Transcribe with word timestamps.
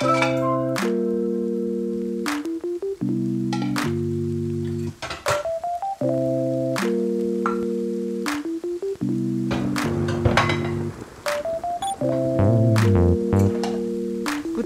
Guten 0.00 0.08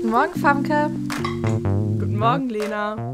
Morgen, 0.09 0.41
Famke. 0.41 0.91
Guten 1.99 2.17
Morgen, 2.17 2.49
Lena. 2.49 3.13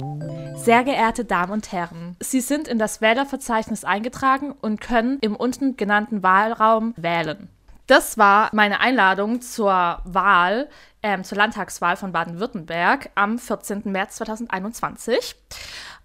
Sehr 0.56 0.84
geehrte 0.84 1.24
Damen 1.24 1.52
und 1.52 1.72
Herren, 1.72 2.16
Sie 2.20 2.42
sind 2.42 2.68
in 2.68 2.78
das 2.78 3.00
Wählerverzeichnis 3.00 3.84
eingetragen 3.84 4.52
und 4.60 4.82
können 4.82 5.16
im 5.22 5.34
unten 5.34 5.78
genannten 5.78 6.22
Wahlraum 6.22 6.92
wählen. 6.98 7.48
Das 7.90 8.16
war 8.18 8.50
meine 8.52 8.78
Einladung 8.78 9.40
zur 9.40 10.00
Wahl, 10.04 10.68
ähm, 11.02 11.24
zur 11.24 11.36
Landtagswahl 11.38 11.96
von 11.96 12.12
Baden-Württemberg 12.12 13.10
am 13.16 13.36
14. 13.36 13.82
März 13.86 14.14
2021. 14.14 15.34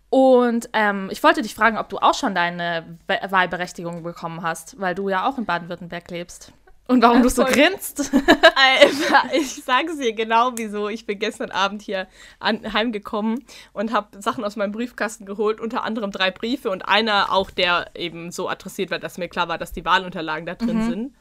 Und 0.09 0.67
ähm, 0.73 1.09
ich 1.11 1.21
wollte 1.21 1.43
dich 1.43 1.53
fragen, 1.53 1.77
ob 1.77 1.89
du 1.89 1.99
auch 1.99 2.15
schon 2.15 2.33
deine 2.33 2.97
Wa- 3.05 3.29
Wahlberechtigung 3.29 4.01
bekommen 4.01 4.41
hast, 4.41 4.79
weil 4.79 4.95
du 4.95 5.09
ja 5.09 5.29
auch 5.29 5.37
in 5.37 5.45
Baden-Württemberg 5.45 6.09
lebst. 6.09 6.53
Und 6.87 7.03
warum 7.03 7.19
Äh, 7.19 7.21
du 7.21 7.29
so 7.29 7.43
grinst. 7.43 8.11
Alter, 8.15 9.33
ich 9.35 9.63
sage 9.63 9.91
es 9.91 9.99
dir 9.99 10.13
genau 10.13 10.53
wieso. 10.55 10.89
Ich 10.89 11.05
bin 11.05 11.19
gestern 11.19 11.51
Abend 11.51 11.83
hier 11.83 12.07
an, 12.39 12.73
heimgekommen 12.73 13.43
und 13.73 13.93
habe 13.93 14.19
Sachen 14.23 14.43
aus 14.43 14.55
meinem 14.55 14.71
Briefkasten 14.71 15.27
geholt, 15.27 15.59
unter 15.59 15.83
anderem 15.83 16.09
drei 16.09 16.31
Briefe 16.31 16.71
und 16.71 16.87
einer 16.87 17.31
auch, 17.31 17.51
der 17.51 17.91
eben 17.93 18.31
so 18.31 18.49
adressiert 18.49 18.89
war, 18.89 18.97
dass 18.97 19.19
mir 19.19 19.29
klar 19.29 19.47
war, 19.49 19.59
dass 19.59 19.71
die 19.71 19.85
Wahlunterlagen 19.85 20.47
da 20.47 20.55
drin 20.55 20.81
sind. 20.89 21.15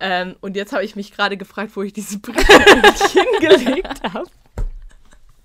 Ähm, 0.00 0.36
und 0.40 0.56
jetzt 0.56 0.72
habe 0.72 0.84
ich 0.84 0.96
mich 0.96 1.12
gerade 1.12 1.36
gefragt, 1.36 1.72
wo 1.74 1.82
ich 1.82 1.92
diese 1.92 2.16
eigentlich 2.16 3.12
hingelegt 3.12 4.02
habe. 4.12 4.28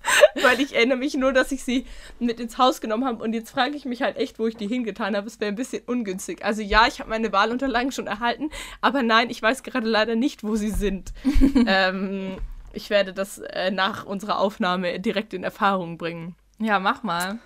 Weil 0.42 0.60
ich 0.60 0.74
erinnere 0.74 0.98
mich 0.98 1.14
nur, 1.14 1.32
dass 1.32 1.52
ich 1.52 1.64
sie 1.64 1.86
mit 2.18 2.40
ins 2.40 2.58
Haus 2.58 2.80
genommen 2.80 3.04
habe. 3.04 3.22
Und 3.22 3.32
jetzt 3.32 3.50
frage 3.50 3.76
ich 3.76 3.84
mich 3.84 4.02
halt 4.02 4.16
echt, 4.16 4.38
wo 4.38 4.46
ich 4.46 4.56
die 4.56 4.66
hingetan 4.66 5.16
habe. 5.16 5.26
Es 5.26 5.40
wäre 5.40 5.50
ein 5.50 5.56
bisschen 5.56 5.82
ungünstig. 5.86 6.44
Also 6.44 6.62
ja, 6.62 6.86
ich 6.86 7.00
habe 7.00 7.10
meine 7.10 7.32
Wahlunterlagen 7.32 7.92
schon 7.92 8.06
erhalten. 8.06 8.50
Aber 8.80 9.02
nein, 9.02 9.30
ich 9.30 9.40
weiß 9.40 9.62
gerade 9.62 9.88
leider 9.88 10.14
nicht, 10.14 10.44
wo 10.44 10.56
sie 10.56 10.70
sind. 10.70 11.12
ähm, 11.66 12.36
ich 12.72 12.90
werde 12.90 13.12
das 13.12 13.38
äh, 13.38 13.70
nach 13.70 14.04
unserer 14.04 14.38
Aufnahme 14.38 14.98
direkt 15.00 15.32
in 15.34 15.44
Erfahrung 15.44 15.96
bringen. 15.98 16.34
ja, 16.58 16.78
mach 16.78 17.02
mal. 17.02 17.38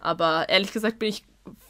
Aber 0.00 0.48
ehrlich 0.50 0.72
gesagt 0.72 0.98
bin 0.98 1.08
ich 1.08 1.24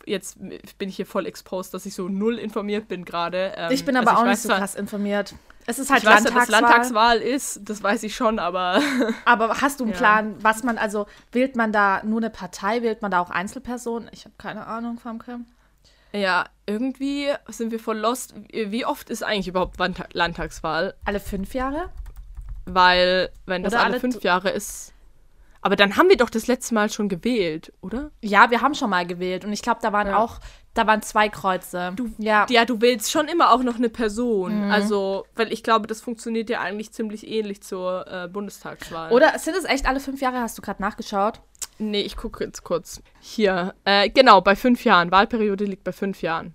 jetzt 0.07 0.39
bin 0.79 0.89
ich 0.89 0.97
hier 0.97 1.07
voll 1.07 1.27
exposed, 1.27 1.75
dass 1.75 1.87
ich 1.87 1.95
so 1.95 2.09
null 2.09 2.39
informiert 2.39 2.89
bin 2.89 3.05
gerade. 3.05 3.53
Ähm, 3.57 3.73
Ich 3.73 3.85
bin 3.85 3.97
also 3.97 4.09
aber 4.09 4.19
auch 4.19 4.23
nicht 4.25 4.33
weiß 4.33 4.43
so 4.43 4.49
zwar- 4.51 4.59
krass 4.59 4.75
informiert. 4.75 5.35
Es 5.67 5.79
ist 5.79 5.91
halt 5.91 6.03
Ich 6.03 6.09
weiß 6.09 6.25
ja, 6.25 6.31
dass 6.31 6.49
Landtagswahl. 6.49 6.61
Landtagswahl 6.61 7.19
ist, 7.19 7.61
das 7.65 7.83
weiß 7.83 8.03
ich 8.03 8.15
schon, 8.15 8.39
aber 8.39 8.81
Aber 9.25 9.63
hast 9.63 9.81
du 9.81 9.85
einen 9.85 9.93
Ja. 9.95 9.99
Plan, 9.99 10.37
was 10.43 10.63
man, 10.63 10.77
also 10.77 11.07
wählt 11.33 11.57
man 11.57 11.73
da 11.73 12.03
nur 12.05 12.19
eine 12.21 12.29
Partei, 12.31 12.83
wählt 12.83 13.01
man 13.01 13.11
da 13.11 13.21
auch 13.21 13.31
Einzelpersonen? 13.31 14.09
Ich 14.13 14.27
habe 14.27 14.35
keine 14.37 14.67
Ahnung, 14.67 14.99
Famke. 14.99 15.41
Ja, 16.13 16.45
irgendwie 16.67 17.29
sind 17.49 17.73
wir 17.73 17.81
voll 17.81 17.99
lost. 17.99 18.35
Wie 18.53 18.85
oft 18.87 19.11
ist 19.11 19.25
eigentlich 19.25 19.49
überhaupt 19.49 19.79
Landtagswahl? 20.13 20.95
Alle 21.07 21.19
fünf 21.19 21.55
Jahre? 21.55 21.89
Weil, 22.67 23.31
wenn 23.47 23.63
das 23.63 23.75
alle 23.75 23.85
alle 23.85 24.01
fünf 24.01 24.23
Jahre 24.23 24.51
ist. 24.51 24.93
Aber 25.65 25.77
dann 25.77 25.97
haben 25.97 26.11
wir 26.11 26.19
doch 26.19 26.29
das 26.29 26.47
letzte 26.47 26.75
Mal 26.75 26.91
schon 26.91 27.09
gewählt, 27.09 27.73
oder? 27.81 28.11
Ja, 28.23 28.51
wir 28.51 28.61
haben 28.61 28.75
schon 28.75 28.91
mal 28.91 29.07
gewählt 29.07 29.47
und 29.47 29.53
ich 29.55 29.63
glaube, 29.63 29.79
da 29.81 29.95
waren 29.95 30.09
Ja. 30.09 30.19
auch, 30.19 30.39
da 30.75 30.87
waren 30.87 31.01
zwei 31.01 31.31
Kreuze. 31.31 31.93
Du, 31.97 32.11
ja. 32.19 32.45
Ja, 32.51 32.67
du 32.67 32.83
wählst 32.83 33.11
schon 33.11 33.29
immer 33.29 33.51
auch 33.51 33.63
noch 33.63 33.77
eine 33.77 33.89
Mhm. 33.89 33.93
Person. 33.93 34.71
Also, 34.71 35.25
weil 35.37 35.51
ich 35.55 35.63
glaube, 35.63 35.87
das 35.87 36.03
funktioniert 36.03 36.51
ja 36.51 36.61
eigentlich 36.61 36.93
ziemlich 36.93 37.27
ähnlich 37.27 37.63
zur 37.63 38.07
äh, 38.07 38.29
Bundestagswahl. 38.29 39.11
Oder 39.11 39.39
sind 39.39 39.57
es 39.57 39.65
echt 39.65 39.87
alle 39.87 40.01
fünf 40.01 40.21
Jahre? 40.21 40.41
Hast 40.41 40.59
du 40.59 40.63
gerade 40.63 40.83
nachgeschaut? 40.83 41.41
Nee, 41.79 42.03
ich 42.03 42.17
gucke 42.19 42.45
jetzt 42.45 42.63
kurz. 42.63 43.01
Hier. 43.21 43.75
Äh, 43.87 44.11
genau, 44.11 44.43
bei 44.43 44.57
fünf 44.57 44.85
Jahren. 44.85 45.11
Wahlperiode 45.11 45.65
liegt 45.65 45.83
bei 45.85 45.93
fünf 45.93 46.21
Jahren. 46.21 46.55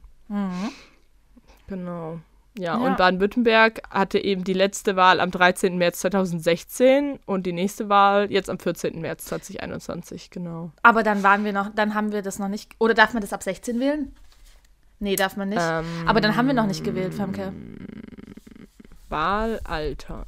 Genau. 1.68 2.20
Ja, 2.60 2.78
Ja. 2.78 2.86
und 2.86 2.98
Baden-Württemberg 2.98 3.82
hatte 3.90 4.20
eben 4.20 4.44
die 4.44 4.54
letzte 4.54 4.96
Wahl 4.98 5.22
am 5.22 5.32
13. 5.32 5.78
März 5.78 6.00
2016 6.00 7.20
und 7.26 7.46
die 7.46 7.54
nächste 7.54 7.88
Wahl 7.88 8.30
jetzt 8.32 8.50
am 8.50 8.60
14. 8.60 9.00
März 9.00 9.26
2021, 9.26 10.30
genau. 10.30 10.72
Aber 10.84 11.04
dann 11.04 11.24
waren 11.24 11.46
wir 11.46 11.54
noch, 11.54 11.70
dann 11.74 11.96
haben 11.96 12.12
wir 12.12 12.22
das 12.22 12.38
noch 12.38 12.50
nicht. 12.50 12.76
Oder 12.80 12.94
darf 12.94 13.14
man 13.14 13.22
das 13.22 13.32
ab 13.34 13.44
16 13.44 13.80
wählen? 13.80 14.14
Nee, 15.00 15.16
darf 15.16 15.38
man 15.38 15.48
nicht. 15.50 15.62
Ähm, 15.64 15.86
Aber 16.06 16.20
dann 16.20 16.36
haben 16.36 16.48
wir 16.48 16.54
noch 16.54 16.68
nicht 16.68 16.84
gewählt, 16.84 17.14
Famke. 17.14 17.54
Wahlalter. 19.08 20.26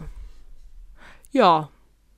Ja, 1.32 1.70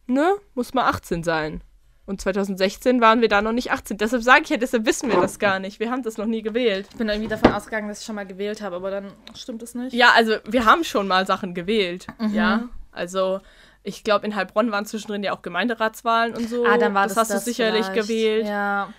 ne? 0.07 0.35
Muss 0.53 0.73
mal 0.75 0.87
18 0.89 1.23
sein. 1.23 1.61
Und 2.05 2.19
2016 2.19 2.99
waren 2.99 3.21
wir 3.21 3.29
da 3.29 3.41
noch 3.41 3.53
nicht 3.53 3.71
18. 3.71 3.97
Deshalb 3.97 4.23
sage 4.23 4.41
ich 4.43 4.49
ja, 4.49 4.57
deshalb 4.57 4.85
wissen 4.85 5.09
wir 5.09 5.21
das 5.21 5.39
gar 5.39 5.59
nicht. 5.59 5.79
Wir 5.79 5.89
haben 5.89 6.03
das 6.03 6.17
noch 6.17 6.25
nie 6.25 6.41
gewählt. 6.41 6.87
Ich 6.91 6.97
bin 6.97 7.07
irgendwie 7.07 7.29
davon 7.29 7.53
ausgegangen, 7.53 7.87
dass 7.87 7.99
ich 8.01 8.05
schon 8.05 8.15
mal 8.15 8.25
gewählt 8.27 8.61
habe, 8.61 8.75
aber 8.75 8.91
dann 8.91 9.13
stimmt 9.35 9.63
es 9.63 9.73
nicht. 9.73 9.93
Ja, 9.93 10.09
also 10.15 10.35
wir 10.45 10.65
haben 10.65 10.83
schon 10.83 11.07
mal 11.07 11.25
Sachen 11.25 11.53
gewählt. 11.53 12.07
Mhm. 12.19 12.33
Ja, 12.33 12.67
also 12.91 13.39
ich 13.83 14.03
glaube, 14.03 14.25
in 14.25 14.35
Heilbronn 14.35 14.71
waren 14.71 14.85
zwischendrin 14.85 15.23
ja 15.23 15.31
auch 15.33 15.41
Gemeinderatswahlen 15.41 16.35
und 16.35 16.49
so. 16.49 16.65
Ah, 16.65 16.77
dann 16.77 16.93
war 16.93 17.03
das, 17.03 17.13
das 17.15 17.21
hast 17.29 17.31
das 17.35 17.43
du 17.45 17.51
sicherlich 17.51 17.85
vielleicht. 17.85 18.07
gewählt. 18.07 18.47
Ja, 18.47 18.93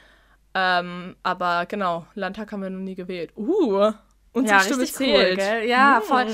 Ähm, 0.54 1.16
aber 1.22 1.66
genau, 1.66 2.06
Landtag 2.14 2.52
haben 2.52 2.62
wir 2.62 2.70
noch 2.70 2.80
nie 2.80 2.94
gewählt. 2.94 3.32
Uh, 3.36 3.92
unsere 4.32 4.58
ja 4.58 4.64
Stimme 4.64 4.82
richtig 4.82 4.96
zählt. 4.96 5.38
cool? 5.40 5.68
Ja, 5.68 6.00
Mm, 6.00 6.02
voll. 6.06 6.26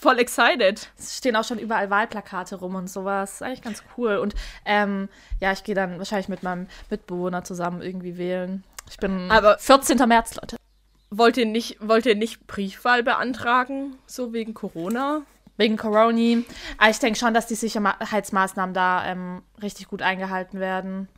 Voll 0.00 0.18
excited. 0.20 0.88
Es 0.96 1.16
stehen 1.16 1.34
auch 1.34 1.42
schon 1.44 1.58
überall 1.58 1.90
Wahlplakate 1.90 2.56
rum 2.56 2.76
und 2.76 2.88
sowas. 2.88 3.34
Ist 3.34 3.42
eigentlich 3.42 3.62
ganz 3.62 3.82
cool. 3.96 4.18
Und 4.18 4.34
ähm, 4.64 5.08
ja, 5.40 5.50
ich 5.50 5.64
gehe 5.64 5.74
dann 5.74 5.98
wahrscheinlich 5.98 6.28
mit 6.28 6.44
meinem 6.44 6.68
Mitbewohner 6.88 7.42
zusammen 7.42 7.82
irgendwie 7.82 8.16
wählen. 8.16 8.62
Ich 8.88 8.96
bin 8.98 9.28
Aber- 9.30 9.58
14. 9.58 9.98
März, 10.06 10.36
Leute. 10.36 10.56
Wollt 11.10 11.36
ihr 11.36 11.46
nicht, 11.46 11.78
wollt 11.80 12.06
ihr 12.06 12.14
nicht 12.14 12.46
Briefwahl 12.46 13.02
beantragen? 13.02 13.96
So 14.06 14.32
wegen 14.32 14.54
Corona? 14.54 15.22
Wegen 15.56 15.76
Corona. 15.76 16.42
Aber 16.76 16.90
ich 16.90 16.98
denke 17.00 17.18
schon, 17.18 17.34
dass 17.34 17.46
die 17.46 17.56
Sicherheitsmaßnahmen 17.56 18.74
da 18.74 19.04
ähm, 19.04 19.42
richtig 19.60 19.88
gut 19.88 20.02
eingehalten 20.02 20.60
werden. 20.60 21.08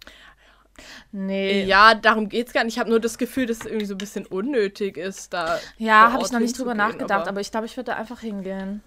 Nee. 1.13 1.65
Ja, 1.65 1.95
darum 1.95 2.29
geht's 2.29 2.53
gar 2.53 2.65
nicht. 2.65 2.75
Ich 2.75 2.79
habe 2.79 2.91
nur 2.91 3.01
das 3.01 3.19
Gefühl, 3.19 3.47
dass 3.47 3.61
es 3.61 3.67
irgendwie 3.67 3.87
so 3.87 3.95
ein 3.95 3.99
bisschen 3.99 4.27
unnötig 4.27 4.97
ist, 4.97 5.33
da. 5.33 5.59
Ja, 5.79 6.13
habe 6.13 6.25
ich 6.25 6.33
noch 6.33 6.41
nicht 6.41 6.59
drüber 6.59 6.75
nachgedacht, 6.75 7.29
aber, 7.29 7.41
ich 7.41 7.51
glaube, 7.51 7.67
ich 7.67 7.77
würde 7.77 7.93
da 7.93 7.97
einfach 7.97 8.21
hingehen. 8.21 8.83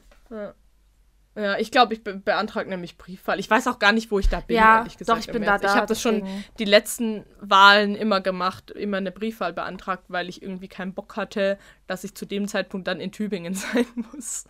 Ja, 1.35 1.57
ich 1.57 1.71
glaube, 1.71 1.95
ich 1.95 2.03
be 2.03 2.15
beantrage 2.15 2.69
nämlich 2.69 2.97
Briefwahl. 2.97 3.39
Ich 3.39 3.49
weiß 3.49 3.67
auch 3.67 3.79
gar 3.79 3.91
nicht, 3.91 4.11
wo 4.11 4.19
ich 4.19 4.29
da 4.29 4.41
bin, 4.41 4.55
Ja, 4.55 4.79
ehrlich 4.79 4.97
gesagt. 4.97 5.17
doch, 5.17 5.25
ich 5.25 5.31
bin 5.31 5.41
da, 5.41 5.57
da, 5.57 5.67
Ich 5.69 5.73
habe 5.73 5.87
das 5.87 5.99
schon 5.99 6.27
die 6.59 6.65
letzten 6.65 7.25
Wahlen 7.39 7.95
immer 7.95 8.21
gemacht, 8.21 8.69
immer 8.69 8.97
eine 8.97 9.11
Briefwahl 9.11 9.51
beantragt, 9.51 10.05
weil 10.09 10.29
ich 10.29 10.43
irgendwie 10.43 10.67
keinen 10.67 10.93
Bock 10.93 11.15
hatte, 11.15 11.57
dass 11.87 12.03
ich 12.03 12.13
zu 12.13 12.27
dem 12.27 12.47
Zeitpunkt 12.47 12.87
dann 12.87 12.99
in 12.99 13.11
Tübingen 13.11 13.53
sein 13.55 13.87
muss. 14.11 14.45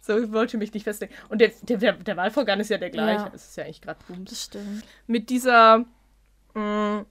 So, 0.00 0.18
ich 0.18 0.32
wollte 0.32 0.56
mich 0.56 0.72
nicht 0.72 0.84
festlegen. 0.84 1.12
Und 1.28 1.42
der, 1.42 1.50
der, 1.60 1.92
der, 1.92 2.16
Wahlvorgang 2.16 2.60
ist 2.60 2.70
ja 2.70 2.78
der 2.78 2.90
gleiche. 2.90 3.24
Ja. 3.24 3.32
Es 3.34 3.50
ist 3.50 3.56
ja 3.58 3.64
eigentlich 3.64 3.82
gerade 3.82 4.00
Bums. 4.08 4.30
Das 4.30 4.42
stimmt. 4.44 4.84
Mit 5.06 5.28
dieser, 5.28 5.84
mh, 6.54 7.04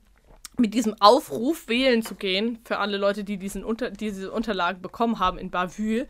mit 0.58 0.74
diesem 0.74 0.96
Aufruf, 1.00 1.68
wählen 1.68 2.04
zu 2.04 2.16
gehen, 2.16 2.60
für 2.64 2.78
alle 2.78 2.98
Leute, 2.98 3.24
die 3.24 3.38
diesen 3.38 3.64
Unter 3.64 3.90
diese 3.90 4.32
Unterlagen 4.32 4.82
bekommen 4.82 5.20
haben 5.20 5.38
in 5.38 5.50
Bavü, 5.50 6.06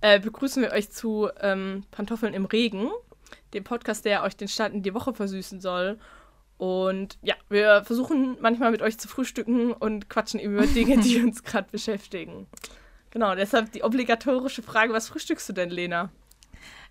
äh, 0.00 0.20
begrüßen 0.20 0.62
wir 0.62 0.72
euch 0.72 0.90
zu 0.90 1.28
ähm, 1.40 1.84
Pantoffeln 1.90 2.34
im 2.34 2.44
Regen, 2.44 2.90
dem 3.54 3.64
Podcast, 3.64 4.04
der 4.04 4.22
euch 4.22 4.36
den 4.36 4.48
Start 4.48 4.72
in 4.72 4.82
die 4.82 4.94
Woche 4.94 5.14
versüßen 5.14 5.60
soll. 5.60 5.98
Und 6.58 7.18
ja, 7.22 7.34
wir 7.48 7.84
versuchen 7.84 8.36
manchmal 8.40 8.70
mit 8.70 8.82
euch 8.82 8.98
zu 8.98 9.08
frühstücken 9.08 9.72
und 9.72 10.08
quatschen 10.08 10.40
über 10.40 10.66
Dinge, 10.66 10.98
die 10.98 11.20
uns 11.22 11.42
gerade 11.42 11.68
beschäftigen. 11.70 12.46
Genau, 13.10 13.34
deshalb 13.34 13.72
die 13.72 13.82
obligatorische 13.82 14.62
Frage, 14.62 14.92
was 14.92 15.08
frühstückst 15.08 15.48
du 15.48 15.52
denn, 15.54 15.70
Lena? 15.70 16.10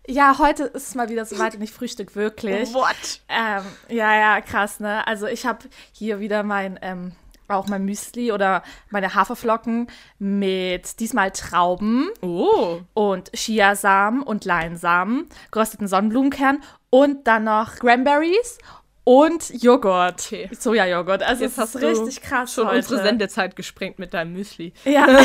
Ja, 0.10 0.38
heute 0.40 0.64
ist 0.64 0.88
es 0.88 0.96
mal 0.96 1.10
wieder 1.10 1.26
soweit 1.26 1.56
und 1.56 1.62
ich 1.62 1.72
frühstück 1.72 2.16
wirklich. 2.16 2.74
What? 2.74 3.22
Ähm, 3.28 3.64
ja, 3.90 4.16
ja, 4.18 4.42
krass, 4.42 4.80
ne? 4.80 5.06
Also 5.06 5.28
ich 5.28 5.46
habe 5.46 5.60
hier 5.92 6.22
wieder 6.22 6.44
mein, 6.44 6.80
ähm, 6.82 7.12
auch 7.50 7.68
mein 7.68 7.84
Müsli 7.84 8.32
oder 8.32 8.64
meine 8.90 9.16
Haferflocken 9.16 9.88
mit 10.18 11.02
diesmal 11.02 11.32
Trauben 11.32 12.10
Oh, 12.22 12.80
und 12.94 13.32
Chiasamen 13.34 14.24
und 14.24 14.46
Leinsamen, 14.46 15.28
gerösteten 15.52 15.90
Sonnenblumenkern 15.90 16.64
und 16.90 17.28
dann 17.28 17.44
noch 17.44 17.76
Cranberries 17.76 18.60
und 19.04 19.62
Joghurt. 19.62 20.26
Okay. 20.26 20.50
Sojajoghurt. 20.58 21.24
Also 21.24 21.44
jetzt 21.44 21.54
es 21.54 21.58
hast 21.58 21.76
ist 21.76 21.82
du 21.84 21.88
richtig 22.04 22.22
krass 22.22 22.54
schon 22.54 22.68
heute. 22.68 22.78
unsere 22.78 23.02
Sendezeit 23.04 23.56
gesprengt 23.58 24.00
mit 24.00 24.14
deinem 24.14 24.34
Müsli. 24.34 24.74
Ja. 24.86 25.06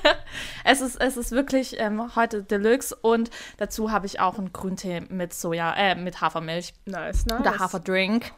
es, 0.64 0.80
ist, 0.80 1.00
es 1.00 1.16
ist 1.16 1.32
wirklich 1.32 1.78
ähm, 1.78 2.14
heute 2.16 2.42
Deluxe 2.42 2.94
und 2.94 3.30
dazu 3.56 3.90
habe 3.90 4.06
ich 4.06 4.20
auch 4.20 4.38
einen 4.38 4.52
Grüntee 4.52 5.00
mit 5.08 5.34
Soja, 5.34 5.74
äh, 5.74 5.94
mit 5.94 6.20
Hafermilch 6.20 6.74
Nice, 6.86 7.26
nice. 7.26 7.40
oder 7.40 7.58
Haferdrink. 7.58 8.32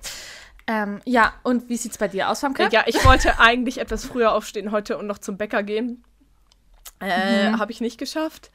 Ähm, 0.67 1.00
ja, 1.05 1.32
und 1.43 1.69
wie 1.69 1.76
sieht's 1.76 1.99
bei 1.99 2.08
dir 2.08 2.29
aus, 2.29 2.41
Famke? 2.41 2.69
Ja, 2.70 2.85
ich 2.87 3.05
wollte 3.05 3.41
eigentlich 3.41 3.79
etwas 3.79 4.05
früher 4.05 4.32
aufstehen 4.32 4.70
heute 4.70 4.99
und 4.99 5.06
noch 5.06 5.19
zum 5.19 5.37
Bäcker 5.37 5.62
gehen. 5.62 6.05
Äh, 7.00 7.52
Habe 7.52 7.73
ich 7.73 7.81
nicht 7.81 7.99
geschafft. 7.99 8.50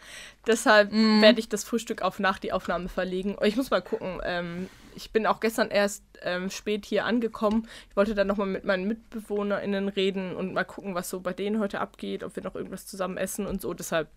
Deshalb 0.45 0.91
werde 0.91 1.39
ich 1.39 1.49
das 1.49 1.63
Frühstück 1.63 2.03
auf 2.03 2.19
nach 2.19 2.37
die 2.37 2.53
Aufnahme 2.53 2.89
verlegen. 2.89 3.35
Ich 3.43 3.55
muss 3.55 3.71
mal 3.71 3.81
gucken. 3.81 4.21
Ähm, 4.23 4.69
ich 4.95 5.11
bin 5.11 5.25
auch 5.27 5.39
gestern 5.39 5.69
erst 5.69 6.03
ähm, 6.21 6.49
spät 6.49 6.85
hier 6.85 7.05
angekommen. 7.05 7.67
Ich 7.89 7.95
wollte 7.95 8.15
dann 8.15 8.27
nochmal 8.27 8.47
mit 8.47 8.63
meinen 8.63 8.87
MitbewohnerInnen 8.87 9.89
reden 9.89 10.35
und 10.35 10.53
mal 10.53 10.63
gucken, 10.65 10.95
was 10.95 11.09
so 11.09 11.19
bei 11.19 11.33
denen 11.33 11.59
heute 11.59 11.79
abgeht, 11.79 12.23
ob 12.23 12.35
wir 12.35 12.43
noch 12.43 12.55
irgendwas 12.55 12.87
zusammen 12.87 13.17
essen 13.17 13.45
und 13.45 13.61
so. 13.61 13.73
Deshalb, 13.73 14.09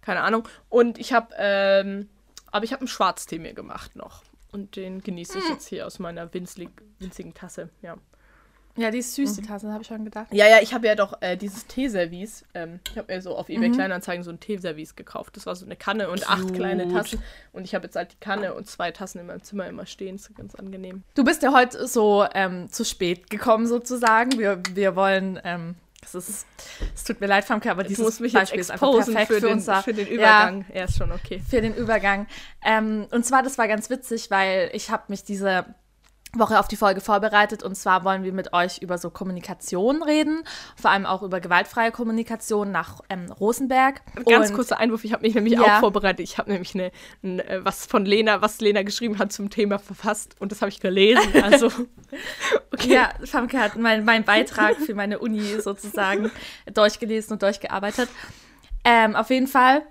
keine 0.00 0.22
Ahnung. 0.22 0.48
Und 0.68 0.98
ich 0.98 1.12
habe, 1.12 1.34
ähm, 1.38 2.08
aber 2.50 2.64
ich 2.64 2.72
habe 2.72 2.80
einen 2.80 2.88
Schwarztee 2.88 3.38
mir 3.38 3.54
gemacht 3.54 3.96
noch. 3.96 4.22
Und 4.52 4.76
den 4.76 5.00
genieße 5.00 5.38
ich 5.38 5.48
jetzt 5.48 5.66
hier 5.66 5.86
aus 5.86 5.98
meiner 5.98 6.32
winzlig, 6.32 6.70
winzigen 7.00 7.34
Tasse, 7.34 7.70
ja. 7.82 7.96
Ja, 8.76 8.90
die 8.90 8.98
ist 8.98 9.14
süß, 9.14 9.34
die 9.34 9.42
Tasse, 9.42 9.70
habe 9.72 9.82
ich 9.82 9.88
schon 9.88 10.04
gedacht. 10.04 10.26
Ja, 10.32 10.48
ja, 10.48 10.58
ich 10.60 10.74
habe 10.74 10.86
ja 10.86 10.96
doch 10.96 11.20
äh, 11.20 11.36
dieses 11.36 11.66
Teeservice. 11.66 12.44
Ähm, 12.54 12.80
ich 12.90 12.98
habe 12.98 13.12
mir 13.12 13.22
so 13.22 13.36
auf 13.36 13.48
eBay 13.48 13.68
Mhm. 13.68 13.74
Kleinanzeigen 13.74 14.24
so 14.24 14.30
ein 14.30 14.40
Teeservice 14.40 14.96
gekauft. 14.96 15.36
Das 15.36 15.46
war 15.46 15.54
so 15.54 15.64
eine 15.64 15.76
Kanne 15.76 16.10
und 16.10 16.28
acht 16.28 16.42
Cute. 16.42 16.54
kleine 16.54 16.88
Tassen. 16.88 17.22
Und 17.52 17.64
ich 17.64 17.74
habe 17.74 17.84
jetzt 17.84 17.94
halt 17.94 18.12
die 18.12 18.18
Kanne 18.20 18.54
und 18.54 18.68
zwei 18.68 18.90
Tassen 18.90 19.20
in 19.20 19.26
meinem 19.26 19.42
Zimmer 19.44 19.68
immer 19.68 19.86
stehen. 19.86 20.16
ist 20.16 20.34
ganz 20.34 20.56
angenehm. 20.56 21.04
Du 21.14 21.22
bist 21.22 21.42
ja 21.42 21.52
heute 21.52 21.86
so 21.86 22.26
ähm, 22.34 22.68
zu 22.70 22.84
spät 22.84 23.30
gekommen, 23.30 23.68
sozusagen. 23.68 24.38
Wir, 24.38 24.60
wir 24.72 24.96
wollen, 24.96 25.40
ähm, 25.44 25.76
es 26.02 26.16
ist, 26.16 26.46
es 26.94 27.04
tut 27.04 27.20
mir 27.20 27.28
leid, 27.28 27.44
Famke, 27.44 27.70
aber 27.70 27.84
dieses 27.84 28.04
muss 28.04 28.20
mich 28.20 28.32
jetzt 28.32 28.42
Beispiel 28.42 28.60
ist 28.60 28.70
einfach 28.72 28.90
perfekt 28.90 29.28
für, 29.28 29.34
für, 29.34 29.40
den, 29.40 29.52
unser, 29.52 29.82
für 29.82 29.94
den 29.94 30.08
Übergang. 30.08 30.64
Ja, 30.74 30.84
ist 30.84 30.98
schon 30.98 31.12
okay. 31.12 31.40
für 31.48 31.60
den 31.60 31.74
Übergang. 31.74 32.26
Ähm, 32.64 33.06
und 33.12 33.24
zwar, 33.24 33.44
das 33.44 33.56
war 33.56 33.68
ganz 33.68 33.88
witzig, 33.88 34.30
weil 34.30 34.70
ich 34.72 34.90
habe 34.90 35.04
mich 35.08 35.22
diese 35.22 35.64
Woche 36.38 36.58
auf 36.58 36.68
die 36.68 36.76
Folge 36.76 37.00
vorbereitet 37.00 37.62
und 37.62 37.76
zwar 37.76 38.04
wollen 38.04 38.24
wir 38.24 38.32
mit 38.32 38.52
euch 38.52 38.78
über 38.78 38.98
so 38.98 39.10
Kommunikation 39.10 40.02
reden, 40.02 40.44
vor 40.76 40.90
allem 40.90 41.06
auch 41.06 41.22
über 41.22 41.40
gewaltfreie 41.40 41.90
Kommunikation 41.92 42.70
nach 42.72 43.00
ähm, 43.08 43.30
Rosenberg. 43.32 44.02
Ganz 44.26 44.50
und, 44.50 44.54
kurzer 44.54 44.78
Einwurf, 44.78 45.04
ich 45.04 45.12
habe 45.12 45.22
mich 45.22 45.34
nämlich 45.34 45.54
Ja. 45.54 45.76
auch 45.76 45.80
vorbereitet. 45.80 46.20
Ich 46.20 46.38
habe 46.38 46.50
nämlich 46.50 46.74
eine, 46.74 46.90
ein, 47.22 47.40
äh, 47.40 47.64
was 47.64 47.86
von 47.86 48.04
Lena, 48.04 48.42
was 48.42 48.60
Lena 48.60 48.82
geschrieben 48.82 49.18
hat 49.18 49.32
zum 49.32 49.50
Thema 49.50 49.78
verfasst 49.78 50.36
und 50.38 50.52
das 50.52 50.60
habe 50.60 50.70
ich 50.70 50.80
gelesen. 50.80 51.22
Also, 51.44 51.66
okay. 52.72 52.94
Ja, 52.94 53.10
Famke 53.24 53.58
hat 53.58 53.76
mein, 53.76 54.04
mein 54.04 54.24
Beitrag 54.24 54.76
für 54.76 54.94
meine 54.94 55.18
Uni 55.18 55.60
sozusagen 55.60 56.30
durchgelesen 56.72 57.34
und 57.34 57.42
durchgearbeitet. 57.42 58.08
Ähm, 58.84 59.14
auf 59.14 59.30
jeden 59.30 59.46
Fall 59.46 59.82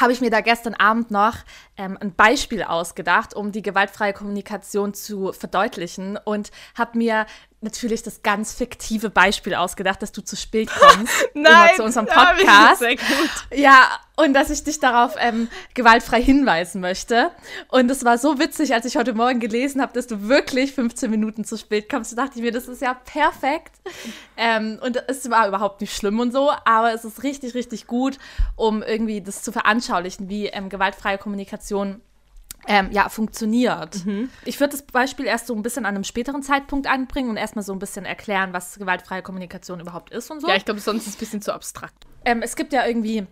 habe 0.00 0.12
ich 0.12 0.20
mir 0.20 0.30
da 0.30 0.40
gestern 0.40 0.74
Abend 0.74 1.10
noch 1.10 1.36
ähm, 1.76 1.96
ein 2.00 2.14
Beispiel 2.14 2.62
ausgedacht, 2.62 3.34
um 3.34 3.52
die 3.52 3.62
gewaltfreie 3.62 4.12
Kommunikation 4.12 4.94
zu 4.94 5.32
verdeutlichen 5.32 6.18
und 6.24 6.50
habe 6.76 6.98
mir 6.98 7.26
natürlich 7.62 8.02
das 8.02 8.22
ganz 8.22 8.52
fiktive 8.52 9.08
Beispiel 9.08 9.54
ausgedacht, 9.54 10.02
dass 10.02 10.12
du 10.12 10.22
zu 10.22 10.36
spät 10.36 10.68
kommst 10.78 11.28
immer 11.34 11.70
zu 11.74 11.84
unserem 11.84 12.06
Podcast. 12.06 12.80
Sehr 12.80 12.96
gut. 12.96 13.30
Ja, 13.54 13.88
und 14.16 14.34
dass 14.34 14.50
ich 14.50 14.62
dich 14.62 14.78
darauf 14.78 15.14
ähm, 15.18 15.48
gewaltfrei 15.74 16.22
hinweisen 16.22 16.80
möchte. 16.80 17.30
Und 17.68 17.90
es 17.90 18.04
war 18.04 18.18
so 18.18 18.38
witzig, 18.38 18.74
als 18.74 18.84
ich 18.84 18.96
heute 18.96 19.14
Morgen 19.14 19.40
gelesen 19.40 19.80
habe, 19.80 19.92
dass 19.94 20.06
du 20.06 20.28
wirklich 20.28 20.72
15 20.72 21.10
Minuten 21.10 21.44
zu 21.44 21.56
spät 21.56 21.88
kommst. 21.88 22.12
Da 22.12 22.24
dachte 22.24 22.38
ich 22.38 22.44
mir, 22.44 22.52
das 22.52 22.68
ist 22.68 22.82
ja 22.82 22.94
perfekt. 22.94 23.72
Ähm, 24.36 24.78
und 24.82 25.02
es 25.08 25.30
war 25.30 25.48
überhaupt 25.48 25.80
nicht 25.80 25.96
schlimm 25.96 26.20
und 26.20 26.32
so, 26.32 26.50
aber 26.64 26.92
es 26.92 27.04
ist 27.04 27.22
richtig, 27.22 27.54
richtig 27.54 27.86
gut, 27.86 28.18
um 28.56 28.82
irgendwie 28.82 29.22
das 29.22 29.42
zu 29.42 29.52
veranschaulichen, 29.52 30.28
wie 30.28 30.46
ähm, 30.46 30.68
gewaltfreie 30.68 31.16
Kommunikation 31.16 31.62
ähm, 32.68 32.90
ja, 32.92 33.08
funktioniert. 33.08 34.04
Ich 34.44 34.60
würde 34.60 34.72
das 34.72 34.82
Beispiel 34.82 35.26
erst 35.26 35.48
so 35.48 35.54
ein 35.54 35.62
bisschen 35.62 35.84
an 35.84 35.94
einem 35.94 36.04
späteren 36.04 36.42
Zeitpunkt 36.42 36.86
anbringen 36.86 37.30
und 37.30 37.36
erstmal 37.36 37.64
so 37.64 37.72
ein 37.72 37.78
bisschen 37.78 38.04
erklären, 38.04 38.52
was 38.52 38.78
gewaltfreie 38.78 39.22
Kommunikation 39.22 39.80
überhaupt 39.80 40.10
ist 40.10 40.30
und 40.30 40.40
so. 40.40 40.48
Ja, 40.48 40.54
ich 40.54 40.64
glaube, 40.64 40.80
sonst 40.80 41.02
ist 41.02 41.08
es 41.08 41.16
ein 41.16 41.18
bisschen 41.18 41.42
zu 41.42 41.52
abstrakt. 41.52 42.06
Ähm, 42.24 42.40
es 42.42 42.54
gibt 42.54 42.72
ja 42.72 42.86
irgendwie 42.86 43.26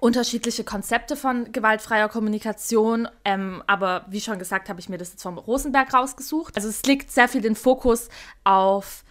unterschiedliche 0.00 0.64
Konzepte 0.64 1.16
von 1.16 1.52
gewaltfreier 1.52 2.08
Kommunikation, 2.08 3.08
ähm, 3.24 3.62
aber 3.66 4.06
wie 4.08 4.20
schon 4.20 4.38
gesagt, 4.38 4.68
habe 4.68 4.80
ich 4.80 4.88
mir 4.88 4.98
das 4.98 5.12
jetzt 5.12 5.22
vom 5.22 5.38
Rosenberg 5.38 5.92
rausgesucht. 5.92 6.56
Also 6.56 6.68
es 6.68 6.82
legt 6.84 7.10
sehr 7.10 7.28
viel 7.28 7.40
den 7.40 7.56
Fokus 7.56 8.08
auf 8.44 9.04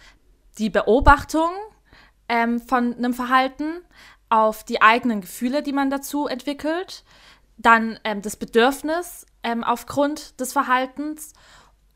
die 0.58 0.70
Beobachtung 0.70 1.50
ähm, 2.28 2.60
von 2.60 2.94
einem 2.94 3.14
Verhalten, 3.14 3.82
auf 4.28 4.64
die 4.64 4.82
eigenen 4.82 5.20
Gefühle, 5.20 5.62
die 5.62 5.72
man 5.72 5.90
dazu 5.90 6.26
entwickelt, 6.26 7.04
dann 7.56 7.98
ähm, 8.04 8.22
das 8.22 8.36
Bedürfnis 8.36 9.26
ähm, 9.42 9.64
aufgrund 9.64 10.40
des 10.40 10.52
Verhaltens 10.52 11.32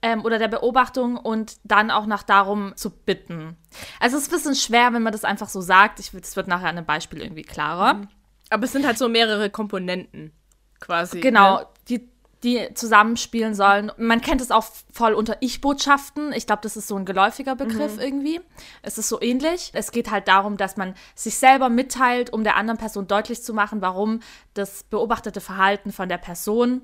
ähm, 0.02 0.25
oder 0.25 0.38
der 0.38 0.49
Beobachtung 0.49 1.16
und 1.16 1.56
dann 1.64 1.90
auch 1.90 2.06
nach 2.06 2.22
darum 2.22 2.76
zu 2.76 2.90
bitten. 2.90 3.56
Also 4.00 4.16
es 4.16 4.25
ist 4.25 4.28
ein 4.32 4.37
bisschen 4.37 4.55
schwer, 4.55 4.93
wenn 4.93 5.02
man 5.02 5.12
das 5.12 5.25
einfach 5.25 5.49
so 5.49 5.60
sagt. 5.60 5.99
Ich, 6.00 6.10
das 6.12 6.37
wird 6.37 6.46
nachher 6.49 6.69
an 6.69 6.76
einem 6.76 6.87
Beispiel 6.87 7.20
irgendwie 7.20 7.43
klarer. 7.43 8.02
Aber 8.50 8.64
es 8.64 8.72
sind 8.72 8.87
halt 8.87 8.99
so 8.99 9.08
mehrere 9.08 9.50
Komponenten 9.50 10.32
quasi. 10.81 11.20
Genau, 11.20 11.58
Ne? 11.58 11.66
die, 11.88 12.08
die 12.44 12.73
zusammenspielen 12.75 13.55
sollen. 13.55 13.90
Man 13.96 14.20
kennt 14.20 14.40
es 14.40 14.50
auch 14.50 14.64
voll 14.93 15.14
unter 15.14 15.37
Ich-Botschaften. 15.40 16.32
Ich 16.32 16.46
glaube, 16.46 16.62
das 16.62 16.76
ist 16.76 16.88
so 16.88 16.96
ein 16.96 17.05
geläufiger 17.05 17.56
Begriff 17.56 17.99
irgendwie. 17.99 18.40
Es 18.82 18.96
ist 18.96 19.08
so 19.08 19.20
ähnlich. 19.20 19.70
Es 19.75 19.90
geht 19.90 20.11
halt 20.11 20.29
darum, 20.29 20.56
dass 20.56 20.76
man 20.76 20.94
sich 21.14 21.37
selber 21.38 21.69
mitteilt, 21.69 22.32
um 22.32 22.44
der 22.44 22.56
anderen 22.56 22.79
Person 22.79 23.08
deutlich 23.08 23.43
zu 23.43 23.55
machen, 23.55 23.82
warum 23.82 24.20
das 24.55 24.85
beobachtete 24.85 25.40
Verhalten 25.40 25.90
von 25.90 26.08
der 26.08 26.19
Person 26.19 26.82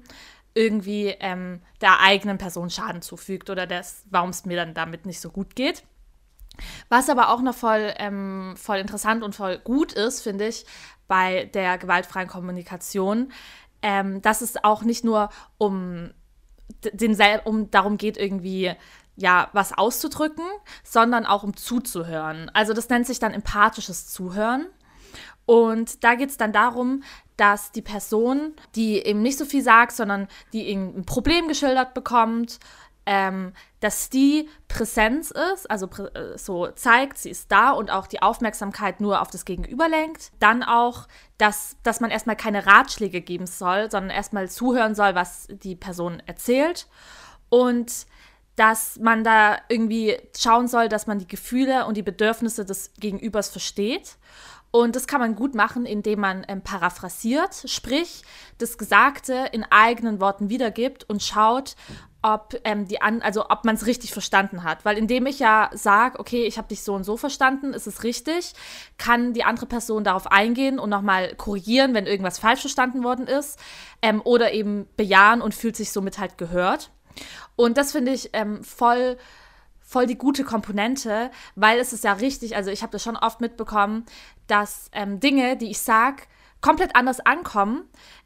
irgendwie 0.55 1.15
ähm, 1.21 1.61
der 1.81 2.01
eigenen 2.01 2.39
Person 2.39 2.71
Schaden 2.71 3.03
zufügt 3.03 3.51
oder 3.51 3.69
warum 4.11 4.31
es 4.31 4.45
mir 4.45 4.57
dann 4.57 4.75
damit 4.75 5.07
nicht 5.07 5.21
so 5.21 5.31
gut 5.31 5.57
geht. 5.57 5.85
Was 6.89 7.11
aber 7.11 7.31
auch 7.31 7.43
noch 7.43 7.55
voll, 7.55 7.93
ähm, 7.99 8.55
voll 8.57 8.79
interessant 8.79 9.25
und 9.25 9.35
voll 9.35 9.59
gut 9.59 9.93
ist, 9.93 10.21
finde 10.21 10.47
ich, 10.47 10.65
bei 11.09 11.47
der 11.47 11.79
gewaltfreien 11.79 12.29
Kommunikation, 12.29 13.33
ähm, 13.85 14.23
dass 14.23 14.41
es 14.41 14.65
auch 14.65 14.83
nicht 14.83 15.05
nur 15.05 15.29
um, 15.59 16.11
den, 16.95 17.17
um 17.45 17.71
darum 17.71 17.99
geht, 17.99 18.17
irgendwie 18.17 18.73
ja, 19.15 19.51
was 19.53 19.77
auszudrücken, 19.77 20.45
sondern 20.83 21.27
auch 21.27 21.45
um 21.45 21.55
zuzuhören. 21.55 22.51
Also 22.55 22.73
das 22.73 22.89
nennt 22.89 23.07
sich 23.07 23.19
dann 23.21 23.35
empathisches 23.35 24.09
Zuhören. 24.09 24.67
Und 25.47 26.03
da 26.03 26.15
geht 26.15 26.31
es 26.31 26.39
dann 26.39 26.55
darum, 26.55 27.03
dass 27.37 27.73
die 27.73 27.83
Person, 27.83 28.55
die 28.75 28.97
eben 28.97 29.21
nicht 29.21 29.37
so 29.37 29.45
viel 29.45 29.63
sagt, 29.63 29.93
sondern 29.93 30.29
die 30.55 30.73
ein 30.73 31.05
Problem 31.05 31.47
geschildert 31.47 31.93
bekommt, 31.93 32.59
ähm, 33.07 33.53
dass 33.81 34.09
die 34.09 34.49
Präsenz 34.69 35.31
ist, 35.31 35.71
also 35.71 35.89
äh, 36.15 36.39
so 36.39 36.69
zeigt, 36.69 37.19
sie 37.19 37.31
ist 37.31 37.53
da 37.53 37.71
und 37.71 37.91
auch 37.91 38.07
die 38.07 38.23
Aufmerksamkeit 38.23 39.01
nur 39.01 39.21
auf 39.21 39.31
das 39.31 39.45
Gegenüber 39.45 39.89
lenkt. 39.89 40.33
Dann 40.39 40.63
auch, 40.63 41.07
dass, 41.39 41.77
dass 41.83 42.01
man 42.01 42.11
erstmal 42.11 42.37
keine 42.37 42.67
Ratschläge 42.67 43.21
geben 43.21 43.47
soll, 43.47 43.91
sondern 43.91 44.11
erstmal 44.11 44.49
zuhören 44.49 44.95
soll, 44.95 45.15
was 45.15 45.49
die 45.51 45.77
Person 45.77 46.23
erzählt. 46.27 46.87
Und 47.51 48.07
dass 48.57 48.99
man 49.01 49.25
da 49.25 49.59
irgendwie 49.69 50.17
schauen 50.37 50.69
soll, 50.69 50.89
dass 50.89 51.07
man 51.07 51.19
die 51.19 51.27
Gefühle 51.27 51.87
und 51.87 51.97
die 51.97 52.03
Bedürfnisse 52.03 52.65
des 52.65 52.93
Gegenübers 52.95 53.51
versteht. 53.51 54.17
Und 54.71 54.97
das 54.97 55.07
kann 55.07 55.21
man 55.21 55.37
gut 55.37 55.55
machen, 55.55 55.87
indem 55.87 56.21
man 56.21 56.45
ähm, 56.49 56.63
paraphrasiert, 56.63 57.65
sprich 57.67 58.23
das 58.59 58.77
Gesagte 58.77 59.49
in 59.53 59.65
eigenen 59.71 60.21
Worten 60.21 60.49
wiedergibt 60.49 61.09
und 61.09 61.23
schaut, 61.23 61.77
ob 62.25 62.59
ähm, 62.65 62.89
die 62.89 63.03
an, 63.03 63.21
also 63.21 63.51
ob 63.51 63.67
man 63.67 63.75
es 63.75 63.85
richtig 63.85 64.13
verstanden 64.13 64.65
hat. 64.65 64.87
Weil 64.87 64.97
indem 64.97 65.27
ich 65.27 65.39
ja 65.39 65.69
sage, 65.75 66.19
okay, 66.19 66.47
ich 66.47 66.57
habe 66.57 66.69
dich 66.69 66.83
so 66.83 66.95
und 66.95 67.05
so 67.05 67.19
verstanden, 67.19 67.75
ist 67.75 67.87
es 67.87 68.03
richtig, 68.03 68.55
kann 68.97 69.35
die 69.35 69.45
andere 69.45 69.67
Person 69.67 70.05
darauf 70.05 70.33
eingehen 70.33 70.79
und 70.79 70.89
nochmal 70.89 71.35
korrigieren, 71.35 71.93
wenn 71.93 72.07
irgendwas 72.07 72.39
falsch 72.39 72.63
verstanden 72.63 73.05
worden 73.05 73.27
ist, 73.27 73.59
ähm, 74.01 74.23
oder 74.25 74.53
eben 74.53 74.89
bejahen 74.97 75.43
und 75.43 75.55
fühlt 75.55 75.77
sich 75.77 75.93
somit 75.93 76.19
halt 76.19 76.39
gehört. 76.39 76.91
Und 77.57 77.77
das 77.77 77.93
finde 77.93 78.13
ich 78.13 78.31
ähm, 78.33 78.65
voll 78.65 79.19
voll 79.87 80.07
die 80.07 80.17
gute 80.17 80.45
Komponente, 80.45 81.31
weil 81.57 81.79
es 81.79 81.93
ist 81.93 82.05
ja 82.05 82.15
richtig, 82.15 82.57
also 82.57 82.71
ich 82.71 82.83
habe 82.83 82.91
das 82.91 83.03
schon 83.03 83.17
oft 83.17 83.43
mitbekommen, 83.43 84.07
dass 84.47 84.89
ähm, 84.93 85.21
Dinge, 85.21 85.59
die 85.59 85.71
ich 85.71 85.79
sage, 85.79 86.23
komplett 86.63 86.97
anders 86.97 87.21
ankommen 87.21 87.85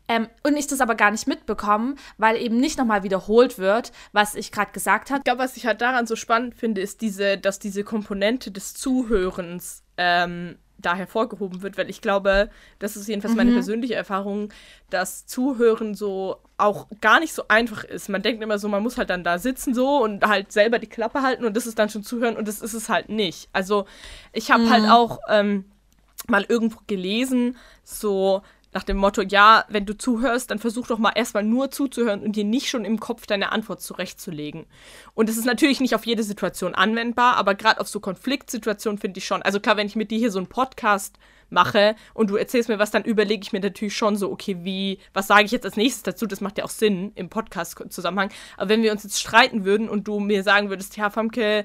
ähm, 0.09 0.29
und 0.43 0.57
ich 0.57 0.67
das 0.67 0.81
aber 0.81 0.95
gar 0.95 1.11
nicht 1.11 1.27
mitbekomme, 1.27 1.95
weil 2.17 2.37
eben 2.37 2.57
nicht 2.57 2.79
nochmal 2.79 3.03
wiederholt 3.03 3.59
wird, 3.59 3.93
was 4.13 4.35
ich 4.35 4.51
gerade 4.51 4.73
gesagt 4.73 5.11
habe. 5.11 5.19
Ich 5.19 5.25
glaube, 5.25 5.41
was 5.41 5.57
ich 5.57 5.67
halt 5.67 5.81
daran 5.81 6.07
so 6.07 6.17
spannend 6.17 6.55
finde, 6.55 6.81
ist 6.81 7.03
diese, 7.03 7.37
dass 7.37 7.59
diese 7.59 7.85
Komponente 7.85 8.51
des 8.51 8.75
Zuhörens 8.75 9.83
ähm, 9.99 10.57
da 10.79 10.95
hervorgehoben 10.95 11.63
wird, 11.63 11.77
weil 11.77 11.91
ich 11.91 12.01
glaube, 12.01 12.51
das 12.79 12.97
ist 12.97 13.09
jedenfalls 13.09 13.35
meine 13.35 13.51
persönliche 13.53 13.97
Erfahrung, 13.97 14.53
dass 14.91 15.27
Zuhören 15.27 15.95
so 15.95 16.37
auch 16.57 16.87
gar 17.01 17.19
nicht 17.19 17.35
so 17.35 17.43
einfach 17.49 17.83
ist. 17.83 18.09
Man 18.09 18.23
denkt 18.23 18.43
immer 18.43 18.59
so, 18.59 18.69
man 18.69 18.83
muss 18.83 18.97
halt 18.97 19.11
dann 19.11 19.25
da 19.25 19.39
sitzen 19.39 19.75
so 19.75 20.03
und 20.03 20.25
halt 20.25 20.53
selber 20.53 20.79
die 20.79 20.87
Klappe 20.87 21.23
halten 21.23 21.45
und 21.45 21.57
das 21.57 21.67
ist 21.67 21.79
dann 21.81 21.91
schon 21.91 22.05
Zuhören 22.05 22.37
und 22.37 22.47
das 22.47 22.63
ist 22.63 22.75
es 22.75 22.89
halt 22.89 23.09
nicht. 23.09 23.49
Also 23.53 23.87
ich 24.33 24.53
habe 24.53 24.71
halt 24.71 24.89
auch 24.89 25.19
ähm, 25.29 25.65
mal 26.29 26.47
irgendwo 26.49 26.79
gelesen, 26.87 27.57
so 27.83 28.43
nach 28.79 28.85
dem 28.85 28.97
Motto, 28.97 29.23
ja, 29.23 29.65
wenn 29.69 29.87
du 29.87 29.99
zuhörst, 29.99 30.53
dann 30.53 30.61
versuch 30.61 30.87
doch 30.87 30.99
mal 30.99 31.11
erstmal 31.17 31.43
nur 31.43 31.73
zuzuhören 31.73 32.23
und 32.23 32.37
dir 32.37 32.45
nicht 32.45 32.69
schon 32.69 32.85
im 32.85 33.01
Kopf 33.01 33.27
deine 33.27 33.51
Antwort 33.51 33.83
zurechtzulegen. 33.83 34.67
Und 35.15 35.29
es 35.29 35.37
ist 35.37 35.47
natürlich 35.47 35.81
nicht 35.81 35.97
auf 35.97 36.07
jede 36.07 36.23
Situation 36.23 36.77
anwendbar, 36.77 37.39
aber 37.39 37.57
gerade 37.57 37.81
auf 37.81 37.89
so 37.89 37.99
Konfliktsituationen 37.99 39.01
finde 39.01 39.19
ich 39.19 39.27
schon. 39.27 39.43
Also 39.43 39.59
klar, 39.59 39.77
wenn 39.77 39.89
ich 39.89 39.97
mit 39.97 40.13
dir 40.13 40.19
hier 40.19 40.31
so 40.31 40.39
einen 40.39 40.47
Podcast 40.47 41.19
mache 41.51 41.97
und 42.15 42.31
du 42.31 42.37
erzählst 42.37 42.69
mir 42.69 42.79
was, 42.79 42.93
dann 42.93 43.03
überlege 43.03 43.43
ich 43.43 43.53
mir 43.53 43.59
natürlich 43.59 43.97
schon 43.97 44.15
so, 44.15 44.31
okay, 44.31 44.59
wie, 44.61 45.01
was 45.13 45.27
sage 45.27 45.47
ich 45.47 45.51
jetzt 45.51 45.65
als 45.65 45.77
nächstes 45.77 46.05
dazu? 46.05 46.27
Das 46.27 46.41
macht 46.41 46.59
ja 46.59 46.65
auch 46.65 46.71
Sinn 46.71 47.11
im 47.17 47.31
Podcast-Zusammenhang. 47.31 48.31
Aber 48.57 48.69
wenn 48.69 48.85
wir 48.85 48.93
uns 48.93 49.03
jetzt 49.03 49.19
streiten 49.19 49.65
würden 49.65 49.89
und 49.89 50.07
du 50.07 50.21
mir 50.21 50.45
sagen 50.45 50.71
würdest, 50.71 50.97
ja, 50.97 51.11
Famke, 51.11 51.65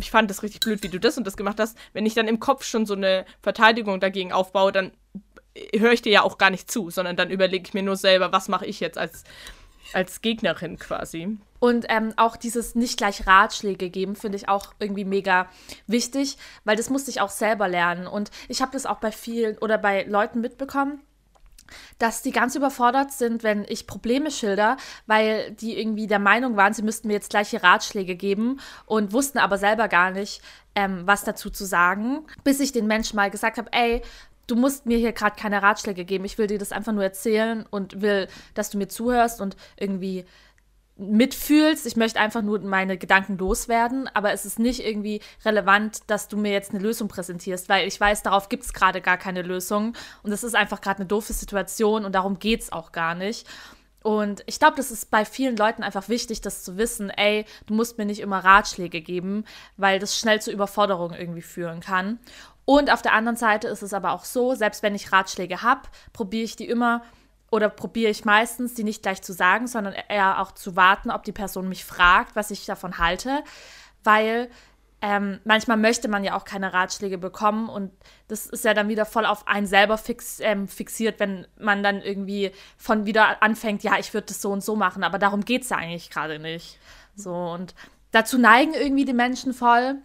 ich 0.00 0.10
fand 0.10 0.28
das 0.28 0.42
richtig 0.42 0.60
blöd, 0.60 0.82
wie 0.82 0.88
du 0.88 0.98
das 0.98 1.16
und 1.16 1.24
das 1.24 1.36
gemacht 1.36 1.60
hast, 1.60 1.78
wenn 1.92 2.04
ich 2.04 2.14
dann 2.14 2.26
im 2.26 2.40
Kopf 2.40 2.64
schon 2.64 2.84
so 2.84 2.94
eine 2.94 3.24
Verteidigung 3.40 4.00
dagegen 4.00 4.32
aufbaue, 4.32 4.72
dann 4.72 4.90
höre 5.74 5.92
ich 5.92 6.02
dir 6.02 6.12
ja 6.12 6.22
auch 6.22 6.38
gar 6.38 6.50
nicht 6.50 6.70
zu, 6.70 6.90
sondern 6.90 7.16
dann 7.16 7.30
überlege 7.30 7.64
ich 7.66 7.74
mir 7.74 7.82
nur 7.82 7.96
selber, 7.96 8.32
was 8.32 8.48
mache 8.48 8.66
ich 8.66 8.80
jetzt 8.80 8.98
als, 8.98 9.24
als 9.92 10.22
Gegnerin 10.22 10.78
quasi. 10.78 11.38
Und 11.58 11.86
ähm, 11.88 12.12
auch 12.16 12.36
dieses 12.36 12.74
nicht 12.74 12.98
gleich 12.98 13.26
Ratschläge 13.26 13.90
geben, 13.90 14.16
finde 14.16 14.36
ich 14.36 14.48
auch 14.48 14.74
irgendwie 14.78 15.04
mega 15.04 15.48
wichtig, 15.86 16.36
weil 16.64 16.76
das 16.76 16.90
musste 16.90 17.10
ich 17.10 17.20
auch 17.20 17.30
selber 17.30 17.68
lernen. 17.68 18.06
Und 18.06 18.30
ich 18.48 18.60
habe 18.60 18.72
das 18.72 18.86
auch 18.86 18.98
bei 18.98 19.10
vielen 19.10 19.56
oder 19.58 19.78
bei 19.78 20.04
Leuten 20.04 20.40
mitbekommen, 20.40 21.00
dass 21.98 22.22
die 22.22 22.30
ganz 22.30 22.54
überfordert 22.54 23.12
sind, 23.12 23.42
wenn 23.42 23.64
ich 23.68 23.86
Probleme 23.86 24.30
schilder, 24.30 24.76
weil 25.06 25.50
die 25.52 25.78
irgendwie 25.78 26.06
der 26.06 26.18
Meinung 26.18 26.56
waren, 26.56 26.72
sie 26.72 26.82
müssten 26.82 27.08
mir 27.08 27.14
jetzt 27.14 27.30
gleiche 27.30 27.62
Ratschläge 27.62 28.16
geben 28.16 28.60
und 28.84 29.12
wussten 29.12 29.38
aber 29.38 29.58
selber 29.58 29.88
gar 29.88 30.10
nicht, 30.10 30.42
ähm, 30.74 31.02
was 31.06 31.24
dazu 31.24 31.50
zu 31.50 31.64
sagen, 31.64 32.26
bis 32.44 32.60
ich 32.60 32.72
den 32.72 32.86
Menschen 32.86 33.16
mal 33.16 33.30
gesagt 33.30 33.58
habe, 33.58 33.72
ey, 33.72 34.02
du 34.46 34.56
musst 34.56 34.86
mir 34.86 34.98
hier 34.98 35.12
gerade 35.12 35.36
keine 35.36 35.62
Ratschläge 35.62 36.04
geben, 36.04 36.24
ich 36.24 36.38
will 36.38 36.46
dir 36.46 36.58
das 36.58 36.72
einfach 36.72 36.92
nur 36.92 37.04
erzählen 37.04 37.66
und 37.70 38.00
will, 38.00 38.28
dass 38.54 38.70
du 38.70 38.78
mir 38.78 38.88
zuhörst 38.88 39.40
und 39.40 39.56
irgendwie 39.76 40.24
mitfühlst. 40.98 41.86
Ich 41.86 41.96
möchte 41.96 42.18
einfach 42.18 42.42
nur 42.42 42.58
meine 42.60 42.96
Gedanken 42.96 43.36
loswerden, 43.36 44.08
aber 44.14 44.32
es 44.32 44.46
ist 44.46 44.58
nicht 44.58 44.84
irgendwie 44.84 45.20
relevant, 45.44 45.98
dass 46.06 46.28
du 46.28 46.36
mir 46.36 46.52
jetzt 46.52 46.70
eine 46.70 46.82
Lösung 46.82 47.08
präsentierst, 47.08 47.68
weil 47.68 47.86
ich 47.86 48.00
weiß, 48.00 48.22
darauf 48.22 48.48
gibt 48.48 48.64
es 48.64 48.72
gerade 48.72 49.00
gar 49.00 49.18
keine 49.18 49.42
Lösung 49.42 49.94
und 50.22 50.32
es 50.32 50.42
ist 50.42 50.54
einfach 50.54 50.80
gerade 50.80 51.00
eine 51.00 51.06
doofe 51.06 51.34
Situation 51.34 52.04
und 52.04 52.14
darum 52.14 52.38
geht 52.38 52.62
es 52.62 52.72
auch 52.72 52.92
gar 52.92 53.14
nicht. 53.14 53.46
Und 54.02 54.44
ich 54.46 54.60
glaube, 54.60 54.76
das 54.76 54.92
ist 54.92 55.10
bei 55.10 55.24
vielen 55.24 55.56
Leuten 55.56 55.82
einfach 55.82 56.08
wichtig, 56.08 56.40
das 56.40 56.62
zu 56.62 56.76
wissen, 56.76 57.10
ey, 57.10 57.44
du 57.66 57.74
musst 57.74 57.98
mir 57.98 58.04
nicht 58.04 58.20
immer 58.20 58.38
Ratschläge 58.38 59.00
geben, 59.00 59.44
weil 59.76 59.98
das 59.98 60.16
schnell 60.16 60.40
zur 60.40 60.52
Überforderung 60.52 61.12
irgendwie 61.12 61.42
führen 61.42 61.80
kann. 61.80 62.20
Und 62.66 62.92
auf 62.92 63.00
der 63.00 63.14
anderen 63.14 63.36
Seite 63.36 63.68
ist 63.68 63.82
es 63.82 63.94
aber 63.94 64.12
auch 64.12 64.24
so, 64.24 64.54
selbst 64.54 64.82
wenn 64.82 64.94
ich 64.94 65.12
Ratschläge 65.12 65.62
habe, 65.62 65.82
probiere 66.12 66.44
ich 66.44 66.56
die 66.56 66.68
immer 66.68 67.02
oder 67.50 67.68
probiere 67.68 68.10
ich 68.10 68.24
meistens, 68.24 68.74
die 68.74 68.84
nicht 68.84 69.02
gleich 69.02 69.22
zu 69.22 69.32
sagen, 69.32 69.68
sondern 69.68 69.94
eher 70.08 70.40
auch 70.42 70.50
zu 70.50 70.74
warten, 70.74 71.12
ob 71.12 71.22
die 71.22 71.32
Person 71.32 71.68
mich 71.68 71.84
fragt, 71.84 72.34
was 72.34 72.50
ich 72.50 72.66
davon 72.66 72.98
halte, 72.98 73.44
weil 74.02 74.50
ähm, 75.00 75.38
manchmal 75.44 75.76
möchte 75.76 76.08
man 76.08 76.24
ja 76.24 76.36
auch 76.36 76.44
keine 76.44 76.72
Ratschläge 76.72 77.18
bekommen 77.18 77.68
und 77.68 77.92
das 78.26 78.46
ist 78.46 78.64
ja 78.64 78.74
dann 78.74 78.88
wieder 78.88 79.04
voll 79.04 79.26
auf 79.26 79.46
einen 79.46 79.68
selber 79.68 79.96
fix, 79.96 80.40
ähm, 80.40 80.66
fixiert, 80.66 81.20
wenn 81.20 81.46
man 81.58 81.84
dann 81.84 82.00
irgendwie 82.02 82.50
von 82.76 83.06
wieder 83.06 83.42
anfängt, 83.44 83.84
ja, 83.84 83.96
ich 83.98 84.12
würde 84.12 84.28
das 84.28 84.42
so 84.42 84.50
und 84.50 84.64
so 84.64 84.74
machen, 84.74 85.04
aber 85.04 85.18
darum 85.18 85.44
geht 85.44 85.62
es 85.62 85.68
ja 85.68 85.76
eigentlich 85.76 86.10
gerade 86.10 86.40
nicht. 86.40 86.80
So 87.14 87.32
und 87.32 87.76
dazu 88.10 88.38
neigen 88.38 88.74
irgendwie 88.74 89.04
die 89.04 89.12
Menschen 89.12 89.52
voll 89.54 89.96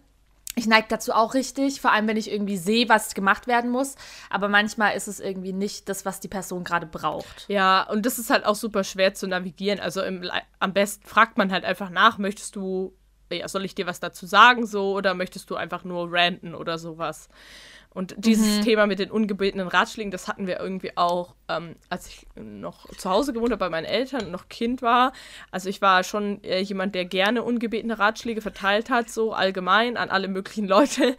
ich 0.54 0.66
neige 0.66 0.86
dazu 0.88 1.12
auch 1.12 1.34
richtig, 1.34 1.80
vor 1.80 1.92
allem 1.92 2.06
wenn 2.06 2.16
ich 2.16 2.30
irgendwie 2.30 2.56
sehe, 2.56 2.88
was 2.88 3.14
gemacht 3.14 3.46
werden 3.46 3.70
muss. 3.70 3.96
Aber 4.28 4.48
manchmal 4.48 4.96
ist 4.96 5.08
es 5.08 5.18
irgendwie 5.20 5.52
nicht 5.52 5.88
das, 5.88 6.04
was 6.04 6.20
die 6.20 6.28
Person 6.28 6.64
gerade 6.64 6.86
braucht. 6.86 7.46
Ja, 7.48 7.88
und 7.90 8.04
das 8.04 8.18
ist 8.18 8.30
halt 8.30 8.44
auch 8.44 8.54
super 8.54 8.84
schwer 8.84 9.14
zu 9.14 9.26
navigieren. 9.26 9.80
Also 9.80 10.02
im, 10.02 10.30
am 10.58 10.72
besten 10.72 11.06
fragt 11.06 11.38
man 11.38 11.52
halt 11.52 11.64
einfach 11.64 11.90
nach, 11.90 12.18
möchtest 12.18 12.56
du, 12.56 12.94
ja, 13.32 13.48
soll 13.48 13.64
ich 13.64 13.74
dir 13.74 13.86
was 13.86 14.00
dazu 14.00 14.26
sagen 14.26 14.66
so 14.66 14.94
oder 14.94 15.14
möchtest 15.14 15.48
du 15.48 15.56
einfach 15.56 15.84
nur 15.84 16.08
ranten 16.10 16.54
oder 16.54 16.78
sowas? 16.78 17.28
Und 17.94 18.14
dieses 18.16 18.58
mhm. 18.58 18.62
Thema 18.62 18.86
mit 18.86 18.98
den 18.98 19.10
ungebetenen 19.10 19.68
Ratschlägen, 19.68 20.10
das 20.10 20.26
hatten 20.26 20.46
wir 20.46 20.58
irgendwie 20.58 20.96
auch, 20.96 21.34
ähm, 21.48 21.76
als 21.90 22.08
ich 22.08 22.26
noch 22.36 22.88
zu 22.96 23.10
Hause 23.10 23.32
gewohnt 23.32 23.52
habe 23.52 23.58
bei 23.58 23.70
meinen 23.70 23.84
Eltern 23.84 24.26
und 24.26 24.30
noch 24.30 24.48
Kind 24.48 24.80
war. 24.80 25.12
Also 25.50 25.68
ich 25.68 25.82
war 25.82 26.02
schon 26.02 26.42
äh, 26.42 26.60
jemand, 26.60 26.94
der 26.94 27.04
gerne 27.04 27.42
ungebetene 27.42 27.98
Ratschläge 27.98 28.40
verteilt 28.40 28.88
hat, 28.88 29.10
so 29.10 29.32
allgemein 29.32 29.96
an 29.96 30.08
alle 30.08 30.28
möglichen 30.28 30.66
Leute. 30.68 31.16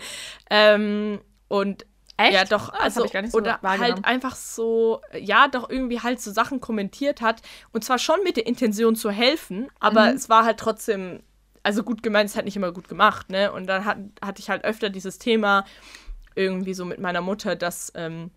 Ähm, 0.50 1.22
und 1.48 1.86
Echt? 2.16 2.34
Ja, 2.34 2.46
doch, 2.46 2.70
also, 2.70 3.08
so 3.08 3.38
oder 3.40 3.60
halt 3.64 4.06
einfach 4.06 4.36
so, 4.36 5.02
ja, 5.20 5.48
doch 5.48 5.68
irgendwie 5.68 6.00
halt 6.00 6.22
so 6.22 6.32
Sachen 6.32 6.62
kommentiert 6.62 7.22
hat. 7.22 7.42
Und 7.72 7.84
zwar 7.84 7.98
schon 7.98 8.22
mit 8.24 8.38
der 8.38 8.46
Intention 8.46 8.96
zu 8.96 9.10
helfen, 9.10 9.68
aber 9.80 10.12
mhm. 10.12 10.16
es 10.16 10.30
war 10.30 10.46
halt 10.46 10.60
trotzdem, 10.60 11.24
also 11.64 11.82
gut 11.82 12.04
gemeint, 12.04 12.30
es 12.30 12.36
hat 12.36 12.46
nicht 12.46 12.56
immer 12.56 12.72
gut 12.72 12.88
gemacht, 12.88 13.32
ne? 13.32 13.52
Und 13.52 13.66
dann 13.66 13.86
hat, 13.86 13.98
hatte 14.24 14.42
ich 14.42 14.50
halt 14.52 14.64
öfter 14.64 14.92
dieses 14.92 15.18
Thema, 15.18 15.66
irgendwie 16.36 16.74
so 16.74 16.86
mit 16.86 17.00
meiner 17.00 17.22
Mutter, 17.22 17.56
dass, 17.56 17.92
ähm, 17.96 18.32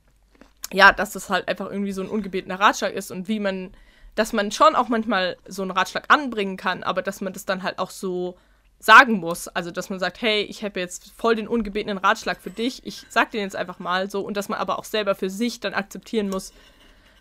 ja, 0.73 0.93
dass 0.93 1.13
das 1.13 1.31
halt 1.31 1.49
einfach 1.49 1.71
irgendwie 1.71 1.93
so 1.93 2.03
ein 2.03 2.09
ungebetener 2.09 2.59
Ratschlag 2.59 2.93
ist 2.93 3.11
und 3.11 3.29
wie 3.29 3.41
man, 3.41 3.73
dass 4.15 4.33
man 4.33 4.51
schon 4.51 4.75
auch 4.75 4.89
manchmal 4.89 5.37
so 5.47 5.63
einen 5.63 5.71
Ratschlag 5.71 6.05
anbringen 6.09 6.57
kann, 6.57 6.83
aber 6.83 7.03
dass 7.03 7.21
man 7.21 7.33
das 7.33 7.45
dann 7.45 7.63
halt 7.63 7.79
auch 7.79 7.91
so 7.91 8.37
sagen 8.79 9.15
muss. 9.15 9.49
Also, 9.49 9.71
dass 9.71 9.91
man 9.91 9.99
sagt, 9.99 10.21
hey, 10.21 10.43
ich 10.43 10.63
habe 10.65 10.81
jetzt 10.81 11.13
voll 11.17 11.35
den 11.35 11.49
ungebetenen 11.49 11.99
Ratschlag 11.99 12.41
für 12.41 12.51
dich, 12.51 12.85
ich 12.87 13.05
sag 13.09 13.31
den 13.31 13.41
jetzt 13.43 13.57
einfach 13.57 13.79
mal 13.79 14.11
so 14.11 14.21
und 14.21 14.37
dass 14.37 14.49
man 14.49 14.59
aber 14.59 14.79
auch 14.79 14.85
selber 14.85 15.15
für 15.15 15.31
sich 15.31 15.61
dann 15.61 15.75
akzeptieren 15.75 16.29
muss, 16.29 16.53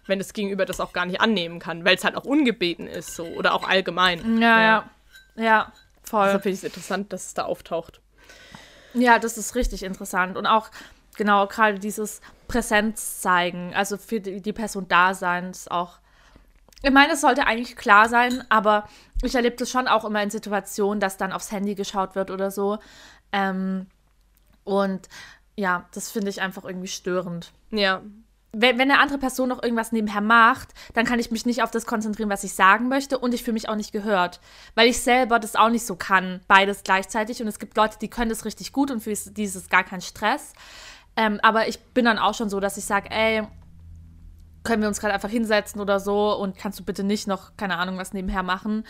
wenn 0.06 0.20
das 0.20 0.34
Gegenüber 0.34 0.66
das 0.66 0.80
auch 0.80 0.94
gar 0.94 1.06
nicht 1.06 1.22
annehmen 1.22 1.60
kann, 1.60 1.86
weil 1.86 1.96
es 1.96 2.04
halt 2.04 2.16
auch 2.16 2.26
ungebeten 2.26 2.88
ist, 2.88 3.16
so 3.16 3.26
oder 3.26 3.54
auch 3.54 3.68
allgemein. 3.68 4.40
Ja, 4.42 4.62
ja, 4.62 4.90
ja, 5.36 5.74
voll. 6.04 6.26
Deshalb 6.26 6.44
finde 6.44 6.54
ich 6.54 6.60
es 6.60 6.64
interessant, 6.64 7.14
dass 7.14 7.28
es 7.28 7.34
da 7.34 7.46
auftaucht. 7.46 8.02
Ja, 8.96 9.20
das 9.20 9.38
ist 9.38 9.56
richtig 9.56 9.84
interessant. 9.84 10.38
Und 10.38 10.46
auch 10.46 10.70
genau 11.18 11.48
gerade 11.48 11.80
dieses 11.80 12.22
Präsenz 12.48 13.22
zeigen, 13.22 13.74
also 13.74 13.98
für 13.98 14.20
die, 14.20 14.54
Person 14.54 14.88
da 14.88 15.14
sein, 15.14 15.52
ist 15.52 15.70
auch. 15.70 16.00
Ich 16.82 16.92
meine, 16.92 17.14
es 17.14 17.22
sollte 17.22 17.48
eigentlich 17.48 17.76
klar 17.76 18.10
sein, 18.10 18.44
aber 18.50 18.88
ich 19.24 19.36
erlebe 19.36 19.56
das 19.56 19.72
schon 19.72 19.88
auch 19.88 20.06
immer 20.06 20.22
in 20.22 20.30
Situationen, 20.30 21.00
dass 21.00 21.18
dann 21.18 21.34
aufs 21.34 21.52
Handy 21.52 21.76
geschaut 21.76 22.16
wird 22.16 22.32
oder 22.32 22.52
so. 22.52 22.78
Ähm, 23.32 23.88
und 24.64 25.10
ja, 25.56 25.86
das 25.94 26.12
finde 26.12 26.30
ich 26.30 26.42
einfach 26.42 26.64
irgendwie 26.64 26.88
störend. 26.88 27.52
Ja, 27.72 28.02
wenn, 28.58 28.78
wenn 28.78 28.90
eine 28.90 29.00
andere 29.00 29.18
Person 29.18 29.50
noch 29.50 29.62
irgendwas 29.62 29.92
nebenher 29.92 30.22
macht, 30.22 30.74
dann 30.94 31.06
kann 31.06 31.20
ich 31.20 31.30
mich 31.30 31.46
nicht 31.46 31.62
auf 31.62 31.72
das 31.72 31.86
konzentrieren, 31.86 32.30
was 32.30 32.44
ich 32.44 32.54
sagen 32.54 32.88
möchte 32.88 33.18
und 33.20 33.34
ich 33.34 33.44
fühle 33.44 33.54
mich 33.54 33.68
auch 33.68 33.76
nicht 33.76 33.92
gehört, 33.92 34.40
weil 34.76 34.88
ich 34.88 35.02
selber 35.02 35.40
das 35.40 35.56
auch 35.56 35.70
nicht 35.70 35.86
so 35.86 35.96
kann, 35.96 36.40
beides 36.48 36.84
gleichzeitig 36.84 37.42
und 37.42 37.48
es 37.48 37.60
gibt 37.60 37.76
Leute, 37.76 37.98
die 38.00 38.10
können 38.10 38.30
das 38.30 38.46
richtig 38.46 38.72
gut 38.72 38.92
und 38.92 39.02
für 39.02 39.14
die 39.14 39.44
ist 39.44 39.56
es 39.56 39.70
gar 39.70 39.84
kein 39.84 40.02
Stress, 40.02 40.54
ähm, 41.18 41.40
aber 41.44 41.68
ich 41.68 41.80
bin 41.80 42.06
dann 42.06 42.18
auch 42.18 42.34
schon 42.34 42.50
so, 42.50 42.60
dass 42.60 42.78
ich 42.78 42.86
sage, 42.86 43.12
ey, 43.12 43.44
können 44.64 44.82
wir 44.82 44.88
uns 44.88 45.00
gerade 45.00 45.14
einfach 45.14 45.30
hinsetzen 45.30 45.82
oder 45.82 46.00
so 46.00 46.36
und 46.36 46.58
kannst 46.58 46.80
du 46.80 46.84
bitte 46.84 47.04
nicht 47.04 47.28
noch, 47.28 47.58
keine 47.58 47.78
Ahnung, 47.78 47.98
was 47.98 48.14
nebenher 48.14 48.42
machen, 48.42 48.86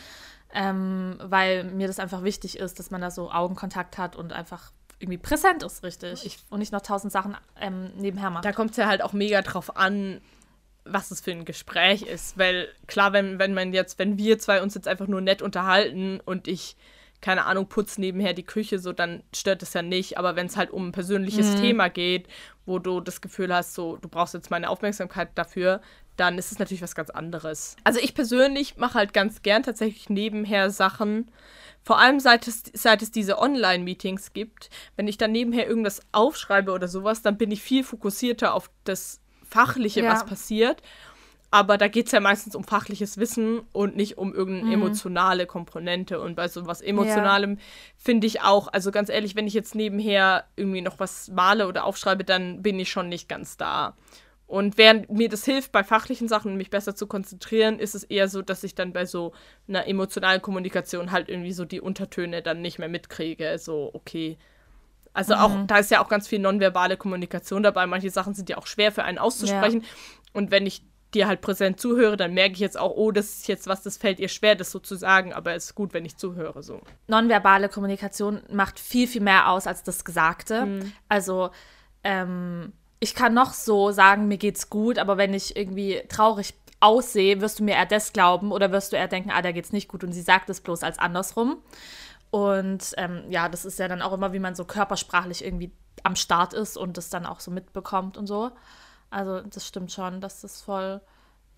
ähm, 0.54 1.18
weil 1.22 1.64
mir 1.66 1.88
das 1.88 2.00
einfach 2.00 2.24
wichtig 2.24 2.60
ist, 2.60 2.80
dass 2.80 2.92
man 2.92 3.02
da 3.02 3.10
so 3.10 3.32
Augenkontakt 3.32 3.98
hat 3.98 4.16
und 4.16 4.32
einfach 4.32 4.72
irgendwie 5.00 5.18
präsent 5.18 5.64
ist, 5.64 5.84
richtig. 5.84 6.26
Ich, 6.26 6.40
und 6.50 6.60
nicht 6.60 6.72
noch 6.72 6.82
tausend 6.82 7.12
Sachen 7.12 7.36
ähm, 7.60 7.92
nebenher 7.98 8.30
macht. 8.30 8.46
Da 8.46 8.52
kommt 8.52 8.72
es 8.72 8.78
ja 8.78 8.88
halt 8.88 9.02
auch 9.02 9.14
mega 9.14 9.42
drauf 9.42 9.76
an, 9.76 10.22
was 10.86 11.12
es 11.12 11.22
für 11.22 11.32
ein 11.32 11.46
Gespräch 11.46 12.04
ist. 12.04 12.38
Weil 12.38 12.70
klar, 12.88 13.12
wenn, 13.12 13.40
wenn 13.40 13.54
man 13.54 13.74
jetzt, 13.74 14.00
wenn 14.00 14.18
wir 14.18 14.40
zwei 14.40 14.62
uns 14.62 14.76
jetzt 14.76 14.88
einfach 14.88 15.08
nur 15.08 15.22
nett 15.22 15.42
unterhalten 15.42 16.22
und 16.24 16.48
ich, 16.48 16.78
keine 17.22 17.46
Ahnung, 17.46 17.68
putze 17.68 18.00
nebenher 18.00 18.34
die 18.34 18.46
Küche, 18.46 18.80
so, 18.80 18.94
dann 18.94 19.24
stört 19.34 19.64
es 19.64 19.74
ja 19.74 19.82
nicht. 19.82 20.18
Aber 20.18 20.36
wenn 20.36 20.48
es 20.48 20.56
halt 20.56 20.72
um 20.72 20.88
ein 20.88 20.92
persönliches 20.92 21.56
mhm. 21.56 21.62
Thema 21.62 21.90
geht, 21.90 22.28
wo 22.66 22.80
du 22.80 23.02
das 23.02 23.20
Gefühl 23.20 23.54
hast, 23.54 23.74
so, 23.74 23.98
du 23.98 24.08
brauchst 24.08 24.34
jetzt 24.34 24.52
meine 24.52 24.70
Aufmerksamkeit 24.70 25.30
dafür, 25.36 25.82
dann 26.18 26.38
ist 26.38 26.52
es 26.52 26.60
natürlich 26.60 26.82
was 26.82 26.96
ganz 26.96 27.10
anderes. 27.10 27.76
Also 27.84 28.00
ich 28.00 28.14
persönlich 28.14 28.78
mache 28.78 28.96
halt 28.96 29.14
ganz 29.14 29.42
gern 29.42 29.64
tatsächlich 29.64 30.10
nebenher 30.10 30.70
Sachen, 30.70 31.30
vor 31.86 32.00
allem 32.00 32.20
seit 32.20 32.48
es, 32.48 32.64
seit 32.74 33.04
es 33.04 33.12
diese 33.12 33.38
Online-Meetings 33.38 34.34
gibt, 34.34 34.72
wenn 34.96 35.08
ich 35.08 35.18
dann 35.18 35.32
nebenher 35.32 35.68
irgendwas 35.68 36.02
aufschreibe 36.12 36.72
oder 36.72 36.88
sowas, 36.88 37.22
dann 37.22 37.38
bin 37.38 37.52
ich 37.52 37.62
viel 37.62 37.84
fokussierter 37.84 38.56
auf 38.56 38.72
das 38.86 39.22
Fachliche, 39.48 40.02
ja. 40.02 40.12
was 40.12 40.26
passiert. 40.26 40.82
Aber 41.52 41.78
da 41.78 41.88
geht 41.88 42.08
es 42.08 42.12
ja 42.12 42.20
meistens 42.20 42.56
um 42.56 42.64
fachliches 42.64 43.18
Wissen 43.20 43.62
und 43.72 43.96
nicht 43.96 44.18
um 44.18 44.34
irgendeine 44.34 44.76
mhm. 44.76 44.82
emotionale 44.82 45.46
Komponente. 45.46 46.20
Und 46.20 46.36
bei 46.36 46.48
so 46.48 46.66
was 46.66 46.82
Emotionalem 46.82 47.52
ja. 47.52 47.58
finde 47.98 48.26
ich 48.26 48.42
auch, 48.42 48.68
also 48.68 48.92
ganz 48.92 49.10
ehrlich, 49.10 49.36
wenn 49.36 49.46
ich 49.46 49.54
jetzt 49.54 49.76
nebenher 49.76 50.46
irgendwie 50.56 50.82
noch 50.82 51.00
was 51.00 51.30
male 51.30 51.68
oder 51.68 51.86
aufschreibe, 51.86 52.24
dann 52.24 52.64
bin 52.64 52.80
ich 52.80 52.90
schon 52.90 53.10
nicht 53.10 53.30
ganz 53.30 53.58
da. 53.58 53.96
Und 54.48 54.78
während 54.78 55.12
mir 55.12 55.28
das 55.28 55.44
hilft, 55.44 55.72
bei 55.72 55.84
fachlichen 55.84 56.28
Sachen 56.28 56.56
mich 56.56 56.70
besser 56.70 56.96
zu 56.96 57.08
konzentrieren, 57.08 57.80
ist 57.80 57.96
es 57.96 58.04
eher 58.04 58.28
so, 58.28 58.44
dass 58.44 58.64
ich 58.64 58.76
dann 58.76 58.94
bei 58.94 59.06
so 59.06 59.34
einer 59.68 59.88
emotionalen 59.88 60.42
Kommunikation 60.42 61.12
halt 61.12 61.30
irgendwie 61.30 61.54
so 61.54 61.66
die 61.66 61.82
Untertöne 61.82 62.44
dann 62.44 62.62
nicht 62.62 62.78
mehr 62.78 62.90
mitkriege. 62.90 63.58
So, 63.58 63.90
okay. 63.94 64.38
Also 65.14 65.34
mhm. 65.34 65.42
auch, 65.42 65.68
da 65.68 65.78
ist 65.80 65.90
ja 65.90 66.04
auch 66.04 66.10
ganz 66.10 66.28
viel 66.28 66.40
nonverbale 66.40 66.96
Kommunikation 66.96 67.64
dabei. 67.64 67.88
Manche 67.88 68.12
Sachen 68.12 68.36
sind 68.36 68.50
ja 68.50 68.58
auch 68.58 68.68
schwer 68.68 68.92
für 68.92 69.04
einen 69.04 69.18
auszusprechen. 69.18 69.82
Ja. 69.82 69.88
Und 70.34 70.52
wenn 70.52 70.68
ich 70.68 70.84
dir 71.16 71.28
halt 71.28 71.42
präsent 71.42 71.80
zuhöre, 71.80 72.18
dann 72.18 72.34
merke 72.34 72.54
ich 72.54 72.60
jetzt 72.60 72.78
auch, 72.78 72.92
oh, 72.92 73.12
das 73.12 73.38
ist 73.38 73.48
jetzt 73.48 73.68
was, 73.68 73.82
das 73.82 73.98
fällt 73.98 74.20
ihr 74.20 74.28
schwer, 74.28 74.56
das 74.56 74.72
so 74.72 74.80
zu 74.80 74.96
sagen, 74.96 75.34
aber 75.34 75.56
es 75.56 75.66
ist 75.66 75.76
gut, 75.76 75.94
wenn 75.94 76.06
ich 76.06 76.18
zuhöre. 76.18 76.62
So. 76.62 76.82
Nonverbale 77.08 77.70
Kommunikation 77.70 78.42
macht 78.52 78.80
viel, 78.80 79.08
viel 79.08 79.22
mehr 79.22 79.50
aus 79.50 79.66
als 79.66 79.82
das 79.82 80.06
Gesagte. 80.06 80.66
Mhm. 80.66 80.92
Also, 81.08 81.50
ähm, 82.04 82.74
ich 83.00 83.16
kann 83.16 83.34
noch 83.34 83.54
so 83.54 83.92
sagen, 83.92 84.28
mir 84.28 84.38
geht's 84.38 84.70
gut, 84.70 85.00
aber 85.00 85.18
wenn 85.18 85.34
ich 85.34 85.56
irgendwie 85.56 86.02
traurig 86.10 86.54
aussehe, 86.80 87.42
wirst 87.42 87.60
du 87.60 87.64
mir 87.64 87.76
eher 87.76 87.86
das 87.86 88.14
glauben 88.14 88.52
oder 88.52 88.72
wirst 88.72 88.92
du 88.92 88.98
eher 88.98 89.08
denken, 89.08 89.32
ah, 89.32 89.42
da 89.42 89.52
geht's 89.52 89.74
nicht 89.74 89.88
gut 89.88 90.04
und 90.04 90.12
sie 90.12 90.22
sagt 90.22 90.50
es 90.50 90.62
bloß 90.62 90.84
als 90.84 91.00
andersrum. 91.00 91.58
Und 92.32 92.94
ähm, 92.98 93.24
ja, 93.30 93.50
das 93.50 93.66
ist 93.66 93.80
ja 93.80 93.88
dann 93.88 94.02
auch 94.02 94.14
immer, 94.14 94.34
wie 94.34 94.40
man 94.40 94.56
so 94.56 94.66
körpersprachlich 94.66 95.44
irgendwie 95.44 95.72
am 96.04 96.16
Start 96.16 96.54
ist 96.54 96.78
und 96.78 96.98
das 96.98 97.10
dann 97.10 97.26
auch 97.26 97.40
so 97.40 97.52
mitbekommt 97.52 98.18
und 98.18 98.28
so. 98.28 98.52
Also 99.10 99.42
das 99.42 99.66
stimmt 99.66 99.92
schon, 99.92 100.20
dass 100.20 100.42
das 100.42 100.62
voll 100.62 101.02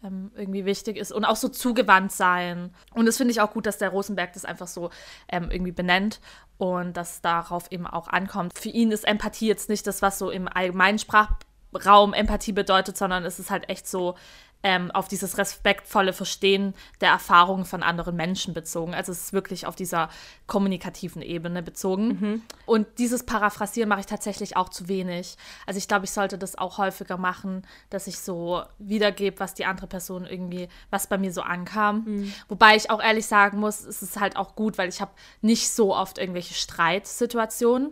ähm, 0.04 0.32
irgendwie 0.36 0.66
wichtig 0.66 0.98
ist 0.98 1.12
und 1.12 1.26
auch 1.26 1.36
so 1.36 1.50
zugewandt 1.50 2.12
sein. 2.12 2.74
Und 2.94 3.06
das 3.06 3.18
finde 3.18 3.32
ich 3.32 3.42
auch 3.42 3.52
gut, 3.52 3.66
dass 3.66 3.78
der 3.78 3.90
Rosenberg 3.90 4.34
das 4.34 4.46
einfach 4.46 4.68
so 4.68 4.90
ähm, 5.30 5.50
irgendwie 5.52 5.72
benennt 5.72 6.20
und 6.58 6.96
dass 6.96 7.22
darauf 7.22 7.72
eben 7.72 7.88
auch 7.88 8.08
ankommt. 8.08 8.58
Für 8.58 8.70
ihn 8.70 8.92
ist 8.92 9.06
Empathie 9.06 9.48
jetzt 9.48 9.70
nicht 9.70 9.88
das, 9.88 10.02
was 10.02 10.20
so 10.20 10.30
im 10.30 10.48
allgemeinen 10.48 11.00
Sprachraum 11.00 12.14
Empathie 12.14 12.54
bedeutet, 12.54 12.98
sondern 12.98 13.26
es 13.26 13.40
ist 13.40 13.50
halt 13.50 13.70
echt 13.70 13.88
so 13.88 14.16
ähm, 14.64 14.92
auf 14.92 15.08
dieses 15.08 15.38
respektvolle 15.38 16.14
Verstehen 16.14 16.74
der 17.02 17.10
Erfahrungen 17.10 17.66
von 17.66 17.84
anderen 17.84 18.16
Menschen 18.16 18.54
bezogen. 18.54 18.94
Also 18.94 19.12
es 19.12 19.26
ist 19.26 19.34
wirklich 19.34 19.66
auf 19.66 19.76
dieser 19.76 20.10
kommunikativen 20.48 21.22
Ebene 21.22 21.62
bezogen. 21.62 22.08
Mhm. 22.08 22.42
Und 22.66 22.88
dieses 22.98 23.24
Paraphrasieren 23.24 23.90
mache 23.90 24.02
ich 24.02 24.06
tatsächlich 24.06 24.58
auch 24.58 24.70
zu 24.70 24.88
wenig. 24.88 25.38
Also 25.66 25.78
ich 25.78 25.88
glaube, 25.88 26.06
ich 26.06 26.12
sollte 26.12 26.38
das 26.38 26.58
auch 26.58 26.78
häufiger 26.78 27.18
machen, 27.18 27.66
dass 27.90 28.08
ich 28.08 28.20
so 28.20 28.64
wiedergebe, 28.80 29.40
was 29.40 29.54
die 29.54 29.66
andere 29.66 29.88
Person 29.88 30.26
irgendwie, 30.26 30.70
was 30.90 31.08
bei 31.08 31.18
mir 31.18 31.32
so 31.32 31.42
ankam. 31.42 32.04
Mhm. 32.06 32.34
Wobei 32.48 32.76
ich 32.76 32.90
auch 32.90 33.02
ehrlich 33.02 33.28
sagen 33.28 33.60
muss, 33.60 33.82
es 33.86 34.02
ist 34.02 34.20
halt 34.20 34.38
auch 34.38 34.56
gut, 34.56 34.78
weil 34.78 34.90
ich 34.90 35.02
habe 35.02 35.12
nicht 35.42 35.70
so 35.70 35.96
oft 35.96 36.18
irgendwelche 36.18 36.56
Streitsituationen. 36.56 37.92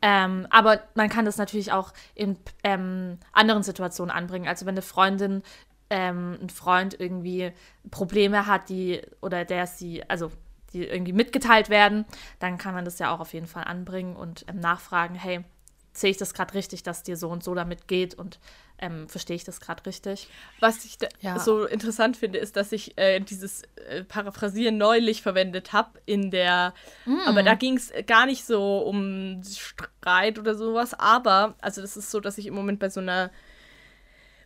Ähm, 0.00 0.46
aber 0.50 0.80
man 0.94 1.08
kann 1.08 1.24
das 1.24 1.38
natürlich 1.38 1.72
auch 1.72 1.92
in 2.14 2.36
ähm, 2.62 3.18
anderen 3.32 3.62
Situationen 3.62 4.14
anbringen. 4.14 4.46
Also 4.46 4.64
wenn 4.64 4.74
eine 4.74 4.82
Freundin 4.82 5.42
ähm, 5.90 6.38
ein 6.40 6.50
Freund 6.50 6.98
irgendwie 6.98 7.52
Probleme 7.90 8.46
hat, 8.46 8.68
die 8.68 9.00
oder 9.20 9.44
der 9.44 9.66
sie, 9.66 10.02
also 10.08 10.30
die 10.72 10.84
irgendwie 10.84 11.12
mitgeteilt 11.12 11.70
werden, 11.70 12.04
dann 12.38 12.58
kann 12.58 12.74
man 12.74 12.84
das 12.84 12.98
ja 12.98 13.14
auch 13.14 13.20
auf 13.20 13.32
jeden 13.32 13.46
Fall 13.46 13.64
anbringen 13.64 14.16
und 14.16 14.44
ähm, 14.48 14.60
nachfragen, 14.60 15.14
hey, 15.14 15.44
sehe 15.92 16.10
ich 16.10 16.16
das 16.16 16.34
gerade 16.34 16.54
richtig, 16.54 16.82
dass 16.82 17.02
dir 17.02 17.16
so 17.16 17.28
und 17.28 17.42
so 17.42 17.54
damit 17.54 17.88
geht 17.88 18.14
und 18.14 18.38
ähm, 18.80 19.08
verstehe 19.08 19.34
ich 19.34 19.42
das 19.42 19.60
gerade 19.60 19.84
richtig. 19.86 20.28
Was 20.60 20.84
ich 20.84 20.98
ja. 21.20 21.38
so 21.40 21.64
interessant 21.64 22.16
finde, 22.16 22.38
ist, 22.38 22.56
dass 22.56 22.70
ich 22.70 22.96
äh, 22.96 23.18
dieses 23.18 23.62
äh, 23.88 24.04
Paraphrasieren 24.04 24.78
neulich 24.78 25.22
verwendet 25.22 25.72
habe 25.72 25.98
in 26.06 26.30
der, 26.30 26.74
mm. 27.04 27.18
aber 27.26 27.42
da 27.42 27.54
ging 27.54 27.76
es 27.76 27.92
gar 28.06 28.26
nicht 28.26 28.44
so 28.44 28.78
um 28.78 29.42
Streit 29.42 30.38
oder 30.38 30.54
sowas, 30.54 30.94
aber, 30.94 31.56
also 31.60 31.80
das 31.80 31.96
ist 31.96 32.10
so, 32.10 32.20
dass 32.20 32.38
ich 32.38 32.46
im 32.46 32.54
Moment 32.54 32.78
bei 32.78 32.90
so 32.90 33.00
einer 33.00 33.30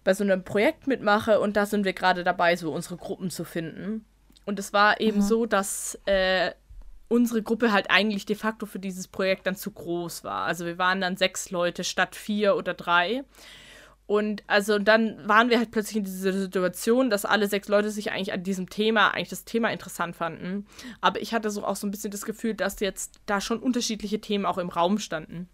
bei 0.05 0.15
so 0.15 0.25
einem 0.25 0.45
Projekt 0.45 0.87
mitmache 0.87 1.41
und 1.41 1.57
da 1.57 1.67
sind 1.67 1.85
wir 1.85 1.93
gerade 1.93 2.25
dabei, 2.25 2.57
so 2.57 2.73
unsere 2.73 2.97
Gruppen 2.97 3.31
zu 3.31 3.45
finden. 3.45 4.05
Und 4.45 4.59
es 4.59 4.73
war 4.73 5.01
eben 5.01 5.19
mhm. 5.19 5.23
so, 5.23 5.47
dass 5.47 5.99
äh, 6.07 6.53
unsere 7.09 7.43
Gruppe 7.43 7.73
halt 7.73 7.91
eigentlich 7.91 8.27
de 8.27 8.37
facto 8.37 8.67
für 8.67 8.79
dieses 8.79 9.07
Projekt 9.07 9.47
dann 9.47 9.55
zu 9.55 9.71
groß 9.71 10.25
war. 10.25 10.45
Also 10.45 10.67
wir 10.67 10.79
waren 10.79 11.01
dann 11.01 11.17
sechs 11.17 11.51
Leute 11.51 11.85
statt 11.85 12.17
vier 12.17 12.57
oder 12.57 12.75
drei. 12.75 13.23
Und 14.07 14.43
also 14.47 14.79
dann 14.79 15.27
waren 15.29 15.49
wir 15.49 15.59
halt 15.59 15.71
plötzlich 15.71 15.99
in 15.99 16.05
dieser 16.05 16.33
Situation, 16.33 17.09
dass 17.09 17.25
alle 17.25 17.47
sechs 17.49 17.69
Leute 17.69 17.91
sich 17.91 18.11
eigentlich 18.11 18.33
an 18.33 18.43
diesem 18.43 18.69
Thema, 18.69 19.09
eigentlich 19.09 19.29
das 19.29 19.45
Thema 19.45 19.71
interessant 19.71 20.17
fanden. 20.17 20.67
Aber 21.01 21.21
ich 21.21 21.33
hatte 21.33 21.51
so 21.51 21.65
auch 21.65 21.77
so 21.77 21.87
ein 21.87 21.91
bisschen 21.91 22.11
das 22.11 22.25
Gefühl, 22.25 22.55
dass 22.55 22.81
jetzt 22.81 23.21
da 23.27 23.41
schon 23.41 23.61
unterschiedliche 23.61 24.21
Themen 24.21 24.45
auch 24.45 24.59
im 24.59 24.71
Raum 24.71 24.99
standen. 24.99 25.49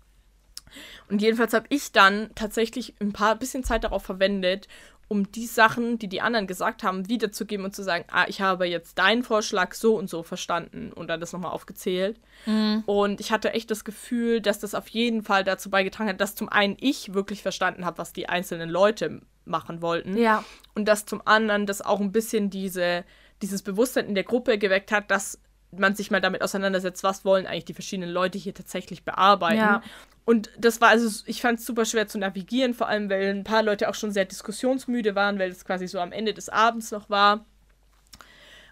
Und 1.08 1.22
jedenfalls 1.22 1.52
habe 1.54 1.66
ich 1.68 1.92
dann 1.92 2.30
tatsächlich 2.34 2.94
ein 3.00 3.12
paar 3.12 3.36
bisschen 3.36 3.64
Zeit 3.64 3.84
darauf 3.84 4.02
verwendet, 4.02 4.68
um 5.08 5.32
die 5.32 5.46
Sachen, 5.46 5.98
die 5.98 6.08
die 6.08 6.20
anderen 6.20 6.46
gesagt 6.46 6.82
haben, 6.82 7.08
wiederzugeben 7.08 7.64
und 7.64 7.74
zu 7.74 7.82
sagen, 7.82 8.04
ah, 8.12 8.26
ich 8.28 8.42
habe 8.42 8.66
jetzt 8.66 8.98
deinen 8.98 9.22
Vorschlag 9.22 9.72
so 9.72 9.96
und 9.96 10.10
so 10.10 10.22
verstanden 10.22 10.92
und 10.92 11.08
dann 11.08 11.18
das 11.18 11.32
nochmal 11.32 11.52
aufgezählt. 11.52 12.20
Mhm. 12.44 12.82
Und 12.84 13.20
ich 13.20 13.32
hatte 13.32 13.54
echt 13.54 13.70
das 13.70 13.84
Gefühl, 13.84 14.42
dass 14.42 14.58
das 14.58 14.74
auf 14.74 14.86
jeden 14.88 15.22
Fall 15.22 15.44
dazu 15.44 15.70
beigetragen 15.70 16.10
hat, 16.10 16.20
dass 16.20 16.34
zum 16.34 16.50
einen 16.50 16.76
ich 16.78 17.14
wirklich 17.14 17.42
verstanden 17.42 17.86
habe, 17.86 17.96
was 17.96 18.12
die 18.12 18.28
einzelnen 18.28 18.68
Leute 18.68 19.22
machen 19.46 19.80
wollten. 19.80 20.16
Ja. 20.18 20.44
Und 20.74 20.86
dass 20.86 21.06
zum 21.06 21.22
anderen 21.24 21.64
das 21.64 21.80
auch 21.80 22.00
ein 22.00 22.12
bisschen 22.12 22.50
diese, 22.50 23.04
dieses 23.40 23.62
Bewusstsein 23.62 24.06
in 24.06 24.14
der 24.14 24.24
Gruppe 24.24 24.58
geweckt 24.58 24.92
hat, 24.92 25.10
dass 25.10 25.40
man 25.70 25.94
sich 25.94 26.10
mal 26.10 26.20
damit 26.20 26.42
auseinandersetzt, 26.42 27.02
was 27.02 27.24
wollen 27.24 27.46
eigentlich 27.46 27.64
die 27.66 27.74
verschiedenen 27.74 28.10
Leute 28.10 28.38
hier 28.38 28.54
tatsächlich 28.54 29.04
bearbeiten. 29.04 29.58
Ja. 29.58 29.82
Und 30.28 30.50
das 30.58 30.82
war 30.82 30.90
also, 30.90 31.22
ich 31.24 31.40
fand 31.40 31.58
es 31.58 31.64
super 31.64 31.86
schwer 31.86 32.06
zu 32.06 32.18
navigieren, 32.18 32.74
vor 32.74 32.86
allem 32.86 33.08
weil 33.08 33.30
ein 33.30 33.44
paar 33.44 33.62
Leute 33.62 33.88
auch 33.88 33.94
schon 33.94 34.12
sehr 34.12 34.26
diskussionsmüde 34.26 35.14
waren, 35.14 35.38
weil 35.38 35.50
es 35.50 35.64
quasi 35.64 35.86
so 35.86 36.00
am 36.00 36.12
Ende 36.12 36.34
des 36.34 36.50
Abends 36.50 36.90
noch 36.90 37.08
war. 37.08 37.46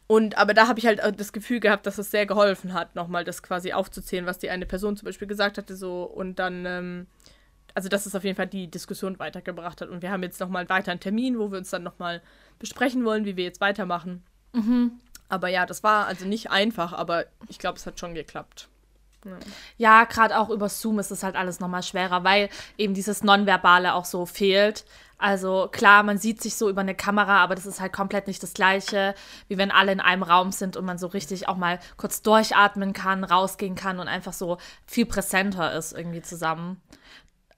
Und 0.07 0.37
aber 0.37 0.53
da 0.53 0.69
habe 0.69 0.79
ich 0.79 0.87
halt 0.87 1.01
das 1.19 1.33
Gefühl 1.33 1.61
gehabt, 1.61 1.87
dass 1.87 1.97
es 1.97 2.11
sehr 2.11 2.27
geholfen 2.27 2.75
hat, 2.75 2.95
nochmal 2.95 3.25
das 3.25 3.43
quasi 3.43 3.73
aufzuzählen, 3.73 4.27
was 4.27 4.37
die 4.39 4.51
eine 4.51 4.67
Person 4.67 4.99
zum 4.99 5.07
Beispiel 5.07 5.29
gesagt 5.29 5.57
hatte, 5.57 5.77
so 5.77 6.03
und 6.03 6.39
dann, 6.39 6.67
ähm, 6.67 7.07
also 7.73 7.89
dass 7.89 8.05
es 8.05 8.15
auf 8.15 8.25
jeden 8.25 8.37
Fall 8.37 8.49
die 8.49 8.71
Diskussion 8.71 9.19
weitergebracht 9.19 9.81
hat. 9.81 9.89
Und 9.89 10.03
wir 10.03 10.11
haben 10.11 10.25
jetzt 10.25 10.41
nochmal 10.41 10.69
weiter 10.69 10.91
einen 10.91 11.01
Termin, 11.01 11.39
wo 11.39 11.51
wir 11.53 11.57
uns 11.57 11.71
dann 11.71 11.83
nochmal 11.83 12.21
besprechen 12.59 13.03
wollen, 13.07 13.25
wie 13.25 13.39
wir 13.39 13.45
jetzt 13.45 13.63
weitermachen. 13.63 14.23
Mhm. 14.53 15.01
Aber 15.31 15.49
ja, 15.49 15.65
das 15.65 15.83
war 15.83 16.07
also 16.07 16.27
nicht 16.27 16.51
einfach, 16.51 16.93
aber 16.93 17.25
ich 17.49 17.59
glaube, 17.59 17.79
es 17.79 17.87
hat 17.87 17.99
schon 17.99 18.15
geklappt. 18.15 18.69
Ja, 19.77 20.05
gerade 20.05 20.39
auch 20.39 20.51
über 20.51 20.69
Zoom 20.69 20.99
ist 20.99 21.11
es 21.11 21.23
halt 21.23 21.37
alles 21.37 21.61
nochmal 21.61 21.83
schwerer, 21.83 22.25
weil 22.25 22.49
eben 22.79 22.95
dieses 22.95 23.23
Nonverbale 23.23 23.95
auch 23.95 24.05
so 24.05 24.27
fehlt. 24.27 24.85
Also 25.19 25.69
klar, 25.73 26.03
man 26.03 26.19
sieht 26.19 26.43
sich 26.43 26.57
so 26.57 26.69
über 26.69 26.83
eine 26.83 26.95
Kamera, 26.95 27.43
aber 27.43 27.55
das 27.55 27.65
ist 27.65 27.81
halt 27.81 27.93
komplett 27.93 28.27
nicht 28.27 28.43
das 28.43 28.53
gleiche, 28.53 29.15
wie 29.49 29.57
wenn 29.57 29.71
alle 29.71 29.93
in 29.93 30.01
einem 30.01 30.23
Raum 30.23 30.53
sind 30.53 30.77
und 30.77 30.85
man 30.85 30.99
so 30.99 31.07
richtig 31.07 31.49
auch 31.49 31.57
mal 31.57 31.79
kurz 31.97 32.21
durchatmen 32.21 32.93
kann, 32.93 33.25
rausgehen 33.25 33.77
kann 33.77 33.99
und 33.99 34.09
einfach 34.09 34.35
so 34.35 34.59
viel 34.87 35.07
präsenter 35.07 35.73
ist 35.73 35.93
irgendwie 35.93 36.21
zusammen. 36.21 36.83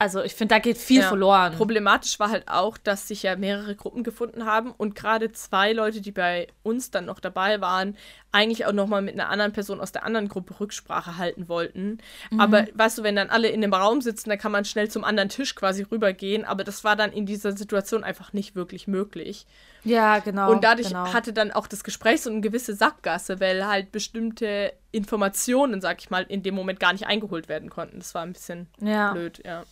Also 0.01 0.23
ich 0.23 0.37
finde, 0.37 0.55
da 0.55 0.59
geht 0.61 0.79
viel 0.79 1.01
ja. 1.01 1.09
verloren. 1.09 1.57
Problematisch 1.57 2.21
war 2.21 2.31
halt 2.31 2.49
auch, 2.49 2.79
dass 2.79 3.09
sich 3.09 3.25
ja 3.25 3.35
mehrere 3.35 3.75
Gruppen 3.75 4.05
gefunden 4.05 4.45
haben 4.45 4.71
und 4.71 4.95
gerade 4.95 5.33
zwei 5.33 5.73
Leute, 5.73 6.01
die 6.01 6.13
bei 6.13 6.47
uns 6.63 6.93
dann 6.93 7.07
noch 7.07 7.19
dabei 7.19 7.61
waren, 7.61 7.97
eigentlich 8.31 8.67
auch 8.67 8.73
nochmal 8.73 9.01
mit 9.01 9.15
einer 9.15 9.31
anderen 9.31 9.53
Person 9.53 9.81
aus 9.81 9.93
der 9.93 10.05
anderen 10.05 10.29
Gruppe 10.29 10.61
Rücksprache 10.61 11.17
halten 11.17 11.49
wollten. 11.49 11.99
Mhm. 12.31 12.41
Aber 12.41 12.67
weißt 12.75 12.99
du, 12.99 13.03
wenn 13.03 13.17
dann 13.17 13.31
alle 13.31 13.49
in 13.49 13.63
dem 13.63 13.73
Raum 13.73 14.03
sitzen, 14.03 14.29
dann 14.29 14.39
kann 14.39 14.53
man 14.53 14.65
schnell 14.65 14.91
zum 14.91 15.05
anderen 15.05 15.31
Tisch 15.31 15.55
quasi 15.55 15.83
rübergehen. 15.83 16.45
Aber 16.45 16.63
das 16.63 16.85
war 16.85 16.95
dann 16.95 17.13
in 17.13 17.25
dieser 17.25 17.57
Situation 17.57 18.05
einfach 18.05 18.33
nicht 18.35 18.55
wirklich 18.55 18.87
möglich. 18.87 19.47
Ja, 19.85 20.19
genau. 20.19 20.51
Und 20.51 20.63
dadurch 20.63 20.89
genau. 20.89 21.13
hatte 21.13 21.33
dann 21.33 21.53
auch 21.53 21.67
das 21.67 21.85
Gespräch 21.85 22.21
so 22.21 22.31
eine 22.31 22.41
gewisse 22.41 22.75
Sackgasse, 22.75 23.41
weil 23.41 23.67
halt 23.67 23.93
bestimmte 23.93 24.75
Informationen, 24.93 25.81
sag 25.81 26.01
ich 26.01 26.11
mal, 26.11 26.25
in 26.25 26.43
dem 26.43 26.55
Moment 26.55 26.81
gar 26.81 26.93
nicht 26.93 27.07
eingeholt 27.07 27.49
werden 27.49 27.71
konnten. 27.71 27.99
Das 27.99 28.15
war 28.15 28.23
ein 28.23 28.35
bisschen 28.35 28.67
ja. 28.81 29.13
blöd, 29.13 29.41
ja. 29.45 29.65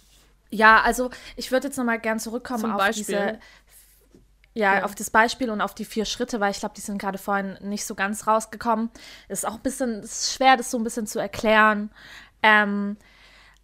Ja, 0.51 0.81
also 0.83 1.11
ich 1.35 1.51
würde 1.51 1.67
jetzt 1.67 1.77
nochmal 1.77 1.99
gern 1.99 2.21
zurückkommen 2.21 2.61
Zum 2.61 2.73
auf 2.73 2.79
Beispiel. 2.79 3.05
diese 3.05 3.39
ja, 4.57 4.77
ja, 4.77 4.85
auf 4.85 4.95
das 4.95 5.11
Beispiel 5.11 5.51
und 5.51 5.61
auf 5.61 5.75
die 5.75 5.85
vier 5.85 6.07
Schritte, 6.07 6.41
weil 6.41 6.51
ich 6.51 6.61
glaube, 6.61 6.75
die 6.75 6.81
sind 6.81 6.99
gerade 6.99 7.19
vorhin 7.19 7.59
nicht 7.61 7.85
so 7.85 7.95
ganz 7.95 8.27
rausgekommen. 8.27 8.91
Ist 9.29 9.47
auch 9.47 9.57
ein 9.57 9.63
bisschen 9.63 10.03
ist 10.03 10.33
schwer, 10.33 10.57
das 10.57 10.71
so 10.71 10.79
ein 10.79 10.85
bisschen 10.85 11.07
zu 11.07 11.19
erklären. 11.19 11.91
Ähm, 12.43 12.97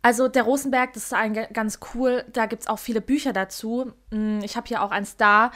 also 0.03 0.29
der 0.29 0.43
Rosenberg, 0.43 0.93
das 0.93 1.05
ist 1.05 1.15
ein, 1.15 1.33
ganz 1.33 1.79
cool. 1.95 2.25
Da 2.33 2.45
gibt 2.45 2.63
es 2.63 2.69
auch 2.69 2.79
viele 2.79 3.01
Bücher 3.01 3.33
dazu. 3.33 3.93
Hm, 4.11 4.41
ich 4.43 4.57
habe 4.57 4.69
hier 4.69 4.83
auch 4.83 4.91
eins 4.91 5.17
da. 5.17 5.51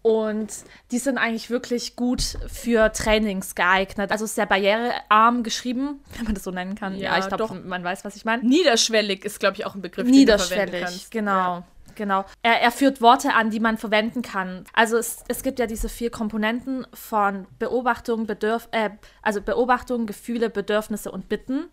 Und 0.00 0.48
die 0.90 0.98
sind 0.98 1.18
eigentlich 1.18 1.50
wirklich 1.50 1.94
gut 1.94 2.38
für 2.46 2.90
Trainings 2.90 3.54
geeignet. 3.54 4.10
Also 4.10 4.24
sehr 4.24 4.46
barrierearm 4.46 5.42
geschrieben, 5.42 6.02
wenn 6.16 6.24
man 6.24 6.34
das 6.34 6.44
so 6.44 6.50
nennen 6.50 6.76
kann. 6.76 6.96
Ja, 6.96 7.16
ja 7.16 7.18
ich 7.18 7.28
glaube, 7.28 7.56
man 7.56 7.84
weiß, 7.84 8.06
was 8.06 8.16
ich 8.16 8.24
meine. 8.24 8.42
Niederschwellig 8.42 9.26
ist, 9.26 9.38
glaube 9.38 9.56
ich, 9.56 9.66
auch 9.66 9.74
ein 9.74 9.82
Begriff, 9.82 10.06
Niederschwellig, 10.06 10.48
den 10.48 10.66
du 10.66 10.70
verwenden 10.70 10.84
kannst. 10.86 11.10
genau. 11.10 11.56
Ja. 11.56 11.64
Genau. 11.98 12.24
Er, 12.44 12.62
er, 12.62 12.70
führt 12.70 13.02
Worte 13.02 13.34
an, 13.34 13.50
die 13.50 13.58
man 13.58 13.76
verwenden 13.76 14.22
kann. 14.22 14.64
Also 14.72 14.96
es, 14.96 15.24
es 15.26 15.42
gibt 15.42 15.58
ja 15.58 15.66
diese 15.66 15.88
vier 15.88 16.12
Komponenten 16.12 16.86
von 16.94 17.48
Beobachtung, 17.58 18.24
Bedürf 18.24 18.68
äh, 18.70 18.90
also 19.20 19.42
Beobachtung, 19.42 20.06
Gefühle, 20.06 20.48
Bedürfnisse 20.48 21.10
und 21.10 21.28
Bitten. 21.28 21.68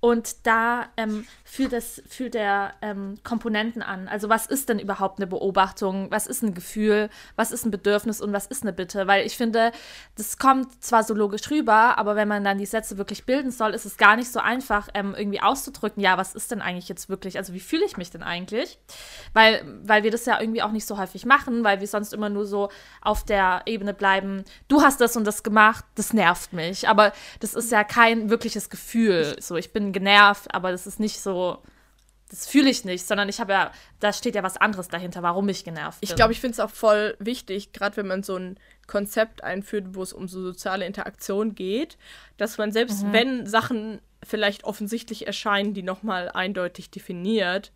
Und 0.00 0.46
da 0.46 0.86
ähm, 0.96 1.26
fühlt, 1.42 1.72
es, 1.72 2.02
fühlt 2.06 2.34
er 2.34 2.74
ähm, 2.82 3.18
Komponenten 3.24 3.82
an. 3.82 4.08
Also 4.08 4.28
was 4.28 4.46
ist 4.46 4.68
denn 4.68 4.78
überhaupt 4.78 5.18
eine 5.18 5.26
Beobachtung? 5.26 6.10
Was 6.10 6.26
ist 6.26 6.42
ein 6.42 6.54
Gefühl? 6.54 7.08
Was 7.34 7.50
ist 7.50 7.64
ein 7.64 7.70
Bedürfnis? 7.70 8.20
Und 8.20 8.32
was 8.32 8.46
ist 8.46 8.62
eine 8.62 8.72
Bitte? 8.72 9.06
Weil 9.06 9.26
ich 9.26 9.36
finde, 9.36 9.72
das 10.16 10.38
kommt 10.38 10.84
zwar 10.84 11.02
so 11.02 11.14
logisch 11.14 11.50
rüber, 11.50 11.98
aber 11.98 12.14
wenn 12.14 12.28
man 12.28 12.44
dann 12.44 12.58
die 12.58 12.66
Sätze 12.66 12.98
wirklich 12.98 13.24
bilden 13.24 13.50
soll, 13.50 13.72
ist 13.72 13.86
es 13.86 13.96
gar 13.96 14.16
nicht 14.16 14.30
so 14.30 14.38
einfach, 14.38 14.88
ähm, 14.94 15.14
irgendwie 15.16 15.40
auszudrücken, 15.40 16.02
ja, 16.02 16.18
was 16.18 16.34
ist 16.34 16.50
denn 16.50 16.60
eigentlich 16.62 16.88
jetzt 16.88 17.08
wirklich? 17.08 17.38
Also 17.38 17.54
wie 17.54 17.60
fühle 17.60 17.84
ich 17.86 17.96
mich 17.96 18.10
denn 18.10 18.22
eigentlich? 18.22 18.78
Weil, 19.32 19.64
weil 19.82 20.02
wir 20.02 20.10
das 20.10 20.26
ja 20.26 20.40
irgendwie 20.40 20.62
auch 20.62 20.72
nicht 20.72 20.86
so 20.86 20.98
häufig 20.98 21.24
machen, 21.24 21.64
weil 21.64 21.80
wir 21.80 21.88
sonst 21.88 22.12
immer 22.12 22.28
nur 22.28 22.46
so 22.46 22.68
auf 23.00 23.24
der 23.24 23.62
Ebene 23.66 23.94
bleiben, 23.94 24.44
du 24.68 24.82
hast 24.82 25.00
das 25.00 25.16
und 25.16 25.24
das 25.24 25.42
gemacht, 25.42 25.84
das 25.94 26.12
nervt 26.12 26.52
mich. 26.52 26.88
Aber 26.88 27.12
das 27.40 27.54
ist 27.54 27.72
ja 27.72 27.82
kein 27.82 28.30
wirkliches 28.30 28.70
Gefühl. 28.70 29.36
So, 29.40 29.56
ich 29.56 29.72
bin 29.72 29.95
genervt, 29.96 30.54
aber 30.54 30.72
das 30.72 30.86
ist 30.86 31.00
nicht 31.00 31.20
so, 31.20 31.62
das 32.28 32.46
fühle 32.46 32.68
ich 32.68 32.84
nicht, 32.84 33.06
sondern 33.06 33.30
ich 33.30 33.40
habe 33.40 33.52
ja, 33.52 33.72
da 33.98 34.12
steht 34.12 34.34
ja 34.34 34.42
was 34.42 34.58
anderes 34.58 34.88
dahinter, 34.88 35.22
warum 35.22 35.48
ich 35.48 35.64
genervt 35.64 36.00
bin. 36.00 36.08
Ich 36.08 36.14
glaube, 36.14 36.34
ich 36.34 36.40
finde 36.40 36.52
es 36.52 36.60
auch 36.60 36.68
voll 36.68 37.16
wichtig, 37.18 37.72
gerade 37.72 37.96
wenn 37.96 38.06
man 38.06 38.22
so 38.22 38.36
ein 38.36 38.58
Konzept 38.86 39.42
einführt, 39.42 39.94
wo 39.94 40.02
es 40.02 40.12
um 40.12 40.28
so 40.28 40.42
soziale 40.42 40.84
Interaktion 40.84 41.54
geht, 41.54 41.96
dass 42.36 42.58
man 42.58 42.72
selbst 42.72 43.04
mhm. 43.04 43.12
wenn 43.14 43.46
Sachen 43.46 44.02
vielleicht 44.22 44.64
offensichtlich 44.64 45.26
erscheinen, 45.26 45.72
die 45.72 45.82
nochmal 45.82 46.28
eindeutig 46.28 46.90
definiert, 46.90 47.72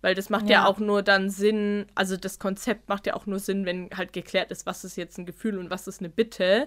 weil 0.00 0.16
das 0.16 0.28
macht 0.28 0.48
ja. 0.48 0.62
ja. 0.62 0.66
auch 0.66 0.78
nur 0.78 1.02
dann 1.02 1.30
Sinn, 1.30 1.86
also 1.94 2.16
das 2.16 2.40
Konzept 2.40 2.88
macht 2.88 3.06
ja 3.06 3.14
auch 3.14 3.26
nur 3.26 3.38
Sinn, 3.38 3.64
wenn 3.64 3.90
halt 3.94 4.12
geklärt 4.12 4.50
ist, 4.50 4.66
was 4.66 4.82
ist 4.82 4.96
jetzt 4.96 5.18
ein 5.18 5.26
Gefühl 5.26 5.56
und 5.58 5.70
was 5.70 5.86
ist 5.86 6.00
eine 6.00 6.08
Bitte 6.08 6.66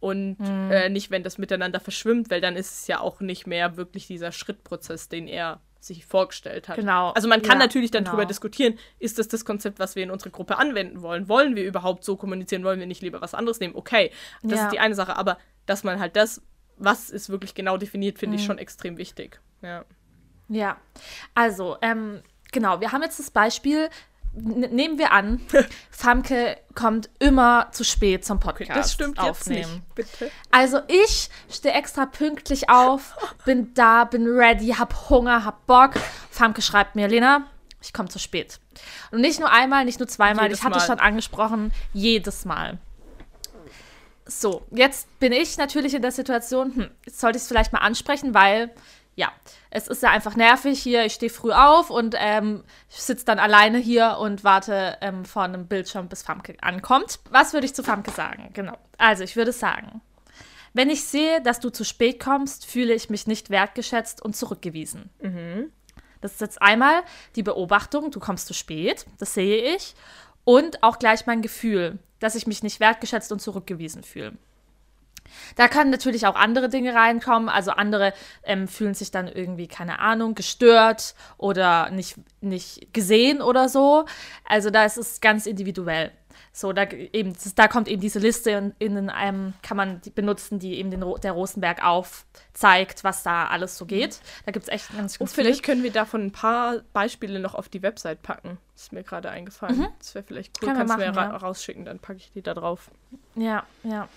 und 0.00 0.40
mhm. 0.40 0.70
äh, 0.70 0.88
nicht, 0.88 1.10
wenn 1.10 1.22
das 1.22 1.38
miteinander 1.38 1.78
verschwimmt, 1.78 2.30
weil 2.30 2.40
dann 2.40 2.56
ist 2.56 2.72
es 2.72 2.86
ja 2.86 3.00
auch 3.00 3.20
nicht 3.20 3.46
mehr 3.46 3.76
wirklich 3.76 4.06
dieser 4.06 4.32
Schrittprozess, 4.32 5.08
den 5.08 5.28
er 5.28 5.60
sich 5.78 6.04
vorgestellt 6.04 6.68
hat. 6.68 6.76
Genau. 6.76 7.10
Also 7.10 7.28
man 7.28 7.40
kann 7.42 7.58
ja, 7.58 7.66
natürlich 7.66 7.90
dann 7.90 8.04
genau. 8.04 8.16
darüber 8.16 8.26
diskutieren, 8.26 8.78
ist 8.98 9.18
das 9.18 9.28
das 9.28 9.44
Konzept, 9.44 9.78
was 9.78 9.96
wir 9.96 10.02
in 10.02 10.10
unserer 10.10 10.30
Gruppe 10.30 10.58
anwenden 10.58 11.02
wollen? 11.02 11.28
Wollen 11.28 11.56
wir 11.56 11.64
überhaupt 11.64 12.04
so 12.04 12.16
kommunizieren? 12.16 12.64
Wollen 12.64 12.80
wir 12.80 12.86
nicht 12.86 13.02
lieber 13.02 13.20
was 13.20 13.34
anderes 13.34 13.60
nehmen? 13.60 13.74
Okay, 13.74 14.10
das 14.42 14.58
ja. 14.58 14.64
ist 14.64 14.72
die 14.72 14.78
eine 14.78 14.94
Sache, 14.94 15.16
aber 15.16 15.38
dass 15.66 15.84
man 15.84 15.98
halt 15.98 16.16
das, 16.16 16.42
was 16.76 17.10
ist 17.10 17.30
wirklich 17.30 17.54
genau 17.54 17.76
definiert, 17.76 18.18
finde 18.18 18.34
mhm. 18.34 18.40
ich 18.40 18.46
schon 18.46 18.58
extrem 18.58 18.98
wichtig. 18.98 19.40
Ja. 19.62 19.84
Ja, 20.48 20.78
also, 21.32 21.76
ähm, 21.80 22.22
genau, 22.50 22.80
wir 22.80 22.90
haben 22.90 23.02
jetzt 23.02 23.20
das 23.20 23.30
Beispiel, 23.30 23.88
nehmen 24.32 24.98
wir 24.98 25.12
an, 25.12 25.40
Famke 25.90 26.56
kommt 26.74 27.10
immer 27.18 27.68
zu 27.72 27.84
spät 27.84 28.24
zum 28.24 28.40
Podcast. 28.40 28.70
Das 28.70 28.92
stimmt 28.92 29.18
aufnehmen. 29.18 29.60
jetzt 29.60 29.70
nicht, 29.72 29.94
bitte. 29.94 30.30
Also 30.50 30.80
ich 30.88 31.30
stehe 31.50 31.74
extra 31.74 32.06
pünktlich 32.06 32.68
auf, 32.70 33.16
bin 33.44 33.74
da, 33.74 34.04
bin 34.04 34.26
ready, 34.26 34.68
hab 34.68 35.10
Hunger, 35.10 35.44
hab 35.44 35.66
Bock. 35.66 35.94
Famke 36.30 36.62
schreibt 36.62 36.96
mir, 36.96 37.08
Lena, 37.08 37.46
ich 37.82 37.92
komme 37.92 38.08
zu 38.08 38.18
spät. 38.18 38.60
Und 39.10 39.20
nicht 39.20 39.40
nur 39.40 39.50
einmal, 39.50 39.84
nicht 39.84 39.98
nur 39.98 40.08
zweimal, 40.08 40.44
jedes 40.44 40.60
ich 40.60 40.64
hatte 40.64 40.78
es 40.78 40.86
schon 40.86 41.00
angesprochen, 41.00 41.72
jedes 41.92 42.44
Mal. 42.44 42.78
So, 44.26 44.64
jetzt 44.70 45.18
bin 45.18 45.32
ich 45.32 45.58
natürlich 45.58 45.94
in 45.94 46.02
der 46.02 46.12
Situation, 46.12 46.74
hm, 46.74 46.90
jetzt 47.04 47.18
sollte 47.18 47.36
ich 47.36 47.42
es 47.42 47.48
vielleicht 47.48 47.72
mal 47.72 47.80
ansprechen, 47.80 48.32
weil 48.32 48.70
ja, 49.20 49.30
es 49.68 49.86
ist 49.86 50.02
ja 50.02 50.08
einfach 50.10 50.34
nervig 50.34 50.82
hier. 50.82 51.04
Ich 51.04 51.12
stehe 51.12 51.30
früh 51.30 51.52
auf 51.52 51.90
und 51.90 52.14
ähm, 52.18 52.64
sitze 52.88 53.26
dann 53.26 53.38
alleine 53.38 53.76
hier 53.76 54.16
und 54.18 54.44
warte 54.44 54.96
ähm, 55.02 55.26
vor 55.26 55.42
einem 55.42 55.66
Bildschirm, 55.66 56.08
bis 56.08 56.22
Famke 56.22 56.56
ankommt. 56.62 57.20
Was 57.28 57.52
würde 57.52 57.66
ich 57.66 57.74
zu 57.74 57.82
Famke 57.82 58.10
sagen? 58.12 58.48
Genau. 58.54 58.78
Also, 58.96 59.22
ich 59.22 59.36
würde 59.36 59.52
sagen, 59.52 60.00
wenn 60.72 60.88
ich 60.88 61.04
sehe, 61.04 61.42
dass 61.42 61.60
du 61.60 61.68
zu 61.68 61.84
spät 61.84 62.18
kommst, 62.18 62.64
fühle 62.64 62.94
ich 62.94 63.10
mich 63.10 63.26
nicht 63.26 63.50
wertgeschätzt 63.50 64.22
und 64.22 64.34
zurückgewiesen. 64.34 65.10
Mhm. 65.20 65.70
Das 66.22 66.32
ist 66.32 66.40
jetzt 66.40 66.62
einmal 66.62 67.02
die 67.36 67.42
Beobachtung, 67.42 68.10
du 68.10 68.20
kommst 68.20 68.46
zu 68.46 68.54
spät, 68.54 69.04
das 69.18 69.34
sehe 69.34 69.74
ich. 69.74 69.94
Und 70.44 70.82
auch 70.82 70.98
gleich 70.98 71.26
mein 71.26 71.42
Gefühl, 71.42 71.98
dass 72.20 72.34
ich 72.34 72.46
mich 72.46 72.62
nicht 72.62 72.80
wertgeschätzt 72.80 73.32
und 73.32 73.40
zurückgewiesen 73.40 74.02
fühle. 74.02 74.32
Da 75.56 75.68
können 75.68 75.90
natürlich 75.90 76.26
auch 76.26 76.36
andere 76.36 76.68
Dinge 76.68 76.94
reinkommen. 76.94 77.48
Also 77.48 77.72
andere 77.72 78.12
ähm, 78.42 78.68
fühlen 78.68 78.94
sich 78.94 79.10
dann 79.10 79.28
irgendwie, 79.28 79.68
keine 79.68 79.98
Ahnung, 79.98 80.34
gestört 80.34 81.14
oder 81.38 81.90
nicht, 81.90 82.16
nicht 82.40 82.92
gesehen 82.92 83.42
oder 83.42 83.68
so. 83.68 84.04
Also 84.44 84.70
da 84.70 84.84
ist 84.84 84.96
es 84.96 85.20
ganz 85.20 85.46
individuell. 85.46 86.12
So, 86.52 86.72
da, 86.72 86.84
eben, 86.84 87.36
da 87.54 87.68
kommt 87.68 87.86
eben 87.86 88.00
diese 88.00 88.18
Liste 88.18 88.50
in, 88.50 88.74
in 88.78 89.08
einem, 89.10 89.54
kann 89.62 89.76
man 89.76 90.00
die 90.00 90.10
benutzen, 90.10 90.58
die 90.58 90.78
eben 90.78 90.90
den, 90.90 91.04
der 91.22 91.32
Rosenberg 91.32 91.84
aufzeigt, 91.84 93.04
was 93.04 93.22
da 93.22 93.46
alles 93.46 93.78
so 93.78 93.86
geht. 93.86 94.20
Da 94.46 94.52
gibt 94.52 94.64
es 94.64 94.68
echt 94.68 94.88
ganz, 94.88 94.98
ganz 94.98 95.16
Und 95.18 95.30
vielleicht 95.30 95.62
können 95.62 95.84
wir 95.84 95.92
davon 95.92 96.26
ein 96.26 96.32
paar 96.32 96.80
Beispiele 96.92 97.38
noch 97.38 97.54
auf 97.54 97.68
die 97.68 97.82
Website 97.82 98.22
packen. 98.22 98.58
Ist 98.74 98.92
mir 98.92 99.04
gerade 99.04 99.30
eingefallen. 99.30 99.78
Mhm. 99.78 99.88
Das 99.98 100.14
wäre 100.14 100.24
vielleicht 100.24 100.60
cool. 100.60 100.68
Können 100.68 100.78
Kannst 100.78 100.94
du 100.94 100.98
mir 100.98 101.12
ja. 101.14 101.36
rausschicken, 101.36 101.84
dann 101.84 102.00
packe 102.00 102.18
ich 102.18 102.32
die 102.32 102.42
da 102.42 102.54
drauf. 102.54 102.90
Ja, 103.36 103.64
ja. 103.84 104.08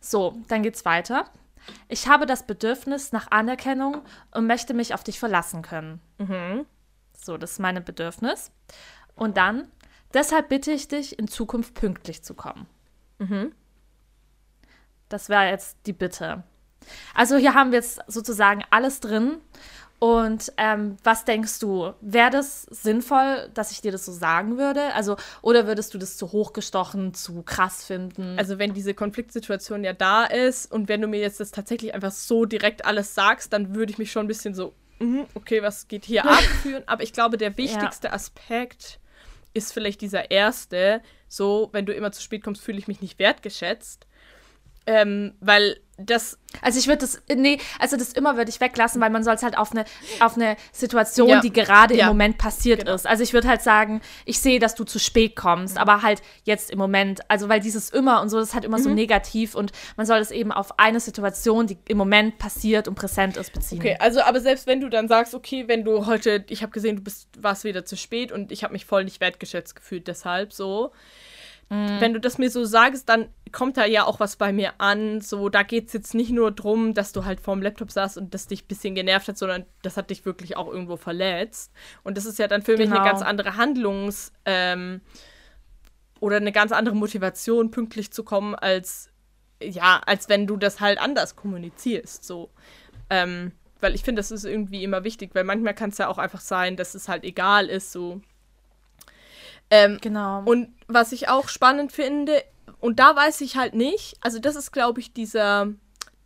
So, 0.00 0.36
dann 0.48 0.62
geht's 0.62 0.84
weiter. 0.84 1.30
Ich 1.88 2.08
habe 2.08 2.26
das 2.26 2.46
Bedürfnis 2.46 3.12
nach 3.12 3.30
Anerkennung 3.30 4.02
und 4.32 4.46
möchte 4.46 4.74
mich 4.74 4.94
auf 4.94 5.04
dich 5.04 5.18
verlassen 5.18 5.62
können. 5.62 6.00
Mhm. 6.18 6.66
So, 7.12 7.36
das 7.36 7.52
ist 7.52 7.58
mein 7.58 7.82
Bedürfnis. 7.84 8.50
Und 9.14 9.36
dann, 9.36 9.70
deshalb 10.14 10.48
bitte 10.48 10.70
ich 10.70 10.88
dich, 10.88 11.18
in 11.18 11.28
Zukunft 11.28 11.74
pünktlich 11.74 12.22
zu 12.22 12.34
kommen. 12.34 12.66
Mhm. 13.18 13.52
Das 15.08 15.28
wäre 15.28 15.48
jetzt 15.48 15.78
die 15.86 15.92
Bitte. 15.92 16.44
Also 17.14 17.36
hier 17.36 17.54
haben 17.54 17.72
wir 17.72 17.78
jetzt 17.78 18.00
sozusagen 18.06 18.62
alles 18.70 19.00
drin, 19.00 19.38
und 19.98 20.52
ähm, 20.58 20.96
was 21.02 21.24
denkst 21.24 21.58
du, 21.58 21.92
wäre 22.00 22.30
das 22.30 22.62
sinnvoll, 22.62 23.50
dass 23.54 23.72
ich 23.72 23.80
dir 23.80 23.90
das 23.90 24.06
so 24.06 24.12
sagen 24.12 24.56
würde? 24.56 24.94
Also, 24.94 25.16
oder 25.42 25.66
würdest 25.66 25.92
du 25.92 25.98
das 25.98 26.16
zu 26.16 26.30
hochgestochen, 26.30 27.14
zu 27.14 27.42
krass 27.42 27.84
finden? 27.84 28.38
Also, 28.38 28.60
wenn 28.60 28.74
diese 28.74 28.94
Konfliktsituation 28.94 29.82
ja 29.82 29.92
da 29.92 30.24
ist 30.24 30.70
und 30.70 30.88
wenn 30.88 31.00
du 31.00 31.08
mir 31.08 31.18
jetzt 31.18 31.40
das 31.40 31.50
tatsächlich 31.50 31.94
einfach 31.94 32.12
so 32.12 32.44
direkt 32.44 32.84
alles 32.84 33.14
sagst, 33.14 33.52
dann 33.52 33.74
würde 33.74 33.90
ich 33.90 33.98
mich 33.98 34.12
schon 34.12 34.26
ein 34.26 34.28
bisschen 34.28 34.54
so, 34.54 34.72
mm, 35.00 35.22
okay, 35.34 35.62
was 35.62 35.88
geht 35.88 36.04
hier 36.04 36.24
ab 36.30 36.42
fühlen? 36.62 36.84
Aber 36.86 37.02
ich 37.02 37.12
glaube, 37.12 37.36
der 37.36 37.56
wichtigste 37.56 38.06
ja. 38.08 38.12
Aspekt 38.12 39.00
ist 39.52 39.72
vielleicht 39.72 40.00
dieser 40.00 40.30
erste, 40.30 41.02
so, 41.26 41.70
wenn 41.72 41.86
du 41.86 41.92
immer 41.92 42.12
zu 42.12 42.22
spät 42.22 42.44
kommst, 42.44 42.62
fühle 42.62 42.78
ich 42.78 42.86
mich 42.86 43.00
nicht 43.00 43.18
wertgeschätzt. 43.18 44.06
Ähm, 44.86 45.34
weil 45.40 45.80
das. 45.98 46.38
Also 46.62 46.78
ich 46.78 46.86
würde 46.86 46.98
das, 47.00 47.20
nee, 47.34 47.58
also 47.78 47.96
das 47.96 48.12
immer 48.12 48.36
würde 48.36 48.50
ich 48.50 48.60
weglassen, 48.60 49.00
weil 49.00 49.10
man 49.10 49.24
soll 49.24 49.34
es 49.34 49.42
halt 49.42 49.58
auf 49.58 49.72
eine, 49.72 49.84
auf 50.20 50.36
eine 50.36 50.56
Situation, 50.72 51.28
ja. 51.28 51.40
die 51.40 51.52
gerade 51.52 51.96
ja. 51.96 52.04
im 52.04 52.08
Moment 52.08 52.38
passiert 52.38 52.80
genau. 52.80 52.94
ist. 52.94 53.06
Also 53.06 53.22
ich 53.22 53.32
würde 53.32 53.48
halt 53.48 53.62
sagen, 53.62 54.00
ich 54.24 54.38
sehe, 54.38 54.60
dass 54.60 54.74
du 54.74 54.84
zu 54.84 54.98
spät 54.98 55.36
kommst, 55.36 55.74
mhm. 55.74 55.80
aber 55.80 56.02
halt 56.02 56.22
jetzt 56.44 56.70
im 56.70 56.78
Moment, 56.78 57.20
also 57.28 57.48
weil 57.48 57.60
dieses 57.60 57.90
immer 57.90 58.22
und 58.22 58.28
so, 58.28 58.38
das 58.38 58.50
ist 58.50 58.54
halt 58.54 58.64
immer 58.64 58.78
mhm. 58.78 58.82
so 58.82 58.90
negativ 58.90 59.54
und 59.54 59.72
man 59.96 60.06
soll 60.06 60.18
es 60.18 60.30
eben 60.30 60.52
auf 60.52 60.78
eine 60.78 61.00
Situation, 61.00 61.66
die 61.66 61.76
im 61.88 61.98
Moment 61.98 62.38
passiert 62.38 62.88
und 62.88 62.94
präsent 62.94 63.36
ist, 63.36 63.52
beziehen. 63.52 63.78
Okay, 63.78 63.96
also 63.98 64.22
aber 64.22 64.40
selbst 64.40 64.66
wenn 64.66 64.80
du 64.80 64.88
dann 64.88 65.08
sagst, 65.08 65.34
okay, 65.34 65.66
wenn 65.66 65.84
du 65.84 66.06
heute, 66.06 66.44
ich 66.48 66.62
habe 66.62 66.72
gesehen, 66.72 66.96
du 66.96 67.02
bist, 67.02 67.28
warst 67.42 67.64
wieder 67.64 67.84
zu 67.84 67.96
spät 67.96 68.30
und 68.30 68.52
ich 68.52 68.62
habe 68.62 68.72
mich 68.72 68.86
voll 68.86 69.04
nicht 69.04 69.20
wertgeschätzt 69.20 69.74
gefühlt, 69.74 70.06
deshalb 70.06 70.52
so, 70.52 70.92
Mhm. 71.70 72.00
Wenn 72.00 72.14
du 72.14 72.20
das 72.20 72.38
mir 72.38 72.50
so 72.50 72.64
sagst, 72.64 73.08
dann 73.08 73.28
kommt 73.52 73.76
da 73.76 73.84
ja 73.84 74.04
auch 74.04 74.20
was 74.20 74.36
bei 74.36 74.52
mir 74.52 74.74
an. 74.78 75.20
So, 75.20 75.48
da 75.48 75.62
geht 75.62 75.88
es 75.88 75.92
jetzt 75.92 76.14
nicht 76.14 76.30
nur 76.30 76.50
darum, 76.50 76.94
dass 76.94 77.12
du 77.12 77.24
halt 77.24 77.40
vorm 77.40 77.60
Laptop 77.60 77.90
saßt 77.90 78.16
und 78.16 78.32
das 78.32 78.46
dich 78.46 78.64
ein 78.64 78.68
bisschen 78.68 78.94
genervt 78.94 79.28
hat, 79.28 79.38
sondern 79.38 79.66
das 79.82 79.96
hat 79.96 80.10
dich 80.10 80.24
wirklich 80.24 80.56
auch 80.56 80.68
irgendwo 80.68 80.96
verletzt. 80.96 81.72
Und 82.04 82.16
das 82.16 82.24
ist 82.24 82.38
ja 82.38 82.48
dann 82.48 82.62
für 82.62 82.76
genau. 82.76 82.78
mich 82.78 82.90
eine 82.90 83.00
genau. 83.00 83.10
ganz 83.10 83.22
andere 83.22 83.56
Handlungs- 83.56 84.32
ähm, 84.44 85.00
oder 86.20 86.36
eine 86.36 86.52
ganz 86.52 86.72
andere 86.72 86.96
Motivation, 86.96 87.70
pünktlich 87.70 88.12
zu 88.12 88.24
kommen, 88.24 88.54
als 88.54 89.10
ja, 89.62 90.00
als 90.06 90.28
wenn 90.28 90.46
du 90.46 90.56
das 90.56 90.80
halt 90.80 90.98
anders 90.98 91.36
kommunizierst. 91.36 92.24
So. 92.24 92.50
Ähm, 93.10 93.52
weil 93.80 93.94
ich 93.94 94.02
finde, 94.02 94.20
das 94.20 94.30
ist 94.30 94.44
irgendwie 94.44 94.84
immer 94.84 95.04
wichtig, 95.04 95.34
weil 95.34 95.44
manchmal 95.44 95.74
kann 95.74 95.90
es 95.90 95.98
ja 95.98 96.08
auch 96.08 96.18
einfach 96.18 96.40
sein, 96.40 96.76
dass 96.76 96.94
es 96.94 97.08
halt 97.08 97.24
egal 97.24 97.66
ist, 97.66 97.92
so 97.92 98.20
ähm, 99.70 99.98
genau. 100.00 100.42
Und 100.44 100.68
was 100.86 101.12
ich 101.12 101.28
auch 101.28 101.48
spannend 101.48 101.92
finde, 101.92 102.42
und 102.80 102.98
da 102.98 103.14
weiß 103.14 103.40
ich 103.40 103.56
halt 103.56 103.74
nicht, 103.74 104.16
also 104.20 104.38
das 104.38 104.56
ist, 104.56 104.72
glaube 104.72 105.00
ich, 105.00 105.12
dieser, 105.12 105.68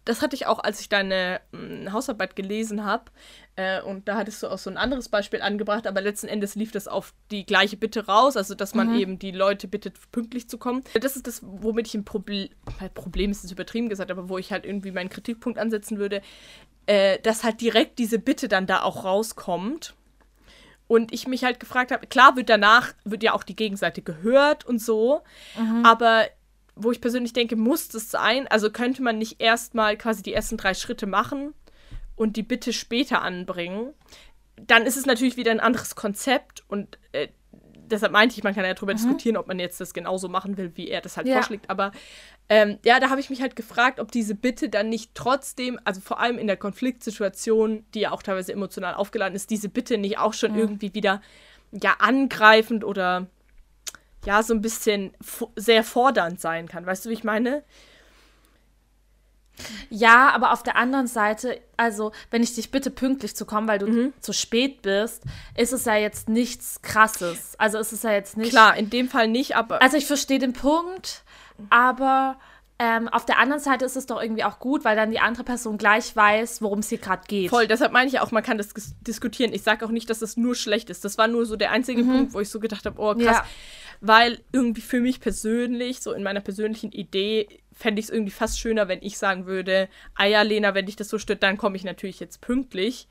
das 0.04 0.22
hatte 0.22 0.36
ich 0.36 0.46
auch, 0.46 0.58
als 0.58 0.80
ich 0.80 0.88
deine 0.88 1.40
mh, 1.52 1.60
hm, 1.60 1.92
Hausarbeit 1.92 2.36
gelesen 2.36 2.84
habe, 2.84 3.04
äh, 3.56 3.82
und 3.82 4.08
da 4.08 4.16
hattest 4.16 4.42
du 4.42 4.48
auch 4.48 4.58
so 4.58 4.70
ein 4.70 4.76
anderes 4.76 5.08
Beispiel 5.08 5.42
angebracht, 5.42 5.86
aber 5.86 6.00
letzten 6.00 6.28
Endes 6.28 6.54
lief 6.54 6.72
das 6.72 6.88
auf 6.88 7.12
die 7.30 7.44
gleiche 7.44 7.76
Bitte 7.76 8.06
raus, 8.06 8.36
also 8.36 8.54
dass 8.54 8.74
man 8.74 8.90
mhm. 8.90 8.98
eben 8.98 9.18
die 9.18 9.30
Leute 9.30 9.68
bittet, 9.68 9.94
pünktlich 10.10 10.48
zu 10.48 10.56
kommen. 10.56 10.84
Das 11.00 11.16
ist 11.16 11.26
das, 11.26 11.42
womit 11.44 11.88
ich 11.88 11.94
ein 11.94 12.04
Problem, 12.04 12.48
Problem 12.94 13.30
ist 13.30 13.44
es 13.44 13.52
übertrieben 13.52 13.88
gesagt, 13.88 14.10
aber 14.10 14.28
wo 14.28 14.38
ich 14.38 14.52
halt 14.52 14.64
irgendwie 14.64 14.90
meinen 14.90 15.10
Kritikpunkt 15.10 15.58
ansetzen 15.58 15.98
würde, 15.98 16.22
äh, 16.86 17.18
dass 17.20 17.44
halt 17.44 17.60
direkt 17.60 17.98
diese 17.98 18.18
Bitte 18.18 18.48
dann 18.48 18.66
da 18.66 18.82
auch 18.82 19.04
rauskommt 19.04 19.94
und 20.86 21.12
ich 21.12 21.26
mich 21.26 21.44
halt 21.44 21.60
gefragt 21.60 21.90
habe, 21.90 22.06
klar 22.06 22.36
wird 22.36 22.48
danach, 22.48 22.92
wird 23.04 23.22
ja 23.22 23.32
auch 23.32 23.44
die 23.44 23.56
Gegenseite 23.56 24.02
gehört 24.02 24.64
und 24.64 24.80
so, 24.80 25.22
mhm. 25.58 25.84
aber 25.84 26.26
wo 26.74 26.90
ich 26.90 27.00
persönlich 27.00 27.32
denke, 27.32 27.56
muss 27.56 27.88
das 27.88 28.10
sein? 28.10 28.46
Also 28.48 28.70
könnte 28.70 29.02
man 29.02 29.18
nicht 29.18 29.40
erstmal 29.40 29.96
quasi 29.96 30.22
die 30.22 30.32
ersten 30.32 30.56
drei 30.56 30.74
Schritte 30.74 31.06
machen 31.06 31.54
und 32.16 32.36
die 32.36 32.42
Bitte 32.42 32.72
später 32.72 33.22
anbringen, 33.22 33.92
dann 34.56 34.86
ist 34.86 34.96
es 34.96 35.06
natürlich 35.06 35.36
wieder 35.36 35.50
ein 35.50 35.60
anderes 35.60 35.96
Konzept 35.96 36.62
und 36.68 36.98
äh, 37.12 37.28
deshalb 37.92 38.12
meinte 38.12 38.36
ich, 38.36 38.42
man 38.42 38.54
kann 38.54 38.64
ja 38.64 38.74
darüber 38.74 38.92
mhm. 38.92 38.96
diskutieren, 38.96 39.36
ob 39.36 39.46
man 39.46 39.58
jetzt 39.58 39.80
das 39.80 39.94
genauso 39.94 40.28
machen 40.28 40.56
will, 40.56 40.72
wie 40.74 40.88
er 40.88 41.00
das 41.00 41.16
halt 41.16 41.28
ja. 41.28 41.34
vorschlägt. 41.34 41.70
Aber 41.70 41.92
ähm, 42.48 42.78
ja, 42.84 42.98
da 42.98 43.10
habe 43.10 43.20
ich 43.20 43.30
mich 43.30 43.40
halt 43.40 43.54
gefragt, 43.54 44.00
ob 44.00 44.10
diese 44.10 44.34
Bitte 44.34 44.68
dann 44.68 44.88
nicht 44.88 45.14
trotzdem, 45.14 45.78
also 45.84 46.00
vor 46.00 46.18
allem 46.18 46.38
in 46.38 46.46
der 46.46 46.56
Konfliktsituation, 46.56 47.84
die 47.94 48.00
ja 48.00 48.10
auch 48.10 48.22
teilweise 48.22 48.52
emotional 48.52 48.94
aufgeladen 48.94 49.36
ist, 49.36 49.50
diese 49.50 49.68
Bitte 49.68 49.98
nicht 49.98 50.18
auch 50.18 50.34
schon 50.34 50.52
mhm. 50.52 50.58
irgendwie 50.58 50.94
wieder 50.94 51.20
ja 51.70 51.94
angreifend 51.98 52.84
oder 52.84 53.28
ja 54.24 54.42
so 54.42 54.54
ein 54.54 54.60
bisschen 54.60 55.12
sehr 55.56 55.84
fordernd 55.84 56.40
sein 56.40 56.68
kann. 56.68 56.86
Weißt 56.86 57.04
du, 57.04 57.10
wie 57.10 57.14
ich 57.14 57.24
meine? 57.24 57.62
Ja, 59.90 60.30
aber 60.30 60.52
auf 60.52 60.62
der 60.62 60.76
anderen 60.76 61.06
Seite, 61.06 61.60
also 61.76 62.12
wenn 62.30 62.42
ich 62.42 62.54
dich 62.54 62.70
bitte 62.70 62.90
pünktlich 62.90 63.36
zu 63.36 63.44
kommen, 63.44 63.68
weil 63.68 63.78
du 63.78 63.86
mhm. 63.86 64.12
zu 64.20 64.32
spät 64.32 64.82
bist, 64.82 65.22
ist 65.56 65.72
es 65.72 65.84
ja 65.84 65.96
jetzt 65.96 66.28
nichts 66.28 66.80
Krasses. 66.82 67.54
Also 67.58 67.78
ist 67.78 67.92
es 67.92 68.02
ja 68.02 68.12
jetzt 68.12 68.36
nicht. 68.36 68.50
Klar, 68.50 68.76
in 68.76 68.90
dem 68.90 69.08
Fall 69.08 69.28
nicht, 69.28 69.56
aber. 69.56 69.82
Also 69.82 69.96
ich 69.96 70.06
verstehe 70.06 70.38
den 70.38 70.52
Punkt, 70.52 71.22
aber 71.70 72.38
ähm, 72.78 73.08
auf 73.08 73.24
der 73.24 73.38
anderen 73.38 73.60
Seite 73.60 73.84
ist 73.84 73.96
es 73.96 74.06
doch 74.06 74.20
irgendwie 74.20 74.42
auch 74.42 74.58
gut, 74.58 74.84
weil 74.84 74.96
dann 74.96 75.10
die 75.10 75.20
andere 75.20 75.44
Person 75.44 75.78
gleich 75.78 76.16
weiß, 76.16 76.62
worum 76.62 76.80
es 76.80 76.88
hier 76.88 76.98
gerade 76.98 77.22
geht. 77.28 77.50
Voll, 77.50 77.68
deshalb 77.68 77.92
meine 77.92 78.08
ich 78.08 78.18
auch, 78.18 78.32
man 78.32 78.42
kann 78.42 78.58
das 78.58 78.70
diskutieren. 79.02 79.52
Ich 79.52 79.62
sage 79.62 79.86
auch 79.86 79.90
nicht, 79.90 80.10
dass 80.10 80.18
das 80.18 80.36
nur 80.36 80.56
schlecht 80.56 80.90
ist. 80.90 81.04
Das 81.04 81.16
war 81.16 81.28
nur 81.28 81.46
so 81.46 81.54
der 81.54 81.70
einzige 81.70 82.02
mhm. 82.02 82.10
Punkt, 82.10 82.34
wo 82.34 82.40
ich 82.40 82.48
so 82.48 82.58
gedacht 82.58 82.84
habe, 82.84 83.00
oh 83.00 83.14
krass. 83.14 83.36
Ja. 83.36 83.46
Weil 84.00 84.40
irgendwie 84.50 84.80
für 84.80 85.00
mich 85.00 85.20
persönlich, 85.20 86.00
so 86.00 86.12
in 86.12 86.24
meiner 86.24 86.40
persönlichen 86.40 86.90
Idee, 86.90 87.46
fände 87.82 87.98
ich 87.98 88.06
es 88.06 88.10
irgendwie 88.10 88.30
fast 88.30 88.60
schöner, 88.60 88.86
wenn 88.88 89.02
ich 89.02 89.18
sagen 89.18 89.46
würde, 89.46 89.88
ah 90.14 90.24
ja, 90.24 90.42
Lena, 90.42 90.74
wenn 90.74 90.86
dich 90.86 90.96
das 90.96 91.08
so 91.08 91.18
stört, 91.18 91.42
dann 91.42 91.58
komme 91.58 91.76
ich 91.76 91.84
natürlich 91.84 92.20
jetzt 92.20 92.40
pünktlich. 92.40 93.08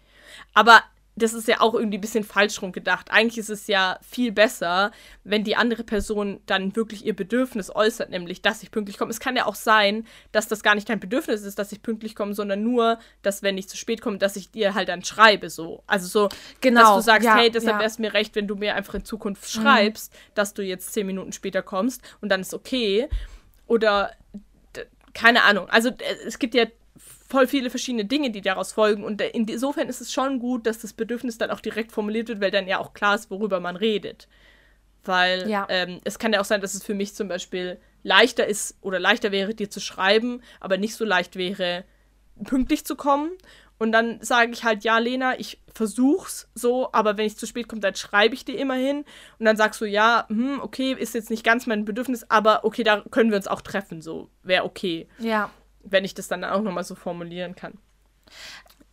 Aber 0.54 0.82
das 1.18 1.34
ist 1.34 1.50
ja 1.50 1.60
auch 1.60 1.74
irgendwie 1.74 1.98
ein 1.98 2.02
bisschen 2.02 2.24
falsch 2.24 2.62
rum 2.62 2.72
gedacht. 2.72 3.12
Eigentlich 3.12 3.38
ist 3.38 3.50
es 3.50 3.68
ja 3.68 4.00
viel 4.02 4.32
besser, 4.32 4.92
wenn 5.26 5.44
die 5.44 5.58
andere 5.58 5.84
Person 5.84 6.40
dann 6.46 6.74
wirklich 6.78 7.06
ihr 7.06 7.14
Bedürfnis 7.14 7.70
äußert, 7.70 8.10
nämlich, 8.10 8.42
dass 8.42 8.64
ich 8.64 8.72
pünktlich 8.72 8.98
komme. 8.98 9.12
Es 9.12 9.20
kann 9.20 9.36
ja 9.36 9.46
auch 9.46 9.56
sein, 9.56 10.08
dass 10.32 10.48
das 10.48 10.64
gar 10.64 10.74
nicht 10.74 10.88
dein 10.88 11.02
Bedürfnis 11.02 11.42
ist, 11.42 11.60
dass 11.60 11.74
ich 11.74 11.82
pünktlich 11.82 12.16
komme, 12.16 12.34
sondern 12.34 12.64
nur, 12.64 12.98
dass 13.24 13.44
wenn 13.44 13.58
ich 13.58 13.68
zu 13.68 13.76
spät 13.76 14.02
komme, 14.02 14.20
dass 14.20 14.38
ich 14.38 14.52
dir 14.52 14.74
halt 14.74 14.88
dann 14.88 15.04
schreibe, 15.04 15.50
so. 15.50 15.84
Also 15.86 16.08
so, 16.08 16.30
genau, 16.62 16.96
dass 16.96 16.96
du 16.96 17.02
sagst, 17.02 17.26
ja, 17.26 17.36
hey, 17.36 17.52
deshalb 17.52 17.76
ja. 17.76 17.80
wäre 17.80 17.90
es 17.90 18.00
mir 18.00 18.14
recht, 18.14 18.34
wenn 18.36 18.48
du 18.48 18.56
mir 18.56 18.76
einfach 18.76 18.94
in 18.94 19.04
Zukunft 19.04 19.52
schreibst, 19.52 20.14
mhm. 20.14 20.18
dass 20.36 20.54
du 20.54 20.64
jetzt 20.64 20.94
zehn 20.94 21.06
Minuten 21.06 21.34
später 21.34 21.62
kommst 21.62 22.02
und 22.22 22.30
dann 22.30 22.40
ist 22.40 22.54
okay. 22.54 23.10
Oder 23.68 24.12
keine 25.14 25.44
Ahnung. 25.44 25.70
Also 25.70 25.90
äh, 25.90 26.16
es 26.26 26.40
gibt 26.40 26.56
ja 26.56 26.66
voll 27.32 27.48
viele 27.48 27.70
verschiedene 27.70 28.06
Dinge, 28.06 28.30
die 28.30 28.42
daraus 28.42 28.74
folgen. 28.74 29.04
Und 29.04 29.22
insofern 29.22 29.88
ist 29.88 30.02
es 30.02 30.12
schon 30.12 30.40
gut, 30.40 30.68
dass 30.68 30.80
das 30.80 30.94
Bedürfnis 30.94 31.38
dann 31.38 31.50
auch 31.50 31.62
direkt 31.62 31.92
formuliert 31.92 32.28
wird, 32.28 32.42
weil 32.42 32.52
dann 32.52 32.68
ja 32.68 32.80
auch 32.80 32.94
klar 32.94 33.16
ist, 33.16 33.32
worüber 33.32 33.60
man 33.60 33.78
redet. 33.78 34.28
Weil 35.04 35.50
ja. 35.50 35.66
ähm, 35.70 36.02
es 36.04 36.20
kann 36.20 36.34
ja 36.34 36.42
auch 36.42 36.46
sein, 36.46 36.62
dass 36.62 36.74
es 36.74 36.84
für 36.84 36.94
mich 36.94 37.16
zum 37.16 37.28
Beispiel 37.28 37.80
leichter 38.04 38.46
ist 38.46 38.78
oder 38.82 39.00
leichter 39.00 39.32
wäre, 39.32 39.56
dir 39.56 39.70
zu 39.70 39.80
schreiben, 39.80 40.42
aber 40.60 40.78
nicht 40.78 40.96
so 40.96 41.06
leicht 41.06 41.38
wäre, 41.38 41.86
pünktlich 42.44 42.86
zu 42.86 42.96
kommen. 42.96 43.32
Und 43.82 43.94
dann 43.94 44.20
sage 44.22 44.52
ich 44.52 44.64
halt, 44.64 44.84
ja, 44.84 45.00
Lena, 45.00 45.40
ich 45.40 45.60
versuch's 45.74 46.48
so, 46.54 46.90
aber 46.94 47.18
wenn 47.18 47.26
ich 47.26 47.36
zu 47.36 47.48
spät 47.48 47.68
komme, 47.68 47.82
dann 47.82 47.96
schreibe 47.96 48.36
ich 48.36 48.46
dir 48.46 48.56
immerhin. 48.60 49.06
Und 49.40 49.46
dann 49.46 49.58
sagst 49.58 49.82
du, 49.82 49.86
ja, 49.86 50.26
hm, 50.28 50.60
okay, 50.62 50.94
ist 50.94 51.16
jetzt 51.16 51.32
nicht 51.32 51.44
ganz 51.44 51.66
mein 51.66 51.84
Bedürfnis, 51.84 52.30
aber 52.30 52.64
okay, 52.64 52.84
da 52.84 53.04
können 53.10 53.32
wir 53.32 53.38
uns 53.38 53.48
auch 53.48 53.62
treffen, 53.62 54.04
so, 54.04 54.30
wäre 54.44 54.66
okay. 54.66 55.08
Ja. 55.18 55.50
Wenn 55.82 56.06
ich 56.06 56.14
das 56.14 56.28
dann 56.28 56.44
auch 56.44 56.62
nochmal 56.62 56.84
so 56.84 56.94
formulieren 56.94 57.56
kann. 57.56 57.80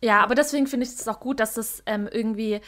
Ja, 0.01 0.23
aber 0.23 0.33
deswegen 0.33 0.65
finde 0.65 0.87
ich 0.87 0.93
es 0.93 1.07
auch 1.07 1.19
gut, 1.19 1.39
dass 1.39 1.53
das 1.53 1.83
ähm, 1.85 2.09
irgendwie 2.11 2.59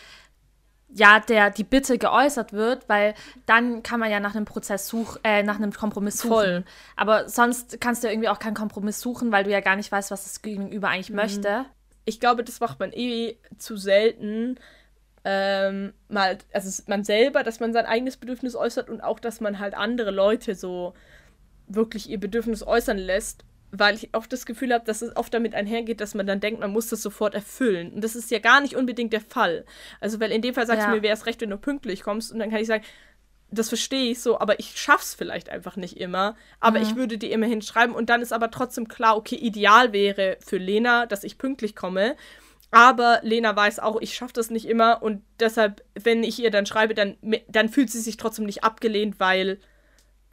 ja, 0.94 1.22
der 1.22 1.50
die 1.50 1.64
Bitte 1.64 1.98
geäußert 1.98 2.54
wird, 2.54 2.88
weil 2.88 3.16
dann 3.48 3.82
kann 3.82 4.00
man 4.00 4.12
ja 4.12 4.20
nach 4.20 4.36
einem 4.36 4.46
Prozess 4.46 4.88
suchen, 4.88 5.20
äh, 5.24 5.42
nach 5.42 5.56
einem 5.56 5.72
Kompromiss 5.72 6.20
suchen. 6.20 6.30
Voll. 6.30 6.64
Aber 6.96 7.30
sonst 7.30 7.82
kannst 7.82 8.04
du 8.04 8.10
irgendwie 8.10 8.30
auch 8.30 8.38
keinen 8.38 8.54
Kompromiss 8.54 9.02
suchen, 9.02 9.32
weil 9.32 9.44
du 9.44 9.50
ja 9.50 9.62
gar 9.62 9.76
nicht 9.76 9.92
weißt, 9.92 10.12
was 10.12 10.26
das 10.26 10.44
Gegenüber 10.44 10.90
eigentlich 10.90 11.10
mhm. 11.10 11.16
möchte 11.16 11.66
ich 12.06 12.20
glaube, 12.20 12.44
das 12.44 12.60
macht 12.60 12.80
man 12.80 12.92
eh 12.94 13.38
zu 13.58 13.78
selten. 13.78 14.60
Ähm, 15.24 15.94
mal, 16.10 16.40
also 16.52 16.84
man 16.88 17.04
selber, 17.04 17.44
dass 17.44 17.60
man 17.60 17.74
sein 17.74 17.86
eigenes 17.86 18.18
Bedürfnis 18.18 18.56
äußert 18.56 18.90
und 18.90 19.02
auch, 19.02 19.20
dass 19.20 19.40
man 19.40 19.60
halt 19.60 19.76
andere 19.76 20.12
Leute 20.12 20.56
so 20.56 20.94
wirklich 21.68 22.10
ihr 22.10 22.20
Bedürfnis 22.20 22.66
äußern 22.66 22.98
lässt, 22.98 23.46
weil 23.72 23.96
ich 23.96 24.10
oft 24.14 24.34
das 24.34 24.46
Gefühl 24.46 24.74
habe, 24.74 24.84
dass 24.84 25.02
es 25.02 25.16
oft 25.16 25.34
damit 25.34 25.56
einhergeht, 25.56 26.02
dass 26.02 26.16
man 26.16 26.28
dann 26.28 26.40
denkt, 26.40 26.60
man 26.60 26.72
muss 26.72 26.90
das 26.90 27.02
sofort 27.02 27.36
erfüllen. 27.36 27.94
Und 27.94 28.04
das 28.04 28.16
ist 28.16 28.32
ja 28.32 28.40
gar 28.40 28.62
nicht 28.62 28.76
unbedingt 28.76 29.14
der 29.14 29.22
Fall. 29.22 29.64
Also, 30.00 30.20
weil 30.20 30.32
in 30.32 30.42
dem 30.42 30.54
Fall 30.54 30.68
sagst 30.68 30.84
ja. 30.84 30.90
du 30.90 30.96
mir, 30.96 31.04
wäre 31.04 31.14
es 31.14 31.26
recht, 31.26 31.40
wenn 31.42 31.52
du 31.52 31.58
pünktlich 31.58 32.04
kommst 32.04 32.32
und 32.32 32.40
dann 32.40 32.50
kann 32.50 32.60
ich 32.60 32.68
sagen, 32.68 32.84
das 33.52 33.68
verstehe 33.70 34.12
ich 34.12 34.22
so, 34.22 34.40
aber 34.40 34.60
ich 34.60 34.80
schaff's 34.80 35.14
vielleicht 35.14 35.50
einfach 35.50 35.76
nicht 35.76 35.98
immer. 35.98 36.36
Aber 36.60 36.80
mhm. 36.80 36.86
ich 36.86 36.96
würde 36.96 37.18
dir 37.18 37.32
immerhin 37.32 37.62
schreiben 37.62 37.94
und 37.94 38.10
dann 38.10 38.22
ist 38.22 38.32
aber 38.32 38.50
trotzdem 38.50 38.88
klar, 38.88 39.18
okay, 39.18 39.36
ideal 39.36 39.92
wäre 39.92 40.38
für 40.40 40.58
Lena, 40.58 41.06
dass 41.06 41.24
ich 41.24 41.38
pünktlich 41.38 41.76
komme. 41.76 42.16
Aber 42.72 43.20
Lena 43.24 43.54
weiß 43.54 43.80
auch, 43.80 44.00
ich 44.00 44.16
schaffe 44.16 44.34
das 44.34 44.50
nicht 44.50 44.66
immer 44.66 45.04
und 45.04 45.22
deshalb, 45.40 45.84
wenn 45.96 46.24
ich 46.24 46.40
ihr 46.40 46.52
dann 46.52 46.66
schreibe, 46.66 46.96
dann, 46.96 47.18
dann 47.50 47.68
fühlt 47.68 47.92
sie 47.92 48.00
sich 48.00 48.16
trotzdem 48.16 48.46
nicht 48.46 48.64
abgelehnt, 48.64 49.20
weil 49.20 49.60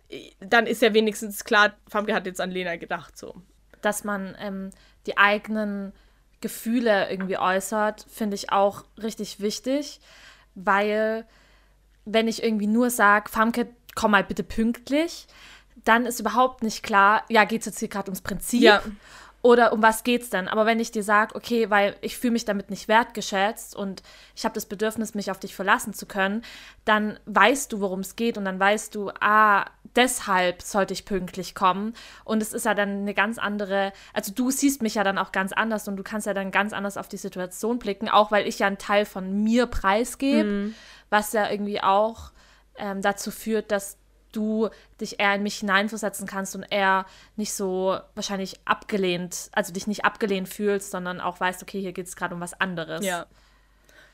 äh, 0.09 0.31
dann 0.39 0.69
ist 0.69 0.81
ja 0.81 0.95
wenigstens 0.95 1.45
klar, 1.45 1.75
Famke 1.89 2.15
hat 2.15 2.27
jetzt 2.27 2.41
an 2.41 2.53
Lena 2.53 2.77
gedacht, 2.77 3.19
so. 3.19 3.43
Dass 3.83 4.05
man 4.05 4.37
ähm, 4.41 4.71
die 5.07 5.19
eigenen 5.19 5.93
Gefühle 6.41 7.11
irgendwie 7.11 7.39
äußert, 7.39 8.07
finde 8.09 8.37
ich 8.37 8.53
auch 8.53 8.85
richtig 9.03 9.41
wichtig, 9.41 9.99
weil 10.55 11.27
wenn 12.11 12.29
ich 12.29 12.43
irgendwie 12.43 12.67
nur 12.67 12.91
sage, 12.91 13.31
Famke, 13.31 13.69
komm 13.95 14.13
mal 14.13 14.25
bitte 14.25 14.43
pünktlich, 14.43 15.27
dann 15.85 16.07
ist 16.07 16.21
überhaupt 16.21 16.63
nicht 16.63 16.83
klar, 16.83 17.25
ja, 17.29 17.45
geht 17.45 17.61
es 17.61 17.67
jetzt 17.67 17.79
hier 17.79 17.89
gerade 17.89 18.09
ums 18.09 18.21
Prinzip 18.21 18.63
ja. 18.63 18.83
oder 19.43 19.73
um 19.73 19.83
was 19.83 20.05
geht 20.05 20.23
es 20.23 20.31
denn? 20.31 20.49
Aber 20.49 20.67
wenn 20.67 20.81
ich 20.81 20.91
dir 20.91 21.03
sage, 21.03 21.35
okay, 21.35 21.71
weil 21.71 21.97
ich 22.01 22.19
fühle 22.19 22.33
mich 22.33 22.45
damit 22.45 22.71
nicht 22.71 22.89
wertgeschätzt 22.89 23.77
und 23.77 24.03
ich 24.35 24.45
habe 24.45 24.55
das 24.55 24.67
Bedürfnis, 24.67 25.15
mich 25.15 25.31
auf 25.31 25.39
dich 25.39 25.55
verlassen 25.55 25.95
zu 25.95 26.07
können, 26.07 26.43
dann 26.85 27.19
weißt 27.27 27.73
du, 27.73 27.81
worum 27.81 28.01
es 28.01 28.17
geht 28.17 28.39
und 28.39 28.45
dann 28.45 28.59
weißt 28.59 28.95
du, 28.95 29.11
ah, 29.21 29.67
deshalb 29.97 30.63
sollte 30.63 30.93
ich 30.93 31.05
pünktlich 31.05 31.55
kommen. 31.55 31.95
Und 32.25 32.43
es 32.43 32.53
ist 32.53 32.65
ja 32.65 32.75
dann 32.75 33.01
eine 33.01 33.15
ganz 33.15 33.39
andere, 33.39 33.93
also 34.13 34.33
du 34.33 34.51
siehst 34.51 34.83
mich 34.83 34.95
ja 34.95 35.05
dann 35.05 35.19
auch 35.19 35.33
ganz 35.33 35.53
anders 35.53 35.89
und 35.89 35.97
du 35.97 36.03
kannst 36.03 36.27
ja 36.27 36.35
dann 36.35 36.51
ganz 36.51 36.73
anders 36.73 36.97
auf 36.97 37.09
die 37.09 37.17
Situation 37.17 37.79
blicken, 37.79 38.09
auch 38.09 38.31
weil 38.31 38.47
ich 38.47 38.59
ja 38.59 38.67
einen 38.67 38.79
Teil 38.79 39.05
von 39.05 39.43
mir 39.43 39.67
preisgebe. 39.67 40.45
Mhm 40.45 40.75
was 41.11 41.33
ja 41.33 41.51
irgendwie 41.51 41.81
auch 41.81 42.33
ähm, 42.77 43.03
dazu 43.03 43.31
führt, 43.31 43.71
dass 43.71 43.99
du 44.33 44.69
dich 45.01 45.21
eher 45.21 45.35
in 45.35 45.43
mich 45.43 45.57
hineinversetzen 45.57 46.27
kannst 46.27 46.55
und 46.55 46.65
eher 46.71 47.07
nicht 47.37 47.53
so 47.53 47.99
wahrscheinlich 48.15 48.61
abgelehnt, 48.65 49.51
also 49.53 49.73
dich 49.73 49.87
nicht 49.87 50.05
abgelehnt 50.05 50.49
fühlst, 50.49 50.91
sondern 50.91 51.21
auch 51.21 51.41
weißt, 51.41 51.63
okay, 51.63 51.81
hier 51.81 51.93
geht 51.93 52.07
es 52.07 52.17
gerade 52.17 52.35
um 52.35 52.41
was 52.41 52.59
anderes. 52.61 53.05
Ja. 53.05 53.27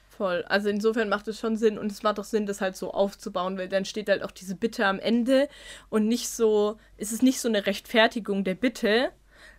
Voll. 0.09 0.45
Also 0.47 0.69
insofern 0.69 1.09
macht 1.09 1.27
es 1.27 1.41
schon 1.41 1.57
Sinn 1.57 1.77
und 1.77 1.91
es 1.91 2.05
macht 2.05 2.21
auch 2.21 2.25
Sinn, 2.25 2.47
das 2.47 2.61
halt 2.61 2.77
so 2.77 2.93
aufzubauen, 2.93 3.59
weil 3.59 3.69
dann 3.69 3.85
steht 3.85 4.09
halt 4.09 4.23
auch 4.23 4.31
diese 4.31 4.55
Bitte 4.55 4.87
am 4.87 5.01
Ende 5.01 5.49
und 5.89 6.07
nicht 6.07 6.29
so, 6.29 6.79
ist 6.97 7.13
es 7.13 7.21
nicht 7.21 7.41
so 7.41 7.49
eine 7.49 7.67
Rechtfertigung 7.67 8.45
der 8.45 8.55
Bitte, 8.55 9.11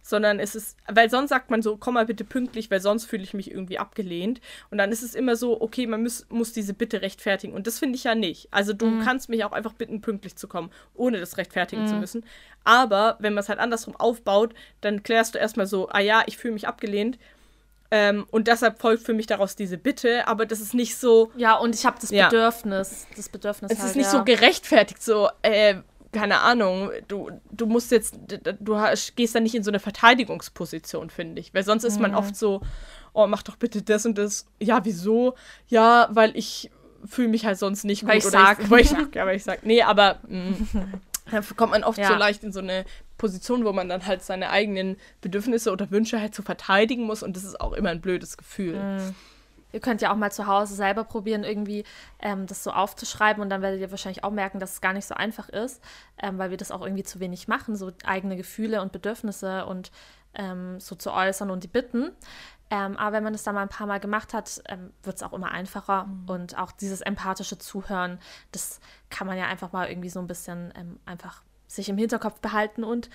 sondern 0.06 0.40
es 0.40 0.54
ist, 0.54 0.78
weil 0.88 1.10
sonst 1.10 1.32
sagt 1.32 1.50
man 1.50 1.64
so, 1.64 1.78
komm 1.78 1.96
mal 1.96 2.06
bitte 2.06 2.24
pünktlich, 2.24 2.70
weil 2.70 2.80
sonst 2.80 3.06
fühle 3.06 3.24
ich 3.24 3.34
mich 3.34 3.50
irgendwie 3.50 3.80
abgelehnt. 3.80 4.40
Und 4.70 4.78
dann 4.78 4.92
ist 4.92 5.02
es 5.02 5.16
immer 5.16 5.36
so, 5.36 5.60
okay, 5.60 5.88
man 5.88 6.04
muss, 6.04 6.28
muss 6.30 6.54
diese 6.54 6.76
Bitte 6.76 7.02
rechtfertigen. 7.02 7.56
Und 7.56 7.66
das 7.66 7.80
finde 7.80 7.96
ich 7.96 8.04
ja 8.04 8.14
nicht. 8.14 8.48
Also 8.52 8.74
du 8.74 8.86
mhm. 8.86 9.02
kannst 9.02 9.30
mich 9.30 9.44
auch 9.44 9.52
einfach 9.52 9.74
bitten, 9.74 10.02
pünktlich 10.02 10.36
zu 10.36 10.48
kommen, 10.48 10.70
ohne 10.94 11.20
das 11.20 11.38
rechtfertigen 11.38 11.84
mhm. 11.84 11.88
zu 11.88 11.96
müssen. 11.96 12.26
Aber 12.64 13.18
wenn 13.20 13.34
man 13.34 13.42
es 13.42 13.50
halt 13.50 13.58
andersrum 13.58 13.96
aufbaut, 13.96 14.54
dann 14.82 15.02
klärst 15.02 15.34
du 15.34 15.40
erstmal 15.40 15.66
so, 15.66 15.90
ah 15.90 16.02
ja, 16.02 16.22
ich 16.28 16.38
fühle 16.38 16.54
mich 16.54 16.68
abgelehnt. 16.68 17.18
Ähm, 17.90 18.28
und 18.30 18.48
deshalb 18.48 18.80
folgt 18.80 19.04
für 19.04 19.14
mich 19.16 19.26
daraus 19.26 19.56
diese 19.56 19.80
Bitte, 19.80 20.28
aber 20.28 20.46
das 20.46 20.60
ist 20.60 20.76
nicht 20.76 20.98
so. 20.98 21.32
Ja, 21.36 21.56
und 21.56 21.74
ich 21.74 21.84
habe 21.84 21.98
das 22.00 22.12
Bedürfnis. 22.12 23.08
Ja. 23.10 23.16
Das 23.16 23.30
Bedürfnis. 23.30 23.72
Es 23.72 23.80
halt, 23.80 23.90
ist 23.90 23.96
nicht 23.96 24.06
ja. 24.06 24.12
so 24.12 24.24
gerechtfertigt, 24.24 25.02
so, 25.02 25.30
äh, 25.42 25.76
keine 26.16 26.40
Ahnung, 26.40 26.92
du, 27.08 27.30
du 27.52 27.66
musst 27.66 27.92
jetzt, 27.92 28.18
du 28.60 28.78
gehst 29.16 29.36
da 29.36 29.40
nicht 29.40 29.54
in 29.54 29.64
so 29.64 29.72
eine 29.72 29.80
Verteidigungsposition, 29.80 31.10
finde 31.10 31.42
ich. 31.42 31.54
Weil 31.54 31.64
sonst 31.64 31.84
ist 31.84 32.00
man 32.00 32.12
mhm. 32.12 32.18
oft 32.18 32.36
so, 32.36 32.62
oh, 33.14 33.28
mach 33.28 33.44
doch 33.44 33.58
bitte 33.58 33.82
das 33.82 34.06
und 34.06 34.18
das. 34.18 34.48
Ja, 34.60 34.86
wieso? 34.86 35.36
Ja, 35.68 36.08
weil 36.12 36.36
ich 36.38 36.72
fühle 37.06 37.28
mich 37.28 37.46
halt 37.46 37.60
sonst 37.60 37.84
nicht 37.84 38.06
weil 38.06 38.20
gut. 38.20 38.26
Ich 38.26 38.32
sag. 38.32 38.60
Ich, 38.62 38.70
weil 38.70 38.80
ich 38.82 38.90
sag. 38.90 39.14
Ja, 39.14 39.26
weil 39.26 39.36
ich 39.36 39.44
sag. 39.44 39.66
Nee, 39.66 39.82
aber 39.82 40.20
mh, 40.28 40.52
mm, 40.52 40.94
da 41.32 41.42
kommt 41.56 41.72
man 41.72 41.84
oft 41.84 41.98
ja. 41.98 42.08
so 42.08 42.16
leicht 42.16 42.44
in 42.44 42.54
so 42.54 42.62
eine 42.62 42.86
Position, 43.18 43.66
wo 43.66 43.74
man 43.74 43.90
dann 43.90 44.06
halt 44.06 44.24
seine 44.24 44.50
eigenen 44.50 44.96
Bedürfnisse 45.22 45.72
oder 45.72 45.92
Wünsche 45.92 46.20
halt 46.20 46.34
so 46.34 46.44
verteidigen 46.44 47.04
muss 47.04 47.24
und 47.24 47.36
das 47.36 47.44
ist 47.44 47.60
auch 47.60 47.74
immer 47.74 47.90
ein 47.90 48.02
blödes 48.02 48.38
Gefühl. 48.38 48.76
Mhm. 48.76 49.16
Ihr 49.76 49.82
könnt 49.82 50.02
ja 50.02 50.10
auch 50.14 50.16
mal 50.16 50.32
zu 50.32 50.48
Hause 50.48 50.74
selber 50.74 51.04
probieren, 51.04 51.44
irgendwie 51.44 51.84
ähm, 52.20 52.48
das 52.48 52.64
so 52.64 52.72
aufzuschreiben 52.72 53.44
und 53.44 53.50
dann 53.50 53.62
werdet 53.62 53.82
ihr 53.82 53.92
wahrscheinlich 53.92 54.24
auch 54.24 54.32
merken, 54.32 54.58
dass 54.62 54.72
es 54.72 54.82
gar 54.82 54.94
nicht 54.94 55.06
so 55.06 55.14
einfach 55.16 55.50
ist, 55.50 55.84
ähm, 56.18 56.38
weil 56.38 56.50
wir 56.50 56.56
das 56.56 56.72
auch 56.72 56.82
irgendwie 56.82 57.04
zu 57.04 57.20
wenig 57.20 57.50
machen, 57.50 57.76
so 57.76 57.92
eigene 58.06 58.38
Gefühle 58.38 58.82
und 58.82 58.94
Bedürfnisse 58.94 59.66
und 59.66 59.92
ähm, 60.34 60.80
so 60.80 60.96
zu 60.96 61.12
äußern 61.12 61.52
und 61.52 61.66
die 61.66 61.68
bitten. 61.68 62.12
Ähm, 62.70 62.96
aber 62.96 63.18
wenn 63.18 63.24
man 63.24 63.34
das 63.34 63.44
dann 63.44 63.56
mal 63.56 63.64
ein 63.64 63.70
paar 63.70 63.86
Mal 63.86 64.00
gemacht 64.00 64.34
hat, 64.34 64.62
ähm, 64.70 64.94
wird 65.04 65.18
es 65.18 65.24
auch 65.24 65.34
immer 65.34 65.52
einfacher. 65.52 66.06
Mhm. 66.06 66.30
Und 66.30 66.58
auch 66.58 66.72
dieses 66.72 67.02
empathische 67.02 67.58
Zuhören, 67.58 68.18
das 68.54 68.80
kann 69.10 69.28
man 69.28 69.38
ja 69.38 69.48
einfach 69.48 69.74
mal 69.74 69.90
irgendwie 69.90 70.10
so 70.10 70.22
ein 70.22 70.28
bisschen 70.28 70.74
ähm, 70.78 71.02
einfach 71.06 71.44
sich 71.68 71.90
im 71.90 71.98
Hinterkopf 71.98 72.40
behalten 72.40 72.86
und. 72.86 73.10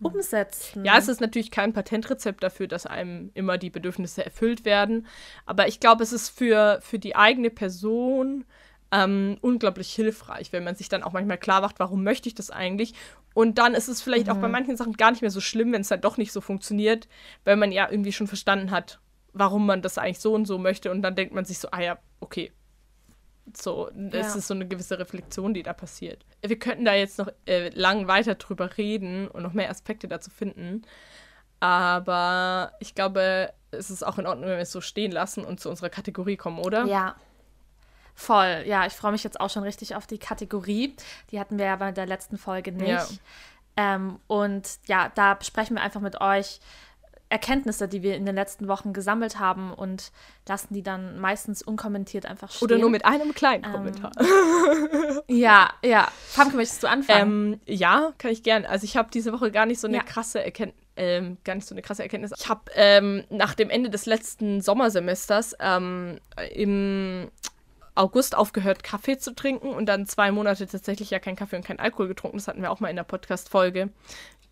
Umsetzen. 0.00 0.84
Ja, 0.84 0.96
es 0.98 1.08
ist 1.08 1.20
natürlich 1.20 1.50
kein 1.50 1.72
Patentrezept 1.72 2.42
dafür, 2.42 2.68
dass 2.68 2.86
einem 2.86 3.30
immer 3.34 3.58
die 3.58 3.70
Bedürfnisse 3.70 4.24
erfüllt 4.24 4.64
werden. 4.64 5.06
Aber 5.46 5.68
ich 5.68 5.80
glaube, 5.80 6.02
es 6.02 6.12
ist 6.12 6.28
für, 6.28 6.78
für 6.82 6.98
die 6.98 7.16
eigene 7.16 7.50
Person 7.50 8.44
ähm, 8.90 9.36
unglaublich 9.40 9.92
hilfreich, 9.92 10.52
wenn 10.52 10.64
man 10.64 10.74
sich 10.74 10.88
dann 10.88 11.02
auch 11.02 11.12
manchmal 11.12 11.38
klar 11.38 11.60
macht, 11.60 11.78
warum 11.78 12.04
möchte 12.04 12.28
ich 12.28 12.34
das 12.34 12.50
eigentlich? 12.50 12.94
Und 13.34 13.58
dann 13.58 13.74
ist 13.74 13.88
es 13.88 14.00
vielleicht 14.02 14.26
mhm. 14.26 14.32
auch 14.32 14.38
bei 14.38 14.48
mhm. 14.48 14.52
manchen 14.52 14.76
Sachen 14.76 14.94
gar 14.94 15.10
nicht 15.10 15.20
mehr 15.20 15.30
so 15.30 15.40
schlimm, 15.40 15.72
wenn 15.72 15.82
es 15.82 15.88
dann 15.88 16.00
doch 16.00 16.16
nicht 16.16 16.32
so 16.32 16.40
funktioniert, 16.40 17.08
weil 17.44 17.56
man 17.56 17.70
ja 17.70 17.88
irgendwie 17.90 18.12
schon 18.12 18.26
verstanden 18.26 18.70
hat, 18.70 19.00
warum 19.32 19.66
man 19.66 19.82
das 19.82 19.98
eigentlich 19.98 20.20
so 20.20 20.34
und 20.34 20.46
so 20.46 20.58
möchte. 20.58 20.90
Und 20.90 21.02
dann 21.02 21.14
denkt 21.14 21.34
man 21.34 21.44
sich 21.44 21.58
so, 21.58 21.68
ah 21.70 21.80
ja, 21.80 21.98
okay. 22.20 22.52
So, 23.56 23.90
das 23.94 24.32
ja. 24.32 24.38
ist 24.38 24.48
so 24.48 24.54
eine 24.54 24.66
gewisse 24.66 24.98
Reflexion, 24.98 25.54
die 25.54 25.62
da 25.62 25.72
passiert. 25.72 26.24
Wir 26.42 26.58
könnten 26.58 26.84
da 26.84 26.94
jetzt 26.94 27.18
noch 27.18 27.28
äh, 27.46 27.70
lang 27.70 28.08
weiter 28.08 28.34
drüber 28.34 28.76
reden 28.76 29.28
und 29.28 29.42
noch 29.42 29.52
mehr 29.52 29.70
Aspekte 29.70 30.08
dazu 30.08 30.30
finden. 30.30 30.82
Aber 31.60 32.72
ich 32.80 32.94
glaube, 32.94 33.52
es 33.70 33.90
ist 33.90 34.06
auch 34.06 34.18
in 34.18 34.26
Ordnung, 34.26 34.48
wenn 34.48 34.56
wir 34.56 34.62
es 34.62 34.72
so 34.72 34.80
stehen 34.80 35.12
lassen 35.12 35.44
und 35.44 35.60
zu 35.60 35.68
unserer 35.68 35.90
Kategorie 35.90 36.36
kommen, 36.36 36.58
oder? 36.58 36.84
Ja, 36.86 37.16
Voll, 38.18 38.64
ja, 38.66 38.84
ich 38.84 38.94
freue 38.94 39.12
mich 39.12 39.22
jetzt 39.22 39.40
auch 39.40 39.48
schon 39.48 39.62
richtig 39.62 39.94
auf 39.94 40.08
die 40.08 40.18
Kategorie. 40.18 40.96
Die 41.30 41.38
hatten 41.38 41.56
wir 41.56 41.66
ja 41.66 41.76
bei 41.76 41.92
der 41.92 42.04
letzten 42.04 42.36
Folge 42.36 42.72
nicht. 42.72 42.88
Ja. 42.88 43.06
Ähm, 43.76 44.18
und 44.26 44.68
ja, 44.86 45.12
da 45.14 45.34
besprechen 45.34 45.76
wir 45.76 45.84
einfach 45.84 46.00
mit 46.00 46.20
euch 46.20 46.58
Erkenntnisse, 47.30 47.88
die 47.88 48.02
wir 48.02 48.16
in 48.16 48.24
den 48.24 48.34
letzten 48.34 48.68
Wochen 48.68 48.92
gesammelt 48.92 49.38
haben 49.38 49.72
und 49.72 50.12
lassen 50.48 50.72
die 50.72 50.82
dann 50.82 51.18
meistens 51.18 51.62
unkommentiert 51.62 52.24
einfach 52.24 52.50
stehen. 52.50 52.64
Oder 52.64 52.78
nur 52.78 52.90
mit 52.90 53.04
einem 53.04 53.34
kleinen 53.34 53.64
ähm, 53.64 53.72
Kommentar. 53.72 54.12
ja, 55.28 55.70
ja. 55.84 56.08
Famke, 56.28 56.56
möchtest 56.56 56.82
du 56.82 56.88
anfangen? 56.88 57.52
Ähm, 57.54 57.60
ja, 57.66 58.12
kann 58.18 58.30
ich 58.30 58.42
gern. 58.42 58.64
Also 58.64 58.84
ich 58.84 58.96
habe 58.96 59.10
diese 59.12 59.32
Woche 59.32 59.50
gar 59.50 59.66
nicht 59.66 59.80
so 59.80 59.86
eine 59.88 59.98
ja. 59.98 60.02
krasse 60.02 60.42
Erkenntnis. 60.42 60.84
Ähm, 61.00 61.36
gar 61.44 61.54
nicht 61.54 61.68
so 61.68 61.76
eine 61.76 61.82
krasse 61.82 62.02
Erkenntnis. 62.02 62.32
Ich 62.36 62.48
habe 62.48 62.62
ähm, 62.74 63.22
nach 63.30 63.54
dem 63.54 63.70
Ende 63.70 63.88
des 63.88 64.06
letzten 64.06 64.60
Sommersemesters 64.60 65.54
ähm, 65.60 66.18
im 66.52 67.30
August 67.94 68.36
aufgehört, 68.36 68.82
Kaffee 68.82 69.16
zu 69.16 69.32
trinken 69.32 69.68
und 69.68 69.86
dann 69.86 70.06
zwei 70.06 70.32
Monate 70.32 70.66
tatsächlich 70.66 71.10
ja 71.10 71.20
kein 71.20 71.36
Kaffee 71.36 71.54
und 71.54 71.64
kein 71.64 71.78
Alkohol 71.78 72.08
getrunken. 72.08 72.38
Das 72.38 72.48
hatten 72.48 72.62
wir 72.62 72.72
auch 72.72 72.80
mal 72.80 72.88
in 72.88 72.96
der 72.96 73.04
Podcast-Folge 73.04 73.90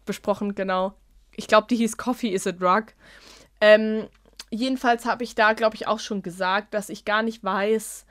besprochen, 0.04 0.54
genau. 0.54 0.94
Ich 1.36 1.48
glaube, 1.48 1.66
die 1.68 1.76
hieß 1.76 1.96
Coffee 1.96 2.30
is 2.30 2.46
a 2.46 2.52
Drug. 2.52 2.86
Ähm, 3.60 4.08
jedenfalls 4.50 5.04
habe 5.06 5.24
ich 5.24 5.34
da, 5.34 5.52
glaube 5.52 5.76
ich, 5.76 5.86
auch 5.86 6.00
schon 6.00 6.22
gesagt, 6.22 6.74
dass 6.74 6.88
ich 6.88 7.04
gar 7.04 7.22
nicht 7.22 7.44
weiß, 7.44 8.06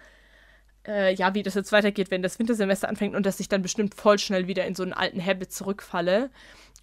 äh, 0.88 1.14
ja, 1.14 1.34
wie 1.34 1.44
das 1.44 1.56
jetzt 1.56 1.72
weitergeht, 1.72 2.12
wenn 2.12 2.22
das 2.22 2.40
Wintersemester 2.40 2.90
anfängt 2.90 3.16
und 3.16 3.26
dass 3.26 3.40
ich 3.40 3.50
dann 3.50 3.62
bestimmt 3.62 3.96
voll 3.96 4.20
schnell 4.20 4.48
wieder 4.48 4.66
in 4.66 4.76
so 4.76 4.84
einen 4.84 4.94
alten 4.94 5.24
Habit 5.24 5.52
zurückfalle. 5.52 6.30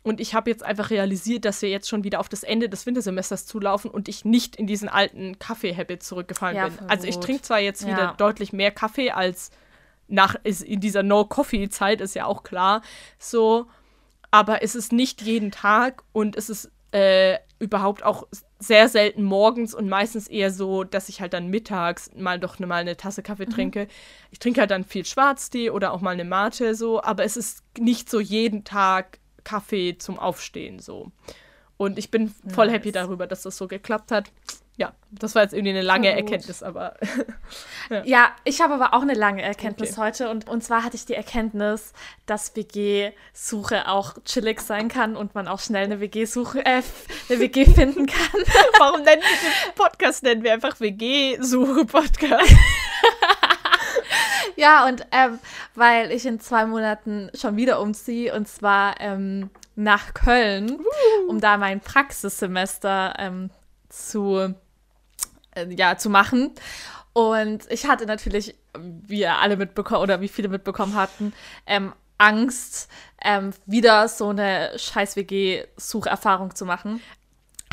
Und 0.04 0.20
ich 0.20 0.34
habe 0.34 0.50
jetzt 0.50 0.64
einfach 0.64 0.90
realisiert, 0.90 1.44
dass 1.44 1.62
wir 1.62 1.68
jetzt 1.68 1.88
schon 1.88 2.02
wieder 2.02 2.18
auf 2.18 2.28
das 2.28 2.42
Ende 2.42 2.68
des 2.68 2.86
Wintersemesters 2.86 3.46
zulaufen 3.46 3.88
und 3.88 4.08
ich 4.08 4.24
nicht 4.24 4.56
in 4.56 4.66
diesen 4.66 4.88
alten 4.88 5.38
Kaffee-Habit 5.38 6.02
zurückgefallen 6.02 6.56
ja, 6.56 6.68
bin. 6.68 6.90
Also 6.90 7.06
ich 7.06 7.18
trinke 7.18 7.42
zwar 7.42 7.60
jetzt 7.60 7.86
wieder 7.86 7.98
ja. 7.98 8.14
deutlich 8.14 8.52
mehr 8.52 8.72
Kaffee 8.72 9.12
als 9.12 9.52
nach 10.08 10.34
in 10.42 10.80
dieser 10.80 11.04
No-Coffee-Zeit, 11.04 12.00
ist 12.00 12.16
ja 12.16 12.26
auch 12.26 12.42
klar. 12.42 12.82
So, 13.18 13.68
aber 14.32 14.62
es 14.62 14.74
ist 14.74 14.92
nicht 14.92 15.22
jeden 15.22 15.52
Tag 15.52 16.02
und 16.12 16.36
es 16.36 16.50
ist 16.50 16.72
äh, 16.90 17.38
überhaupt 17.60 18.02
auch 18.02 18.26
sehr 18.58 18.88
selten 18.88 19.22
morgens 19.22 19.74
und 19.74 19.88
meistens 19.88 20.26
eher 20.26 20.50
so, 20.50 20.84
dass 20.84 21.08
ich 21.08 21.20
halt 21.20 21.32
dann 21.32 21.48
mittags 21.48 22.10
mal 22.16 22.40
doch 22.40 22.58
ne, 22.58 22.66
mal 22.66 22.80
eine 22.80 22.96
Tasse 22.96 23.22
Kaffee 23.22 23.46
mhm. 23.46 23.50
trinke. 23.50 23.88
Ich 24.30 24.38
trinke 24.38 24.60
halt 24.60 24.70
dann 24.70 24.84
viel 24.84 25.04
Schwarztee 25.04 25.70
oder 25.70 25.92
auch 25.92 26.00
mal 26.00 26.10
eine 26.10 26.24
Mate 26.24 26.74
so, 26.74 27.02
aber 27.02 27.24
es 27.24 27.36
ist 27.36 27.62
nicht 27.78 28.10
so 28.10 28.20
jeden 28.20 28.64
Tag 28.64 29.20
Kaffee 29.44 29.98
zum 29.98 30.18
Aufstehen 30.18 30.80
so. 30.80 31.12
Und 31.76 31.98
ich 31.98 32.10
bin 32.10 32.34
voll 32.48 32.66
nice. 32.66 32.76
happy 32.76 32.92
darüber, 32.92 33.26
dass 33.26 33.42
das 33.42 33.56
so 33.56 33.68
geklappt 33.68 34.12
hat. 34.12 34.30
Ja, 34.76 34.94
das 35.10 35.34
war 35.34 35.42
jetzt 35.42 35.52
irgendwie 35.52 35.70
eine 35.70 35.82
lange 35.82 36.10
Erkenntnis, 36.10 36.62
aber. 36.62 36.96
ja. 37.90 38.02
ja. 38.04 38.30
ich 38.44 38.62
habe 38.62 38.72
aber 38.74 38.94
auch 38.94 39.02
eine 39.02 39.12
lange 39.12 39.42
Erkenntnis 39.42 39.92
okay. 39.92 40.00
heute. 40.00 40.30
Und, 40.30 40.48
und 40.48 40.64
zwar 40.64 40.82
hatte 40.82 40.96
ich 40.96 41.04
die 41.04 41.14
Erkenntnis, 41.14 41.92
dass 42.24 42.56
WG-Suche 42.56 43.86
auch 43.88 44.14
chillig 44.24 44.60
sein 44.60 44.88
kann 44.88 45.14
und 45.14 45.34
man 45.34 45.46
auch 45.46 45.60
schnell 45.60 45.84
eine 45.84 46.00
WG-Suche, 46.00 46.64
äh, 46.64 46.82
eine 47.28 47.40
WG 47.40 47.66
finden 47.74 48.06
kann. 48.06 48.40
Warum 48.78 49.02
nennen 49.02 49.20
wir 49.22 49.50
den 49.66 49.74
Podcast? 49.74 50.22
Nennen 50.22 50.42
wir 50.42 50.54
einfach 50.54 50.80
WG-Suche-Podcast. 50.80 52.54
ja, 54.56 54.86
und 54.86 55.06
ähm, 55.12 55.38
weil 55.74 56.10
ich 56.12 56.24
in 56.24 56.40
zwei 56.40 56.64
Monaten 56.64 57.30
schon 57.34 57.56
wieder 57.56 57.78
umziehe 57.78 58.34
und 58.34 58.48
zwar 58.48 58.98
ähm, 59.00 59.50
nach 59.76 60.14
Köln, 60.14 60.78
uh. 60.80 61.28
um 61.28 61.40
da 61.40 61.58
mein 61.58 61.80
Praxissemester 61.80 63.14
ähm, 63.18 63.50
zu, 63.92 64.54
ja, 65.76 65.96
zu 65.96 66.10
machen. 66.10 66.52
Und 67.12 67.70
ich 67.70 67.86
hatte 67.86 68.06
natürlich, 68.06 68.54
wie 68.78 69.26
alle 69.26 69.56
mitbekommen 69.56 70.02
oder 70.02 70.20
wie 70.20 70.28
viele 70.28 70.48
mitbekommen 70.48 70.94
hatten, 70.94 71.32
ähm, 71.66 71.92
Angst, 72.18 72.88
ähm, 73.22 73.52
wieder 73.66 74.08
so 74.08 74.28
eine 74.28 74.72
scheiß 74.76 75.16
WG-Sucherfahrung 75.16 76.54
zu 76.54 76.64
machen. 76.64 77.02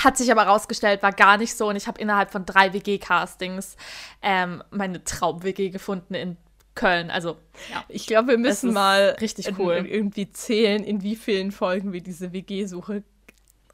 Hat 0.01 0.17
sich 0.17 0.31
aber 0.31 0.43
rausgestellt, 0.43 1.03
war 1.03 1.11
gar 1.11 1.37
nicht 1.37 1.55
so. 1.55 1.69
Und 1.69 1.75
ich 1.75 1.87
habe 1.87 2.01
innerhalb 2.01 2.31
von 2.31 2.45
drei 2.45 2.73
WG-Castings 2.73 3.77
ähm, 4.21 4.63
meine 4.71 5.03
Traum-WG 5.03 5.69
gefunden 5.69 6.15
in 6.15 6.37
Köln. 6.73 7.11
Also, 7.11 7.37
ja. 7.71 7.83
Ich 7.89 8.07
glaube, 8.07 8.29
wir 8.29 8.37
müssen 8.37 8.73
mal 8.73 9.17
richtig 9.21 9.57
cool. 9.59 9.85
irgendwie 9.87 10.31
zählen, 10.31 10.83
in 10.83 11.03
wie 11.03 11.15
vielen 11.15 11.51
Folgen 11.51 11.93
wir 11.93 12.01
diese 12.01 12.33
WG-Suche 12.33 13.03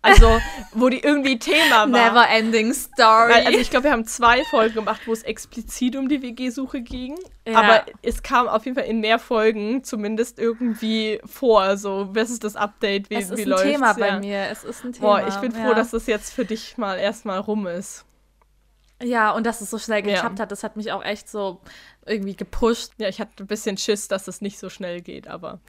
also, 0.06 0.40
wo 0.74 0.90
die 0.90 1.00
irgendwie 1.00 1.40
Thema 1.40 1.72
war. 1.72 1.88
Never 1.88 2.30
ending 2.30 2.74
story. 2.74 3.34
Weil, 3.34 3.46
also 3.48 3.60
ich 3.60 3.70
glaube, 3.70 3.86
wir 3.86 3.92
haben 3.92 4.06
zwei 4.06 4.44
Folgen 4.46 4.76
gemacht, 4.76 5.02
wo 5.06 5.14
es 5.14 5.24
explizit 5.24 5.96
um 5.96 6.08
die 6.08 6.22
WG-Suche 6.22 6.82
ging. 6.82 7.18
Ja. 7.48 7.60
Aber 7.60 7.86
es 8.02 8.24
kam 8.24 8.48
auf 8.48 8.66
jeden 8.66 8.76
Fall 8.76 8.88
in 8.88 9.00
mehr 9.00 9.20
Folgen 9.20 9.84
zumindest 9.84 10.40
irgendwie 10.40 11.20
vor. 11.26 11.78
So, 11.78 12.10
was 12.14 12.30
ist 12.30 12.44
das 12.44 12.56
Update? 12.56 13.10
Wie, 13.10 13.16
es 13.16 13.30
ist 13.30 13.38
wie 13.38 13.44
ein 13.44 13.50
läuft's? 13.50 13.66
Thema 13.66 13.94
bei 13.94 14.08
ja. 14.08 14.20
mir. 14.20 14.48
Es 14.52 14.64
ist 14.64 14.84
ein 14.84 14.94
Thema. 14.94 15.20
Boah, 15.20 15.28
ich 15.28 15.36
bin 15.36 15.52
froh, 15.52 15.70
ja. 15.70 15.74
dass 15.74 15.92
das 15.92 16.08
jetzt 16.08 16.34
für 16.34 16.46
dich 16.46 16.78
mal 16.78 16.98
erstmal 16.98 17.40
rum 17.40 17.68
ist. 17.68 18.06
Ja, 19.04 19.32
und 19.32 19.46
dass 19.46 19.60
es 19.62 19.70
so 19.70 19.78
schnell 19.78 20.02
geklappt 20.02 20.40
hat, 20.40 20.52
das 20.52 20.64
hat 20.64 20.78
mich 20.78 20.92
auch 20.92 21.04
echt 21.04 21.30
so 21.30 21.60
irgendwie 22.06 22.36
gepusht. 22.36 22.94
Ja, 22.98 23.10
ich 23.10 23.20
hatte 23.20 23.44
ein 23.44 23.48
bisschen 23.48 23.78
Schiss, 23.78 24.08
dass 24.08 24.28
es 24.28 24.42
nicht 24.42 24.58
so 24.58 24.70
schnell 24.70 25.02
geht, 25.02 25.28
aber. 25.28 25.60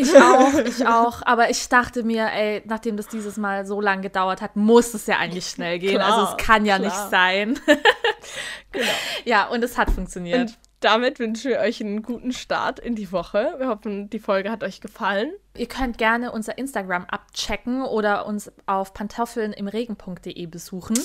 Ich 0.00 0.14
auch, 0.16 0.54
ich 0.54 0.86
auch. 0.86 1.22
Aber 1.24 1.50
ich 1.50 1.68
dachte 1.68 2.02
mir, 2.02 2.30
ey, 2.32 2.62
nachdem 2.66 2.96
das 2.96 3.08
dieses 3.08 3.36
Mal 3.36 3.66
so 3.66 3.80
lange 3.80 4.02
gedauert 4.02 4.40
hat, 4.40 4.56
muss 4.56 4.92
es 4.94 5.06
ja 5.06 5.18
eigentlich 5.18 5.46
schnell 5.46 5.78
gehen. 5.78 5.96
Klar, 5.96 6.12
also 6.12 6.32
es 6.32 6.44
kann 6.44 6.64
ja 6.64 6.78
klar. 6.78 6.88
nicht 6.88 7.10
sein. 7.10 7.58
genau. 8.72 8.86
Ja, 9.24 9.46
und 9.48 9.62
es 9.62 9.78
hat 9.78 9.90
funktioniert. 9.90 10.40
Und 10.40 10.58
damit 10.80 11.18
wünschen 11.18 11.50
wir 11.50 11.60
euch 11.60 11.80
einen 11.80 12.02
guten 12.02 12.32
Start 12.32 12.78
in 12.78 12.94
die 12.94 13.10
Woche. 13.12 13.54
Wir 13.58 13.68
hoffen, 13.68 14.10
die 14.10 14.18
Folge 14.18 14.50
hat 14.50 14.62
euch 14.62 14.80
gefallen. 14.80 15.32
Ihr 15.56 15.68
könnt 15.68 15.96
gerne 15.96 16.32
unser 16.32 16.58
Instagram 16.58 17.04
abchecken 17.04 17.82
oder 17.82 18.26
uns 18.26 18.52
auf 18.66 18.92
pantoffelnimregen.de 18.92 20.46
besuchen. 20.46 20.98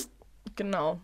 Genau. 0.56 1.00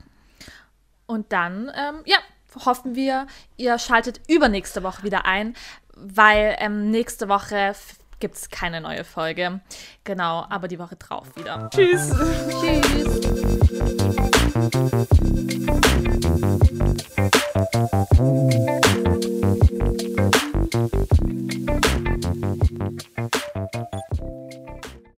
Und 1.06 1.32
dann, 1.32 1.70
ähm, 1.74 2.02
ja, 2.04 2.18
hoffen 2.64 2.94
wir, 2.94 3.26
ihr 3.56 3.78
schaltet 3.78 4.20
übernächste 4.28 4.82
Woche 4.82 5.02
wieder 5.02 5.24
ein, 5.24 5.54
weil 5.96 6.56
ähm, 6.60 6.90
nächste 6.90 7.28
Woche 7.28 7.74
gibt 8.20 8.36
es 8.36 8.48
keine 8.48 8.80
neue 8.80 9.04
Folge. 9.04 9.60
Genau, 10.04 10.46
aber 10.48 10.68
die 10.68 10.78
Woche 10.78 10.96
drauf 10.96 11.26
wieder. 11.36 11.68
Tschüss. 11.70 12.12
Tschüss. 12.60 13.20